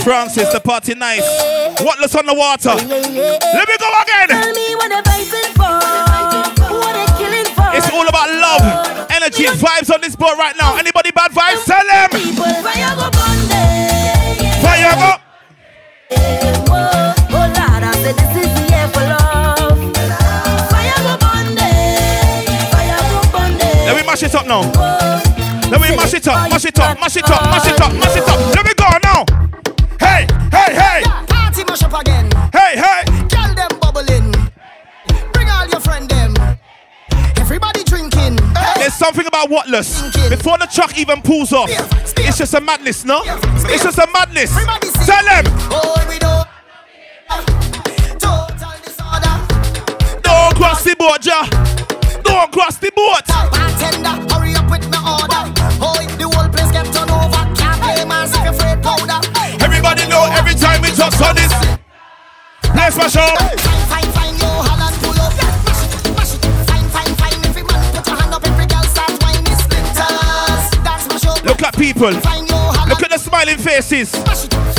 Francis, 0.04 0.48
the 0.52 0.60
party 0.62 0.94
nice. 0.94 1.26
Wotless 1.80 2.14
on 2.14 2.24
the 2.24 2.34
water. 2.34 2.70
Let 2.70 3.66
me 3.66 3.76
go 3.78 3.90
again. 4.02 4.28
Tell 4.28 4.52
me 4.54 4.76
what 4.76 4.88
they 4.94 5.02
fighting 5.02 5.50
for. 5.58 5.74
What 6.70 6.94
they 6.94 7.10
killing 7.18 7.50
for? 7.56 7.66
It's 7.74 7.90
all 7.90 8.06
about 8.06 8.30
love, 8.30 9.10
energy, 9.10 9.42
vibes 9.58 9.90
on 9.92 10.00
this 10.00 10.14
boat 10.14 10.38
right 10.38 10.54
now. 10.56 10.76
Anybody 10.76 11.10
bad 11.10 11.32
vibes? 11.32 11.64
Tell 11.64 11.84
them. 11.84 12.10
Fire 12.62 12.94
go. 12.94 13.10
Fire 14.62 14.94
go. 14.94 15.18
Oh, 16.12 17.14
oh 17.30 17.34
Lord, 17.34 17.82
I 17.82 17.92
said 18.02 18.14
this 18.14 18.36
is 18.38 18.54
the 18.54 18.62
year 18.70 18.86
for 18.94 19.02
love. 19.02 19.82
Fire 20.70 20.98
go 21.02 21.18
burn. 21.18 21.58
Fire 22.70 23.02
go 23.10 23.18
burn. 23.34 23.58
Let 23.58 23.96
me 23.96 24.06
mash 24.06 24.22
it 24.22 24.32
up 24.32 24.46
now. 24.46 24.62
Oh, 24.62 25.29
Let 25.70 25.80
me 25.80 25.96
mash 25.96 26.14
it 26.14 26.26
up, 26.26 26.50
mash 26.50 26.64
it 26.64 26.78
up, 26.78 26.98
mash 26.98 27.16
it 27.16 27.30
up, 27.30 27.42
mash 27.44 27.66
it 27.66 27.80
up, 27.80 27.92
mash 27.92 28.16
it 28.16 28.28
up. 28.28 28.38
Let 28.56 28.66
me 28.66 28.74
go 28.74 28.88
now. 29.04 29.24
Hey, 30.00 30.26
hey, 30.50 30.74
hey. 30.74 31.02
Party 31.28 31.64
mash 31.64 31.82
up 31.84 31.92
again. 32.00 32.28
Hey, 32.52 32.76
hey. 32.76 33.04
Girl 33.28 33.54
them 33.54 33.78
bubbling. 33.80 34.32
Bring 35.32 35.48
all 35.48 35.68
your 35.68 35.80
friend 35.80 36.08
them. 36.08 36.34
Everybody 37.36 37.84
drinking. 37.84 38.36
There's 38.76 38.94
something 38.94 39.26
about 39.26 39.48
Wotless. 39.48 40.02
Before 40.28 40.58
the 40.58 40.66
truck 40.66 40.98
even 40.98 41.22
pulls 41.22 41.52
off, 41.52 41.70
it's 41.70 42.38
just 42.38 42.54
a 42.54 42.60
madness, 42.60 43.04
no? 43.04 43.22
It's 43.24 43.84
just 43.84 43.98
a 43.98 44.08
madness. 44.12 44.52
Tell 45.06 45.24
them. 45.24 45.44
Oh, 45.70 46.04
we 46.08 46.18
don't. 46.18 46.48
Total 48.18 48.72
disorder. 48.82 49.38
Don't 50.22 50.56
cross 50.56 50.82
the 50.82 50.96
boat, 50.98 51.24
ja. 51.24 51.44
Don't 52.22 52.50
cross 52.52 52.76
the 52.78 52.90
boat. 52.94 53.26
Bartender, 53.26 54.34
hurry 54.34 54.49
up. 63.20 63.38
Fine, 63.60 63.84
fine, 63.92 64.10
fine, 64.16 64.34
yo, 64.40 64.48
Holland 64.64 64.96
pull 65.04 65.18
up. 65.20 65.32
Mash 65.68 65.84
it, 65.84 65.92
mash 66.16 66.34
it. 66.34 66.42
Fine, 66.68 66.88
fine, 66.88 67.14
fine. 67.20 67.40
Every 67.44 67.64
man 67.64 67.80
put 67.94 68.06
your 68.08 68.16
hand 68.16 68.32
up. 68.34 68.44
Every 68.44 68.66
girl 68.66 68.84
start 68.88 69.12
whining 69.22 69.56
splinters. 69.60 70.64
Dance 70.80 71.06
mash 71.08 71.26
up. 71.28 71.44
Look 71.44 71.62
at 71.62 71.76
people. 71.76 72.12
Look 72.88 73.02
at 73.02 73.10
the 73.10 73.18
smiling 73.18 73.58
faces. 73.58 74.12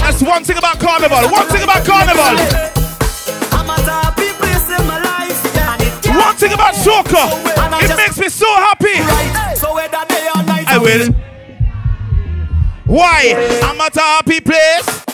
That's 0.02 0.22
one 0.22 0.44
thing 0.44 0.58
about 0.58 0.80
carnival. 0.80 1.30
One 1.30 1.48
thing 1.48 1.64
about 1.64 1.86
carnival. 1.86 2.36
I'm 3.54 3.70
a 3.70 3.78
happy 3.80 4.34
place 4.42 4.68
in 4.74 4.84
my 4.88 5.00
life. 5.00 5.40
One 6.10 6.36
thing 6.36 6.54
about 6.54 6.74
soca. 6.76 7.30
It 7.84 7.96
makes 7.98 8.18
me 8.18 8.30
so 8.30 8.48
happy. 8.48 8.98
So 9.56 9.74
whether 9.74 10.04
day 10.10 10.28
or 10.36 10.44
night, 10.44 10.68
I 10.68 10.78
will. 10.78 11.14
Why? 12.86 13.34
I'm 13.64 13.80
at 13.80 13.96
a 13.96 14.02
happy 14.02 14.42
place. 14.42 15.06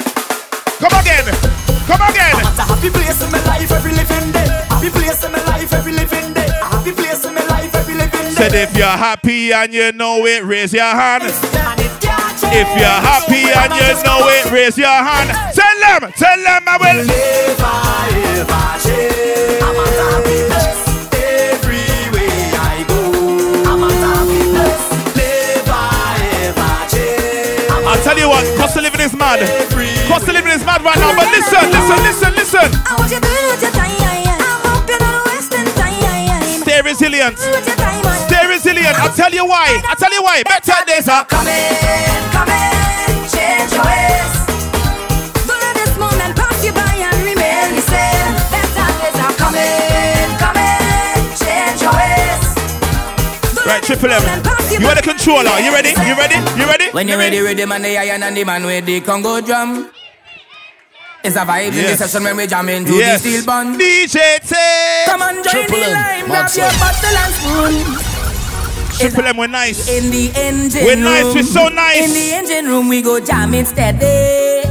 Come 0.80 1.00
again. 1.00 1.57
Come 1.88 2.02
again. 2.04 2.36
It's 2.44 2.60
a 2.60 2.68
happy 2.68 2.90
place 2.90 3.22
in 3.24 3.32
my 3.32 3.42
life 3.46 3.72
every 3.72 3.92
living 3.92 4.32
day. 4.32 4.48
Happy 4.68 4.90
place 4.90 5.24
in 5.24 5.32
my 5.32 5.44
life 5.46 5.72
every 5.72 5.94
living 5.94 6.34
day. 6.34 6.50
Happy 6.62 6.92
place 6.92 7.24
in 7.26 7.34
my 7.34 7.46
life 7.48 7.74
every 7.74 7.96
living 7.96 8.12
day. 8.12 8.32
Said 8.32 8.54
if 8.54 8.76
you're 8.76 8.88
happy 8.88 9.54
and 9.54 9.74
you 9.74 9.94
know 9.94 10.26
it, 10.26 10.44
raise 10.44 10.74
your 10.74 10.84
hand. 10.84 11.24
If 12.50 12.68
you're 12.80 13.02
happy 13.08 13.48
and 13.56 13.72
you 13.80 14.04
know 14.04 14.28
it, 14.28 14.52
raise 14.52 14.78
your 14.78 14.88
hand. 14.88 15.32
Tell 15.56 15.78
them, 15.80 16.12
tell 16.14 16.38
them 16.38 16.64
I 16.68 16.78
will. 16.78 17.06
Never 17.08 18.52
ever 18.52 18.87
I'll 28.38 28.44
tell 28.44 28.54
you 28.54 28.54
what, 28.54 28.60
cost 28.60 28.78
of 28.78 28.84
living 28.84 29.02
is 29.02 29.16
mad. 29.16 29.40
Cost 30.08 30.28
of 30.28 30.34
living 30.34 30.52
is 30.52 30.64
mad 30.66 30.82
right 30.84 30.98
now, 30.98 31.16
but 31.16 31.26
listen, 31.34 31.72
listen, 31.74 31.98
listen, 32.06 32.32
listen. 32.38 32.68
I 32.86 32.96
want 33.00 33.10
you 33.10 33.20
doing 33.20 33.48
with 33.50 33.62
your 33.62 33.72
time. 33.72 33.90
I 33.98 34.62
hope 34.62 34.86
you're 34.86 35.00
not 35.02 35.26
wasting 35.26 35.66
time. 35.74 36.62
Stay 36.62 36.82
resilient. 36.82 37.38
With 37.38 37.66
your 37.66 37.76
time, 37.78 38.04
man. 38.04 38.28
Stay 38.30 38.46
resilient. 38.48 38.94
I'll 39.00 39.14
tell 39.14 39.32
you 39.34 39.46
why. 39.46 39.82
I'll 39.90 39.96
tell 39.96 40.14
you 40.14 40.22
why. 40.22 40.44
Better 40.44 40.78
days 40.86 41.10
are 41.10 41.26
coming, 41.26 41.54
coming. 42.30 43.26
Change 43.34 43.74
your 43.74 43.82
ways. 43.82 44.32
Don't 45.50 45.58
let 45.58 45.74
this 45.74 45.98
moment 45.98 46.36
pass 46.38 46.62
you 46.64 46.74
by 46.74 46.94
and 46.94 47.18
remain 47.26 47.74
the 47.74 47.82
same. 47.82 48.38
Better 48.54 48.86
days 49.02 49.18
are 49.18 49.34
coming. 49.34 49.87
Right, 53.68 53.84
triple 53.84 54.10
M. 54.12 54.22
You 54.80 54.88
are 54.88 54.96
the 54.96 55.02
controller. 55.04 55.60
You 55.60 55.74
ready? 55.74 55.90
You 55.90 56.16
ready? 56.16 56.36
You 56.58 56.66
ready? 56.66 56.88
When 56.92 57.08
you're 57.10 57.18
ready 57.18 57.42
with 57.42 57.58
the 57.58 57.66
man, 57.68 57.82
the 57.82 57.98
iron 57.98 58.24
and 58.24 58.36
the 58.38 58.46
man 58.46 58.64
with 58.66 58.86
the 58.86 59.02
Congo 59.02 59.42
drum. 59.42 59.92
It's 61.24 61.36
a 61.36 61.40
vibe 61.40 61.74
yes. 61.74 61.78
in 61.78 61.92
the 61.92 61.98
session 61.98 62.24
when 62.24 62.38
we 62.38 62.48
jam 62.48 62.70
into 62.70 62.94
Yes. 62.94 63.22
the 63.22 63.30
steel 63.32 63.46
bun. 63.46 63.78
DJ 63.78 64.40
Tay. 64.40 65.04
Come 65.08 65.22
on, 65.22 65.36
join 65.44 65.52
Triple 65.52 65.80
the 65.80 65.84
M, 65.84 65.92
line, 65.92 66.30
mad 66.30 66.48
grab 66.48 66.56
your 66.56 66.72
bottle 66.80 67.18
and 67.24 67.34
spoon. 67.36 67.74
Triple 69.00 69.26
M, 69.28 69.38
we're 69.38 69.48
nice. 69.48 69.90
In 69.90 70.12
the 70.12 70.32
engine 70.40 70.86
We're 70.86 70.96
nice, 70.96 71.36
we're 71.36 71.44
so 71.44 71.68
nice. 71.68 72.08
In 72.08 72.14
the 72.14 72.32
engine 72.40 72.72
room, 72.72 72.88
we 72.88 73.02
go 73.02 73.20
jam 73.20 73.54
it 73.54 73.68
steady. 73.68 74.64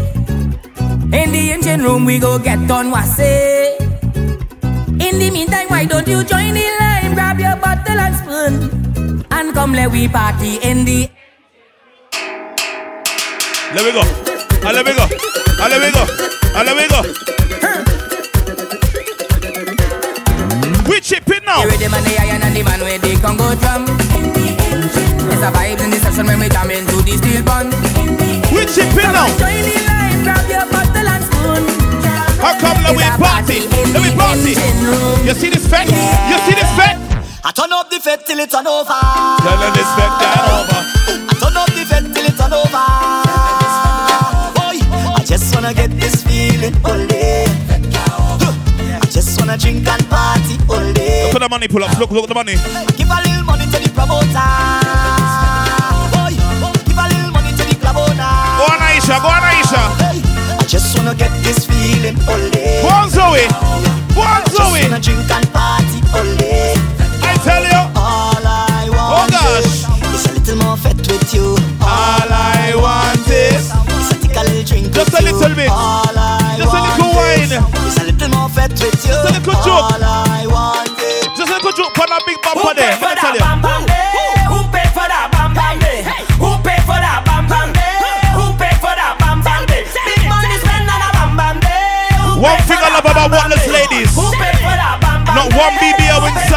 In 1.12 1.32
the 1.32 1.50
engine 1.52 1.82
room, 1.82 2.06
we 2.06 2.18
go 2.18 2.38
get 2.38 2.70
on 2.70 2.90
wassy. 2.90 3.76
In 5.04 5.18
the 5.20 5.30
meantime, 5.30 5.68
why 5.68 5.84
don't 5.84 6.08
you 6.08 6.24
join 6.24 6.54
the 6.54 6.66
line? 6.80 7.12
Grab 7.14 7.38
your 7.38 7.56
bottle 7.56 7.98
and 8.00 8.16
spoon. 8.16 8.75
And 9.36 9.52
come 9.52 9.72
let 9.74 9.90
we 9.90 10.08
party 10.08 10.56
in 10.62 10.84
the 10.86 11.10
Let 13.74 13.84
me 13.84 13.92
go. 13.92 14.02
Ah, 14.64 14.72
let 14.72 14.86
me 14.86 14.94
go. 14.96 15.04
Ah, 15.60 15.68
let 15.68 15.80
me 15.82 15.90
go. 15.92 16.04
Ah, 16.56 16.62
let 16.64 16.72
me 16.72 16.88
go. 16.88 17.00
We 20.88 21.00
chipping 21.00 21.44
now. 21.44 21.62
You 21.64 21.68
ready, 21.68 21.88
man, 21.88 22.02
the 22.04 22.16
iron 22.18 22.42
and 22.42 22.56
the 22.56 22.62
man 22.64 22.80
with 22.80 23.02
the 23.02 23.12
Congo 23.20 23.54
drum. 23.60 23.84
It's 25.28 25.42
a 25.44 25.50
vibe 25.52 25.84
in 25.84 25.90
the 25.90 25.98
session 26.00 26.26
when 26.26 26.40
we 26.40 26.48
jam 26.48 26.70
into 26.70 26.96
the 27.04 27.12
steel 27.20 27.42
bun. 27.44 27.68
We 28.56 28.64
chipping 28.64 29.12
now. 29.12 29.28
Join 29.36 29.60
the 29.68 29.76
line, 29.84 30.24
grab 30.24 30.48
your 30.48 30.64
bottle 30.72 31.08
and 31.12 31.24
spoon. 31.28 31.62
How 32.40 32.56
come 32.56 32.80
let 32.88 32.96
we 32.96 33.04
party? 33.20 33.68
Let 33.92 34.00
me 34.00 34.16
party. 34.16 34.56
You 35.28 35.34
see 35.34 35.50
this 35.50 35.68
fete? 35.68 35.92
You 35.92 36.38
see 36.48 36.56
this 36.56 36.72
fete? 36.72 37.15
I 37.46 37.52
turn 37.52 37.72
up 37.72 37.88
the 37.90 38.00
fete 38.00 38.26
till 38.26 38.40
it's 38.40 38.54
on 38.54 38.66
over. 38.66 38.90
Tell 38.90 39.58
them 39.62 39.72
this 39.78 39.86
fete 39.94 40.16
gone 40.18 40.50
over. 40.50 40.80
I 41.30 41.34
turn 41.38 41.54
up 41.56 41.70
the 41.70 41.84
fete 41.86 42.10
till 42.10 42.26
it's 42.26 42.40
on 42.42 42.52
over. 42.52 42.86
Boy, 44.58 44.76
I 45.14 45.22
just 45.24 45.54
wanna 45.54 45.72
get 45.72 45.90
this 45.94 46.24
feeling 46.26 46.74
all 46.84 46.98
day. 47.06 47.46
I 48.98 49.06
just 49.06 49.38
wanna 49.38 49.56
drink 49.56 49.86
and 49.86 50.04
party 50.10 50.58
all 50.68 50.92
day. 50.92 51.30
Look 51.30 51.36
at 51.38 51.42
the 51.46 51.48
money 51.48 51.68
pull 51.68 51.84
up. 51.84 51.96
Look, 51.98 52.10
look 52.10 52.24
at 52.24 52.28
the 52.28 52.34
money. 52.34 52.56
Give 52.98 53.06
a 53.10 53.18
little 53.22 53.44
money 53.46 53.64
to 53.70 53.78
the 53.78 53.90
promoter. 53.94 54.50
Boy, 56.10 56.34
give 56.82 56.98
a 56.98 57.06
little 57.14 57.30
money 57.30 57.54
to 57.54 57.62
the 57.62 57.76
promoter. 57.78 58.34
Go 58.58 58.64
on, 58.74 58.80
Aisha. 58.90 59.22
Go 59.22 59.30
on, 59.30 59.42
Aisha. 59.46 59.82
I 60.58 60.64
just 60.66 60.98
wanna 60.98 61.14
get 61.14 61.30
this 61.46 61.62
feeling 61.64 62.18
all 62.26 62.42
day. 62.50 62.82
Go 62.82 62.88
on, 62.90 63.06
Zoe. 63.08 63.46
Go 64.18 64.20
on, 64.26 64.42
Just 64.50 64.56
Zoe. 64.58 64.82
wanna 64.82 64.98
drink 64.98 65.30
and 65.30 65.46
party 65.54 66.02
all 66.10 66.26
day. 66.42 66.75
I 67.46 67.48
tell 67.48 67.64
you. 67.64 67.82
All 67.94 68.42
I 68.42 68.88
Oh, 68.90 69.12
want 69.12 69.30
gosh. 69.30 69.86
is 70.14 70.26
a 70.26 70.32
little 70.34 70.56
more 70.66 70.76
fat 70.76 70.96
with 70.98 71.34
you. 71.34 71.54
All 71.80 72.30
I 72.30 72.74
want 72.74 73.22
is 73.30 73.70
is 73.70 74.10
a 74.10 74.16
take 74.18 74.36
a 74.36 74.42
little 74.42 74.64
drink 74.64 74.92
Just 74.92 75.12
with 75.12 75.20
a 75.20 75.24
little 75.24 75.48
you. 75.50 75.54
bit. 75.54 75.70
All 75.70 76.10
I 76.10 76.56
Just 76.58 76.74
a 76.74 76.78
want 76.78 76.98
little 76.98 77.14
wine. 77.14 77.52
is 77.86 77.96
a 77.98 78.04
little 78.10 78.28
more 78.34 78.48
fat 78.50 78.70
with 78.74 78.98
you. 79.06 79.12
Just 79.14 79.28
a 79.28 79.32
little 79.32 79.56
joke. 79.62 79.86
All 79.94 80.02
I 80.02 80.46
want 80.50 80.90
is 80.98 81.26
Just 81.38 81.50
a 81.50 81.54
little 81.54 81.72
joke 81.72 81.98
on 82.02 82.10
a 82.12 82.18
big 82.26 82.38
bumper 82.42 82.74
there. 82.74 82.96
pay 82.96 82.98
for 82.98 83.06
Let 83.06 83.14
me 83.14 83.20
tell 83.22 83.32
that 83.32 83.38
you. 83.38 83.44
bam 83.46 83.58
bam 83.62 83.82
day? 83.86 84.10
Who 84.50 84.58
pay 84.74 84.86
for 84.96 85.06
that 85.06 85.26
bam 85.30 85.50
bam 85.54 85.76
day? 85.78 86.00
Who 86.42 86.50
pay 86.66 86.78
for 86.88 86.98
that 86.98 87.20
bam 87.26 87.44
bam 87.46 87.68
day? 87.72 87.94
Who 88.34 88.44
pay 88.58 88.74
for 88.82 88.94
that 88.94 89.14
bam 89.22 89.38
bam 89.46 89.62
day? 89.70 89.82
Big 89.86 90.22
money 90.26 90.56
spent 90.62 90.88
on 90.90 91.00
a 91.06 91.10
bam 91.14 91.30
bam 91.38 91.56
day. 91.62 92.10
Who 92.26 92.42
One 92.42 92.58
pay 92.58 92.74
thing 92.74 92.80
for 92.82 92.90
I 92.90 92.94
love 92.96 93.04
that 93.06 93.14
about 93.14 93.30
bam 93.30 93.30
bam 93.30 93.38
Wotless 93.50 93.64
day? 93.66 93.72
ladies. 93.78 94.10
Who 94.18 94.26
pay 94.34 94.54
for 94.62 94.74
that 94.76 94.96
bam 95.02 95.20
bam 95.26 95.34
Not 95.36 95.48
day? 95.52 95.58
one 95.62 95.74
BBL 95.80 96.18
Who 96.24 96.28
pay 96.34 96.48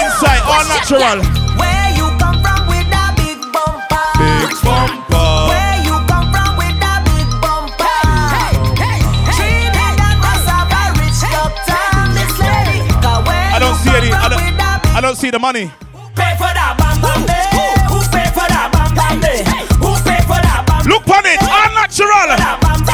inside. 0.00 0.40
for 0.42 0.62
Not 0.64 0.66
that 0.68 0.90
one 0.90 1.18
bam 1.18 1.18
bam 1.18 1.18
BBL 1.18 1.18
day? 1.18 1.18
inside. 1.18 1.18
All 1.18 1.18
natural. 1.18 1.18
Where 1.58 1.88
you 1.98 2.06
come 2.18 2.38
from 2.42 2.60
with 2.70 2.86
that 2.94 3.10
big 3.18 3.38
bumper? 3.52 4.06
Big 4.18 4.50
bumper. 4.62 5.30
Where 5.50 5.76
you 5.88 5.96
come 6.10 6.26
from 6.34 6.50
with 6.60 6.76
that 6.82 7.00
big 7.08 7.28
bumper? 7.42 7.98
Trinidad 9.36 10.18
must 10.22 10.46
have 10.48 10.70
a 10.70 10.82
rich 11.00 11.20
doctor. 11.32 11.84
This 12.16 12.34
lady, 12.38 12.78
'cause 13.02 13.20
where 13.26 13.48
I 13.54 13.58
don't 13.58 13.76
you 13.78 13.84
see 13.84 13.96
any. 13.96 14.12
I 14.12 14.28
don't. 14.28 14.42
with 14.44 14.56
that 14.58 14.78
I 14.96 15.00
don't 15.00 15.16
see 15.18 15.30
the 15.30 15.38
money. 15.38 15.70
Pay 16.14 16.32
for 16.36 16.50
that 16.58 16.74
bam 16.78 16.96
bam 17.00 17.20
day? 17.26 17.46
Who 17.90 17.98
pay 18.10 18.26
for 18.34 18.46
that 18.48 18.68
bam 18.74 18.90
bam 18.98 19.20
day? 19.20 19.40
Who 19.82 19.90
pay 20.06 20.20
for 20.26 20.38
that 20.46 20.62
bam 20.66 20.82
Look 20.90 21.06
on 21.08 21.24
it. 21.26 21.38
All 21.42 21.70
natural. 21.78 22.28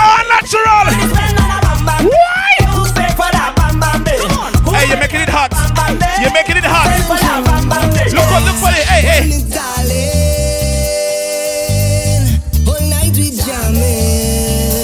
All 0.05 0.23
natural. 0.29 0.87
Why? 2.13 2.53
Who 2.75 2.83
pay 2.93 3.09
for 3.17 3.29
that 3.33 3.53
bam 3.57 3.81
bam 3.81 4.05
day? 4.05 4.21
Hey, 4.77 4.89
you're 4.89 4.99
making 5.01 5.21
it 5.25 5.29
hot. 5.29 5.53
You're 6.25 6.33
making 6.33 6.57
it 6.57 6.65
hot. 6.65 6.89
Look 8.17 8.25
what, 8.33 8.43
look 8.49 8.57
what 8.63 8.73
it. 8.73 8.89
Hey, 8.89 9.05
hey. 9.05 9.29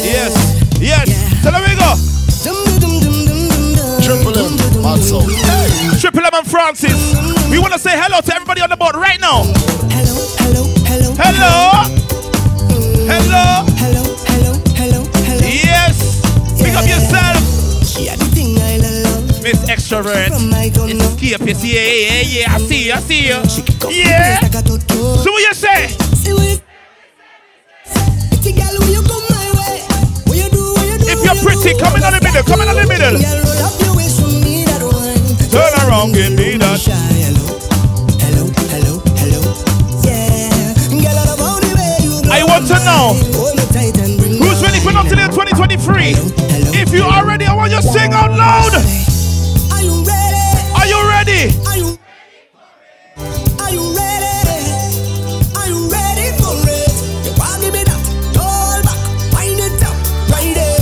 Yes, 0.05 0.37
yes. 0.79 1.09
So 1.43 1.51
there 1.51 1.65
we 1.65 1.73
go. 1.81 1.97
Triple 4.05 4.37
M, 4.37 4.53
hot 4.85 5.01
sauce. 5.01 5.33
Triple 6.01 6.27
M 6.27 6.35
and 6.35 6.47
Francis. 6.47 7.17
We 7.51 7.59
want 7.59 7.73
to 7.73 7.79
say 7.79 7.97
hello 7.97 8.21
to 8.21 8.35
everybody 8.35 8.61
on 8.61 8.69
the 8.69 8.77
board 8.77 8.97
right 8.97 9.19
now. 9.19 9.45
Hello. 9.89 10.21
Hello. 10.45 10.69
Hello. 10.85 11.15
Hello. 11.17 11.89
Hello. 13.09 13.65
Hello, 13.81 14.05
hello, 14.29 14.53
hello, 14.77 15.01
hello. 15.25 15.47
Yes. 15.49 16.21
Pick 16.61 16.75
up 16.75 16.85
yourself. 16.85 17.41
Miss 19.43 19.65
Extrovert. 19.65 20.31
Escape, 20.31 21.49
you 21.49 21.55
see, 21.55 21.75
yeah, 21.75 21.83
yeah, 21.83 22.41
yeah. 22.41 22.55
I 22.55 22.59
see 22.59 22.87
you, 22.87 22.93
I 22.93 23.01
see 23.01 23.29
you. 23.29 23.41
Yeah. 23.91 24.41
So 24.41 25.31
what 25.33 25.43
you 25.43 25.55
say? 25.55 25.89
If 31.03 31.19
you're 31.25 31.41
pretty, 31.43 31.73
come 31.79 31.97
in 31.97 32.05
on 32.05 32.13
the 32.13 32.21
middle, 32.23 32.43
come 32.45 32.61
in 32.61 32.69
on 32.69 32.77
the 32.77 32.87
middle. 32.87 33.17
Turn 35.51 35.73
around, 35.89 36.13
give 36.13 36.33
me 36.33 36.57
that. 36.59 36.81
I 42.33 42.45
want 42.45 42.67
to 42.69 42.79
know 42.85 43.15
who's 44.39 44.63
ready 44.63 44.81
for 44.81 44.93
Notting 44.93 45.19
Hill 45.19 45.29
2023. 45.29 46.15
If 46.79 46.93
you 46.93 47.05
are 47.05 47.27
ready, 47.27 47.47
I 47.47 47.55
want 47.55 47.73
you 47.73 47.79
to 47.79 47.83
sing 47.83 48.13
out 48.13 48.31
loud. 48.31 49.10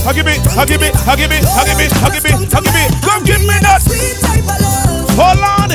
Hug 0.09 0.17
me, 0.25 0.33
hug 0.39 0.71
me, 0.71 0.89
hug 1.05 1.19
me, 1.19 1.37
hug 1.45 1.69
me, 1.77 1.85
hug 1.93 2.17
me, 2.25 2.31
hug 2.49 2.65
me. 2.65 2.83
Come 3.05 3.25
give 3.25 3.41
me 3.41 3.59
that. 3.61 3.83
Hold 5.13 5.45
on. 5.45 5.69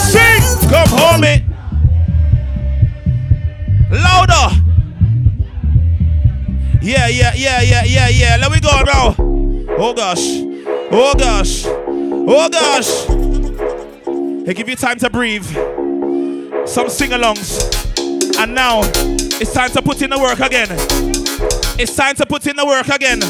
Sing. 0.00 0.42
Come 0.70 0.88
hold 0.88 1.20
me. 1.20 1.44
Louder. 3.90 4.48
Yeah, 6.80 7.08
yeah, 7.08 7.34
yeah, 7.36 7.60
yeah, 7.60 7.84
yeah, 7.84 8.08
yeah. 8.08 8.36
Let 8.40 8.50
me 8.52 8.60
go 8.60 8.80
now. 8.80 9.14
Oh 9.76 9.92
gosh. 9.92 10.40
Oh 10.90 11.14
gosh. 11.18 11.66
Oh 11.66 12.48
gosh. 12.48 13.04
They 14.46 14.54
give 14.54 14.70
you 14.70 14.76
time 14.76 14.96
to 15.00 15.10
breathe. 15.10 15.44
Some 16.66 16.88
sing-alongs. 16.88 17.84
And 18.38 18.54
now 18.54 18.80
it's 19.40 19.52
time 19.52 19.70
to 19.70 19.82
put 19.82 20.00
in 20.02 20.10
the 20.10 20.18
work 20.18 20.40
again. 20.40 20.68
It's 21.78 21.94
time 21.94 22.14
to 22.16 22.26
put 22.26 22.46
in 22.46 22.56
the 22.56 22.64
work 22.64 22.88
again. 22.88 23.20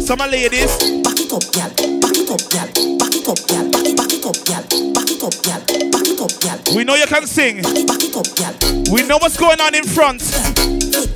Some 0.00 0.20
of 0.20 0.30
the 0.30 0.36
ladies. 0.36 0.72
Back 1.04 1.20
it 1.20 1.32
up, 1.32 1.44
gal. 1.52 1.68
Back 2.00 2.16
it 2.16 2.30
up, 2.30 2.40
gal. 2.48 2.66
Back 2.96 3.12
it 3.12 3.28
up, 3.28 3.40
gal. 3.44 3.64
Back 3.68 3.84
it, 3.84 3.96
back 3.96 4.12
it 4.12 4.24
up, 4.24 4.38
gal. 4.48 4.62
Back 4.92 5.10
it 5.12 5.22
up, 5.22 5.36
gal. 5.44 5.60
Back 5.92 6.08
it 6.08 6.20
up, 6.20 6.32
gal. 6.40 6.76
We 6.76 6.84
know 6.84 6.94
you 6.94 7.06
can 7.06 7.26
sing. 7.26 7.60
Back 7.60 8.00
it 8.00 8.16
up, 8.16 8.28
gal. 8.36 8.54
We 8.92 9.02
know 9.04 9.18
what's 9.18 9.36
going 9.36 9.60
on 9.60 9.74
in 9.74 9.84
front. 9.84 10.22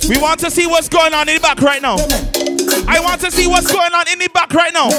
We 0.07 0.17
want 0.17 0.39
to 0.41 0.51
see 0.51 0.67
what's 0.67 0.89
going 0.89 1.13
on 1.13 1.29
in 1.29 1.35
the 1.35 1.41
back 1.41 1.61
right 1.61 1.81
now. 1.81 1.97
I 2.87 2.99
want 2.99 3.21
to 3.21 3.31
see 3.31 3.47
what's 3.47 3.71
going 3.71 3.93
on 3.93 4.07
in 4.07 4.19
the 4.19 4.29
back 4.29 4.53
right 4.53 4.73
now. 4.73 4.89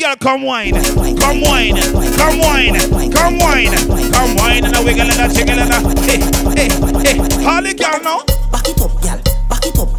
Girl, 0.00 0.16
come 0.16 0.42
wine, 0.42 0.72
come 0.72 1.40
wine, 1.42 1.76
come 2.16 2.38
wine, 2.40 2.74
come 3.12 3.38
wine, 3.38 3.68
come 4.12 4.34
wine, 4.36 4.64
and 4.64 4.74
a 4.74 4.82
wiggle 4.82 5.04
and 5.04 5.20
a 5.20 5.34
jiggle 5.34 5.60
and 5.60 5.68
a 5.68 5.78
hey, 6.08 6.16
hey, 6.56 6.68
hey. 7.04 7.44
Holly 7.44 7.74
girl 7.74 8.00
now. 8.00 8.24
Back 8.48 8.64
it 8.64 8.80
up, 8.80 8.96
gal. 9.02 9.20
Back 9.48 9.66
it 9.66 9.78
up. 9.78 9.92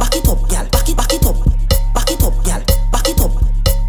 Back 0.00 0.16
it 0.16 0.28
up, 0.28 0.48
gal. 0.48 0.64
Back 0.72 0.88
it, 0.88 0.96
back 0.96 1.12
it 1.12 1.26
up. 1.26 1.36
Back 1.92 2.10
it 2.10 2.22
up, 2.24 2.32
gal. 2.44 2.64
Back 2.92 3.08
it 3.08 3.20
up. 3.20 3.32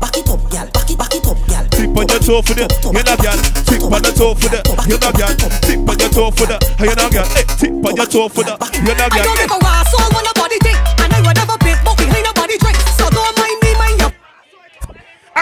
Back 0.03 0.17
it 0.19 0.27
up, 0.27 0.51
gal. 0.51 0.67
Back 0.67 0.89
it, 0.91 0.97
back 0.99 1.15
it 1.15 1.27
up, 1.27 1.39
gal. 1.47 1.65
Tip 1.71 1.95
on 1.95 2.07
your 2.11 2.19
toe 2.19 2.41
for 2.43 2.53
the, 2.59 2.67
you 2.91 3.03
know, 3.03 3.15
girl. 3.23 3.39
Tip 3.63 3.83
on 3.87 4.03
your 4.03 4.13
toe 4.19 4.35
for 4.35 4.49
the, 4.51 4.59
you 4.91 4.97
know, 4.99 5.11
girl. 5.15 5.31
Tip 5.63 5.79
on 5.87 5.95
your 5.95 6.09
toe 6.11 6.31
for 6.31 6.45
the, 6.45 6.59
you 6.83 6.95
know, 6.95 7.07
girl. 7.07 7.27
Hey, 7.31 7.47
tip 7.55 7.71
on 7.71 7.95
your 7.95 8.05
toe 8.05 8.27
for 8.27 8.43
the, 8.43 8.59
you 8.83 8.91
know, 8.91 9.07
I 9.07 9.15
don't 9.15 9.23
girl. 9.23 9.35
give 9.39 9.55
a 9.55 9.59
ras 9.63 9.93
all 9.95 10.11
when 10.11 10.23
nobody 10.27 10.59
think, 10.59 10.77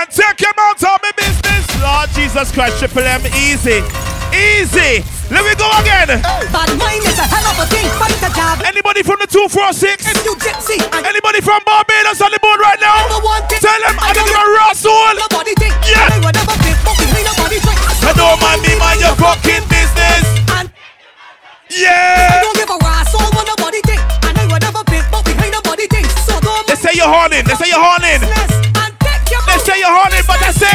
And 0.02 0.10
take 0.10 0.42
him 0.42 0.58
out 0.58 0.82
of 0.82 0.98
my 1.06 1.14
business. 1.14 1.62
Lord 1.78 2.10
Jesus 2.18 2.50
Christ, 2.50 2.82
Triple 2.82 3.06
M, 3.06 3.22
easy, 3.38 3.86
easy. 4.34 5.06
Let 5.30 5.46
me 5.46 5.54
go 5.62 5.70
again. 5.78 6.10
bad 6.50 6.74
mind 6.74 7.06
is 7.06 7.22
a 7.22 7.28
hell 7.30 7.46
of 7.54 7.62
a 7.62 7.66
thing, 7.70 7.86
it's 7.86 8.26
a 8.26 8.34
job. 8.34 8.66
Anybody 8.66 9.06
from 9.06 9.22
the 9.22 9.30
246? 9.30 10.02
If 10.10 10.26
you 10.26 10.34
gypsy, 10.42 10.82
Anybody 11.06 11.38
from 11.46 11.62
Barbados 11.70 12.18
on 12.18 12.34
the 12.34 12.42
board 12.42 12.58
right 12.58 12.82
now? 12.82 12.98
Number 13.14 13.22
one 13.30 13.46
thing, 13.46 13.62
Tell 13.62 13.78
them 13.78 13.94
I 14.02 14.10
I'm 14.10 14.18
don't 14.18 14.26
gonna 14.26 14.74
soul. 14.74 15.14
nobody 15.22 15.54
think, 15.62 15.78
Yeah. 15.86 16.10
I 16.10 16.18
would 16.18 16.34
never 16.34 16.58
pick, 16.66 16.78
but 16.82 16.98
behind 16.98 17.26
nobody 17.30 17.58
drink. 17.62 17.80
I 18.02 18.12
don't 18.18 18.42
mind 18.42 18.62
me, 18.66 18.74
mind 18.82 19.06
your 19.06 19.14
fucking 19.22 19.70
business. 19.70 20.26
And 20.58 20.66
I 20.66 21.70
Yeah. 21.70 22.42
don't 22.42 22.58
give 22.58 22.74
a 22.74 22.78
ras 22.82 23.14
all 23.14 23.30
oh, 23.30 23.44
nobody 23.54 23.86
think, 23.86 24.02
and 24.26 24.34
I 24.34 24.50
would 24.50 24.66
never 24.66 24.82
pick, 24.90 25.06
but 25.14 25.22
behind 25.30 25.54
nobody 25.54 25.86
think. 25.86 26.10
So 26.26 26.42
don't 26.42 26.66
They 26.66 26.74
say 26.74 26.98
you're 26.98 27.06
horning. 27.06 27.46
They 27.46 27.54
say 27.54 27.70
you're 27.70 27.78
horning. 27.86 28.26
Say 29.66 29.80
you're 29.80 29.90
horning, 29.90 30.24
but 30.28 30.42
I 30.42 30.52
say. 30.52 30.71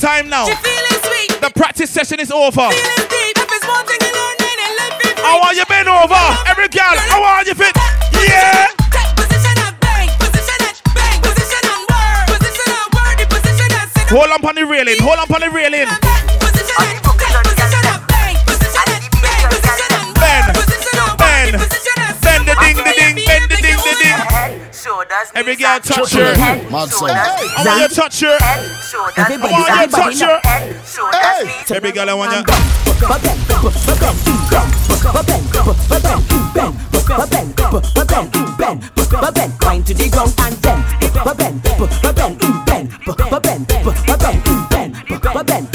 Time 0.00 0.30
now. 0.30 0.46
The 0.46 1.52
practice 1.54 1.90
session 1.90 2.20
is 2.20 2.32
over. 2.32 2.68
I 5.22 5.38
want 5.38 5.56
you 5.56 5.64
bend 5.66 5.88
over, 5.88 6.16
every 6.48 6.68
girl. 6.68 6.96
I 6.96 7.20
want 7.20 7.46
you 7.46 7.54
fit. 7.54 7.76
Yeah. 8.26 8.68
Hold 14.10 14.30
on 14.32 14.44
on 14.44 14.54
the 14.56 14.66
railing. 14.66 14.96
Hold 14.98 15.18
on 15.20 15.30
on 15.32 15.40
the 15.40 15.50
railing. 15.50 16.09
Every 25.34 25.56
girl 25.56 25.80
touch 25.80 26.12
her. 26.12 26.34
Mad 26.70 26.88
son. 26.88 27.10
I 27.10 27.64
want 27.66 27.80
you 27.82 27.88
to 27.88 27.94
touch 27.94 28.20
her. 28.20 28.38
I 28.40 28.66
want 29.50 29.80
you 29.80 29.86
to 29.86 29.92
touch 29.96 30.20
her. 30.20 30.40
Every 31.74 31.92
girl 31.92 32.10
I 32.10 32.14
want 32.14 32.32
you. 32.32 32.44
Wind 39.70 39.86
to 39.86 39.94
the 39.94 40.08
ground 40.10 40.34
and 40.38 40.56
then 40.56 40.82
bend, 41.36 41.62
bend, 41.62 41.70
bend, 41.70 42.48
bend, 42.66 42.90
bend, 43.40 43.66
bend, 45.46 45.68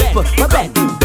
bend, 0.50 0.95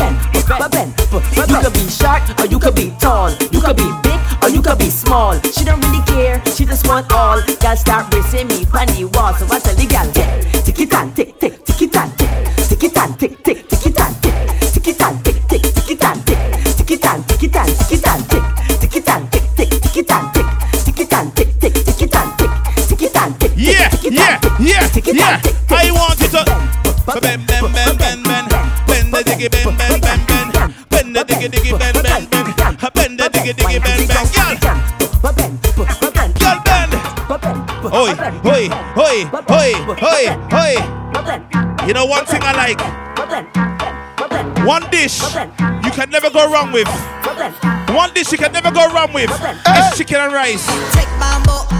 short 1.91 2.23
or 2.39 2.47
you 2.47 2.57
could 2.57 2.75
be 2.75 2.93
tall. 2.99 3.29
You 3.51 3.59
could 3.59 3.75
be 3.75 3.89
big 4.01 4.19
or 4.41 4.49
you 4.49 4.61
could 4.61 4.79
be 4.79 4.89
small. 4.89 5.39
She 5.41 5.65
don't 5.65 5.81
really 5.83 6.03
care. 6.05 6.41
She 6.55 6.65
just 6.65 6.87
want 6.87 7.11
all. 7.11 7.41
Girl 7.59 7.75
start 7.75 8.13
racing 8.13 8.47
me 8.47 8.65
the 8.65 9.05
wall. 9.13 9.33
So 9.33 9.45
I 9.51 9.59
tell 9.59 9.75
the 9.75 9.85
girl, 9.85 10.07
yeah, 10.15 10.41
tick 10.63 10.79
it 10.79 10.93
and 10.93 11.15
tick, 11.15 11.39
tick, 11.39 11.63
tick 11.65 11.81
it 11.81 11.95
and 11.95 12.11
tick, 12.17 12.29
tick 12.69 12.83
it 12.83 12.97
and 12.97 13.19
tick, 13.19 13.43
tick, 13.43 13.67
tick 13.67 13.85
it 13.85 13.99
and 13.99 14.15
tick, 14.21 14.35
tick 14.73 14.87
it 14.87 15.01
and 15.01 15.25
tick, 15.25 15.37
tick, 15.47 15.61
tick 15.61 15.91
it 15.91 16.03
and 16.03 16.25
tick, 16.25 16.39
tick 16.77 16.91
it 16.91 17.05
and 17.05 17.27
tick 17.27 17.43
it 17.43 17.55
and 17.55 17.71
tick 17.77 17.93
it 17.93 18.07
and 18.07 18.23
tick, 18.29 18.43
tick 18.79 18.95
it 18.95 19.09
and 19.09 19.31
tick, 19.31 19.45
tick, 19.55 19.69
tick 19.81 19.97
it 19.97 20.11
and 20.11 20.25
tick, 20.33 20.47
tick 20.85 20.99
it 20.99 21.13
and 21.13 21.35
tick, 21.35 21.49
tick, 21.59 21.73
tick 21.73 22.01
it 22.01 22.15
and 22.15 22.29
tick, 22.37 22.51
tick 22.87 23.01
it 23.01 23.17
and 23.17 23.39
tick. 23.39 23.51
Yeah, 23.55 23.89
yeah, 24.03 24.39
yeah, 24.59 24.89
yeah. 25.05 25.41
I 25.69 25.91
want 25.91 26.19
you 26.21 26.29
to 26.29 26.41
bend, 27.21 27.47
bend, 27.47 27.73
bend, 27.73 27.97
bend, 27.97 28.23
bend, 28.23 28.40
diggy, 31.41 31.49
diggy, 31.49 31.79
bend, 31.79 32.03
bend, 32.03 32.29
bend, 32.29 32.93
bend 32.93 33.19
the 33.19 33.23
diggy, 33.29 33.53
diggy, 33.53 33.79
bend, 33.81 34.07
bend, 34.07 34.29
girl. 34.33 34.55
Girl, 36.39 36.59
bend. 36.65 36.93
Oi, 37.93 38.11
oi, 38.45 38.69
oi, 38.97 39.17
oi, 39.49 39.71
oi, 40.03 40.23
oi. 40.53 41.87
You 41.87 41.93
know 41.93 42.05
one 42.05 42.25
thing 42.25 42.41
I 42.43 42.53
like. 42.53 42.81
One 44.65 44.83
dish 44.91 45.21
you 45.83 45.91
can 45.91 46.09
never 46.11 46.29
go 46.29 46.51
wrong 46.51 46.71
with. 46.71 46.87
One 47.89 48.13
dish 48.13 48.31
you 48.31 48.37
can 48.37 48.51
never 48.51 48.71
go 48.71 48.93
wrong 48.93 49.11
with 49.13 49.31
is 49.31 49.97
chicken 49.97 50.17
and 50.17 50.33
rice. 50.33 50.65
Take 50.93 51.09
bamboo. 51.19 51.70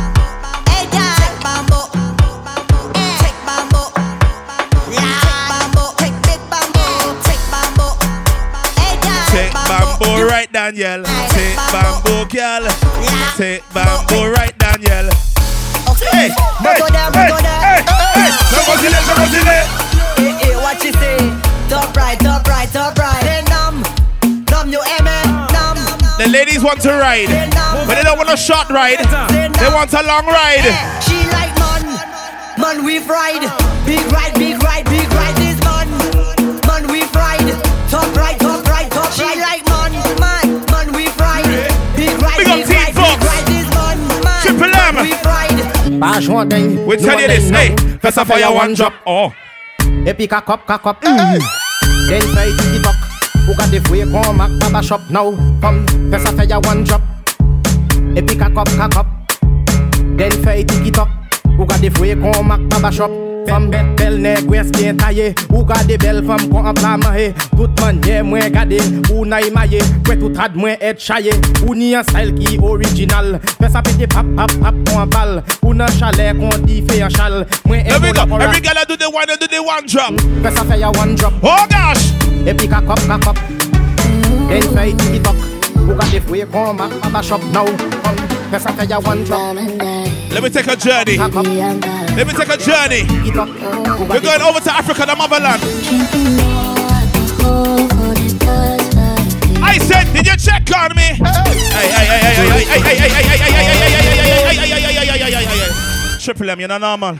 Daniel. 10.61 11.01
Take 11.33 11.57
bamboo, 11.73 12.21
girl. 12.29 12.69
Take 13.33 13.65
bamboo 13.73 14.29
right, 14.29 14.53
Daniel. 14.61 15.09
Hey, 16.13 16.29
hey, 16.29 16.29
hey, 16.29 16.77
oh. 16.77 17.41
hey, 17.65 17.81
hey. 17.81 18.29
Somebody 18.45 18.93
let, 18.93 19.01
somebody 19.09 19.41
let. 19.41 19.65
Hey, 20.21 20.37
hey, 20.37 20.55
what 20.61 20.77
you 20.85 20.93
say? 20.93 21.17
Top 21.65 21.89
right, 21.97 22.19
top 22.19 22.45
right, 22.45 22.69
top 22.69 22.95
right. 22.99 23.23
Hey, 23.25 23.41
numb, 23.49 23.81
numb, 24.53 24.69
you 24.69 24.77
hear 24.85 25.01
me? 25.01 25.17
Numb. 25.49 25.81
The 26.21 26.29
ladies 26.29 26.61
want 26.61 26.79
to 26.81 26.93
ride, 26.93 27.25
but 27.87 27.95
they 27.95 28.03
don't 28.03 28.19
want 28.19 28.29
a 28.29 28.37
short 28.37 28.69
ride. 28.69 29.01
They 29.57 29.69
want 29.73 29.91
a 29.93 30.03
long 30.05 30.27
ride. 30.27 30.61
She 31.01 31.17
like 31.33 31.57
man, 31.57 31.89
man 32.61 32.85
we 32.85 32.99
ride. 33.09 33.49
Big 33.89 34.05
ride, 34.13 34.35
big 34.37 34.61
ride, 34.61 34.85
big 34.85 35.09
ride 35.09 35.35
this 35.41 35.57
man. 35.65 35.89
Man 36.69 36.85
we 36.93 37.01
ride. 37.17 37.49
Top 37.89 38.15
right, 38.15 38.40
ride. 46.01 46.87
We 46.87 46.97
tell 46.97 47.19
you 47.19 47.27
this, 47.27 47.49
hey, 47.49 47.75
first 47.97 48.17
of 48.17 48.27
fire 48.27 48.53
one 48.53 48.73
drop. 48.73 48.93
Oh, 49.05 49.33
Epi 50.05 50.27
cock 50.27 50.49
up, 50.49 50.65
cock 50.65 50.85
up. 50.85 51.01
Then 51.01 52.21
try 52.33 52.49
to 52.49 52.81
talk. 52.81 52.95
Who 53.45 53.55
got 53.55 53.69
the 53.69 53.79
free 53.87 54.01
come 54.01 54.37
back 54.37 54.51
baba 54.59 54.83
shop 54.83 55.01
now? 55.09 55.31
Come, 55.61 55.85
first 56.11 56.27
of 56.27 56.35
fire 56.35 56.59
one 56.61 56.83
drop. 56.83 57.01
Epi 58.17 58.35
cock 58.35 58.55
up, 58.57 58.67
cock 58.69 58.95
up. 58.97 59.07
Then 60.17 60.31
try 60.43 60.63
to 60.63 60.91
talk. 60.91 61.09
Who 61.57 61.65
got 61.65 61.79
the 61.79 61.89
free 61.89 62.15
come 62.15 62.49
back 62.49 62.69
baba 62.69 62.91
shop? 62.91 63.30
Femme 63.47 63.69
belle, 63.69 63.95
belle 63.97 64.21
nèg 64.21 64.49
wè 64.51 64.63
skien 64.69 64.97
taillé 64.99 65.33
Ou 65.49 65.63
gade 65.65 65.97
belle 66.01 66.23
femme 66.27 66.49
kon 66.51 66.67
an 66.69 66.77
plan 66.77 67.01
mahe 67.01 67.31
Tout 67.55 67.81
manye 67.81 68.21
mwen 68.23 68.51
gade. 68.53 68.79
Ou 69.11 69.25
na 69.25 69.41
imaye 69.45 69.81
Kwe 70.05 70.17
tout 70.21 70.55
mwen 70.55 70.77
et 70.79 70.99
chaye 70.99 71.33
Ou 71.67 71.75
ni 71.75 71.93
an 71.95 72.03
style 72.07 72.35
ki 72.37 72.57
Fè 73.61 73.69
sa 73.69 73.81
pete 73.85 74.07
pap 74.09 74.25
pap 74.37 74.51
pap 74.61 74.77
kon 74.89 75.09
bal. 75.13 75.41
Ou 75.61 75.73
nan 75.77 75.91
chalet 75.97 76.33
kon 76.39 76.65
di 76.65 76.81
fe 76.87 77.01
an 77.05 77.13
chal. 77.13 77.45
Mwen 77.67 77.85
here 77.85 77.99
we 78.01 78.09
ebo 78.09 78.25
go. 78.25 78.37
la 78.37 78.45
Every 78.45 78.61
girl 78.61 78.83
do 78.87 78.97
the 78.97 79.09
one, 79.09 79.27
do 79.27 79.47
the 79.47 79.61
one 79.61 79.85
drop. 79.85 80.13
Fè 80.43 80.53
sa 80.55 80.65
fè 80.65 80.79
ya 80.79 80.91
one 80.97 81.15
drop. 81.15 81.33
Oh 81.43 81.65
gosh. 81.69 82.11
Cock 82.71 82.89
up, 82.89 82.99
cock 83.07 83.27
up 83.27 83.37
Den 84.49 84.67
fè 84.73 84.91
tiki 84.97 85.21
tok. 85.21 85.35
Ou 85.87 85.97
gade 85.97 86.21
fwe 86.27 86.45
kon 86.51 86.77
mak 86.77 86.93
baba 87.01 87.23
shop 87.23 87.43
now 87.53 87.65
let 90.33 90.43
me 90.43 90.49
take 90.49 90.67
a 90.67 90.75
journey. 90.75 91.17
Let 91.17 92.27
me 92.27 92.33
take 92.33 92.49
a 92.49 92.57
journey. 92.57 93.03
We're 94.09 94.19
going 94.19 94.41
over 94.41 94.59
to 94.59 94.73
Africa, 94.73 95.05
the 95.05 95.15
motherland. 95.15 95.61
I 99.63 99.77
said, 99.77 100.11
did 100.13 100.27
you 100.27 100.35
check 100.35 100.69
on 100.75 100.95
me? 100.97 101.17
Triple 106.19 106.49
M, 106.49 106.59
you're 106.59 106.67
not 106.67 106.81
normal. 106.81 107.17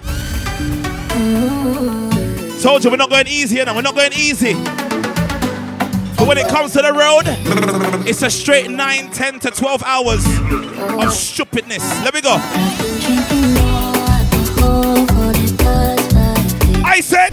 Told 2.61 2.84
you 2.84 2.91
we're 2.91 2.97
not 2.97 3.09
going 3.09 3.27
easy, 3.27 3.59
and 3.59 3.73
we're 3.75 3.82
not 3.82 3.95
going 3.95 4.13
easy. 4.13 4.53
But 6.22 6.28
when 6.28 6.38
it 6.38 6.47
comes 6.49 6.74
to 6.74 6.84
the 6.84 6.93
road, 6.93 7.24
it's 8.07 8.22
a 8.22 8.30
straight 8.30 8.69
9, 8.69 9.09
10 9.09 9.39
to 9.39 9.49
12 9.49 9.82
hours 9.82 10.24
of 11.03 11.11
stupidness. 11.13 11.82
Let 12.03 12.13
me 12.13 12.22
go. 12.22 12.36
I 16.86 17.01
said, 17.01 17.32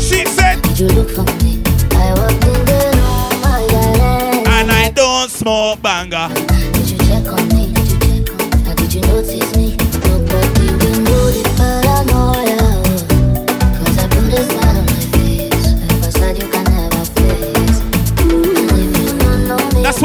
she 0.00 0.24
said, 0.24 0.56
and 4.48 4.72
I 4.72 4.90
don't 4.94 5.30
smoke 5.30 5.82
banger. 5.82 6.53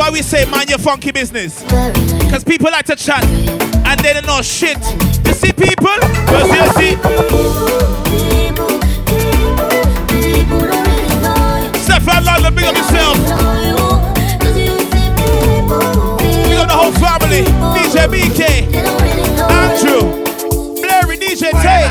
Why 0.10 0.14
we 0.14 0.22
say 0.22 0.45
mind 0.49 0.70
your 0.70 0.80
funky 0.80 1.12
business. 1.12 1.62
Because 1.64 2.43
people 2.43 2.72
like 2.72 2.86
to 2.86 2.95
chat 2.95 3.24
and 3.24 3.99
they 3.99 4.14
don't 4.14 4.26
know 4.26 4.41
shit. 4.41 4.78
You 5.26 5.34
see 5.34 5.51
people? 5.53 5.93
You 6.49 6.66
see. 6.78 6.95
Stefan 11.84 12.26
London, 12.26 12.55
big 12.55 12.66
up 12.66 12.76
yourself. 12.76 13.18
The 16.68 16.76
whole 16.76 16.91
family. 16.93 17.43
DJ 17.76 18.07
BK, 18.07 18.41
Andrew, 19.49 20.01
DJ 21.18 21.51
Tay. 21.62 21.86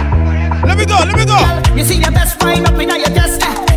Let 0.66 0.76
me 0.76 0.84
go, 0.84 0.96
let 0.96 1.16
me 1.16 1.24
go. 1.24 1.76
You 1.76 1.84
see 1.84 2.00
your 2.00 2.10
best 2.10 2.42
up 2.42 2.80
in 2.80 2.88
your 2.88 2.98
chest. 3.14 3.67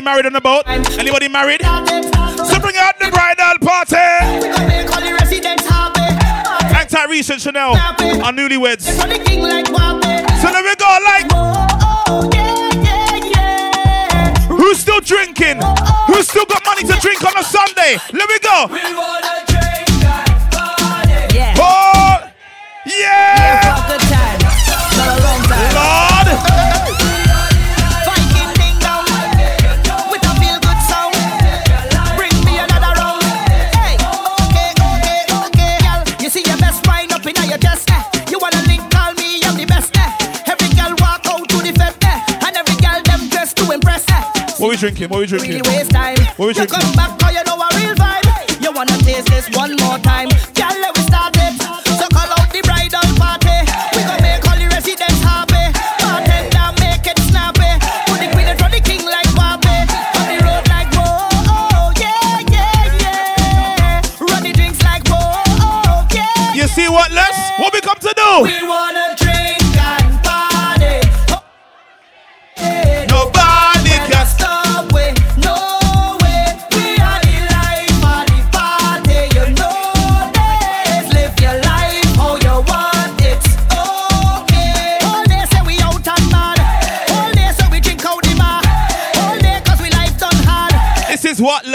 Anybody 0.00 0.12
married 0.16 0.26
on 0.26 0.32
the 0.32 0.40
boat? 0.40 0.62
Anybody 0.98 1.28
married? 1.28 1.60
So 1.60 2.58
bring 2.58 2.74
out 2.78 2.98
the 2.98 3.10
bridal 3.12 3.58
party. 3.60 3.96
Thanks 6.72 6.94
Tyrese 6.94 7.28
and 7.28 7.40
Chanel 7.42 7.72
our 8.24 8.32
newlyweds. 8.32 8.80
So 8.80 9.06
let 9.06 9.20
me 10.64 10.74
go 10.78 10.98
like. 11.04 11.30
Who's 14.48 14.78
still 14.78 15.00
drinking? 15.00 15.60
Who's 16.06 16.28
still 16.28 16.46
got 16.46 16.64
money 16.64 16.82
to 16.84 16.98
drink 16.98 17.22
on 17.22 17.36
a 17.36 17.44
Sunday? 17.44 17.98
Let 18.14 18.26
me 18.26 18.38
go. 18.38 18.68
Oh, 21.62 22.30
yeah. 22.86 23.69
What 44.60 44.68
we 44.68 44.76
drinking? 44.76 45.08
What 45.08 45.20
we 45.20 45.26
drinking? 45.26 45.50
Really 45.52 45.62
waste 45.70 45.90
time. 45.90 46.18
What 46.36 46.48
we 46.48 46.52
drinking? 46.52 46.76
You 46.78 46.84
come 46.84 46.94
back, 46.94 47.18
cause 47.18 47.32
you 47.34 47.42
know 47.44 47.56
a 47.56 47.68
real 47.80 47.94
vibe. 47.94 48.62
You 48.62 48.72
wanna 48.72 48.98
taste 48.98 49.28
this 49.28 49.48
one 49.56 49.74
more 49.76 49.98
time. 50.00 50.28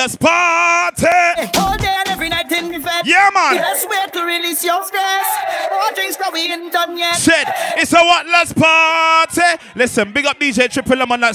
Let's 0.06 0.18
party! 0.18 1.08
All 1.58 1.76
day 1.80 1.88
and 1.88 2.10
every 2.10 2.30
night 2.30 2.52
in 2.52 2.70
the. 2.70 3.02
Yeah, 3.06 3.32
man. 3.34 3.56
Let's 3.56 3.88
wait 3.90 4.14
to 4.14 4.24
release 4.24 4.64
your 4.64 4.86
stress. 4.86 5.26
All 5.72 5.92
drinks 5.96 6.18
that 6.18 6.30
we 6.32 6.42
ain't 6.42 6.72
done 6.72 6.96
yet. 6.96 7.16
Said, 7.16 7.46
it's 7.76 7.92
a 7.92 7.98
what? 7.98 8.28
Let's 8.28 8.54
party! 8.54 9.42
Listen, 9.76 10.12
big 10.14 10.28
up 10.28 10.40
DJ 10.40 10.70
Triple 10.70 11.02
M 11.02 11.12
on 11.12 11.22
that. 11.22 11.34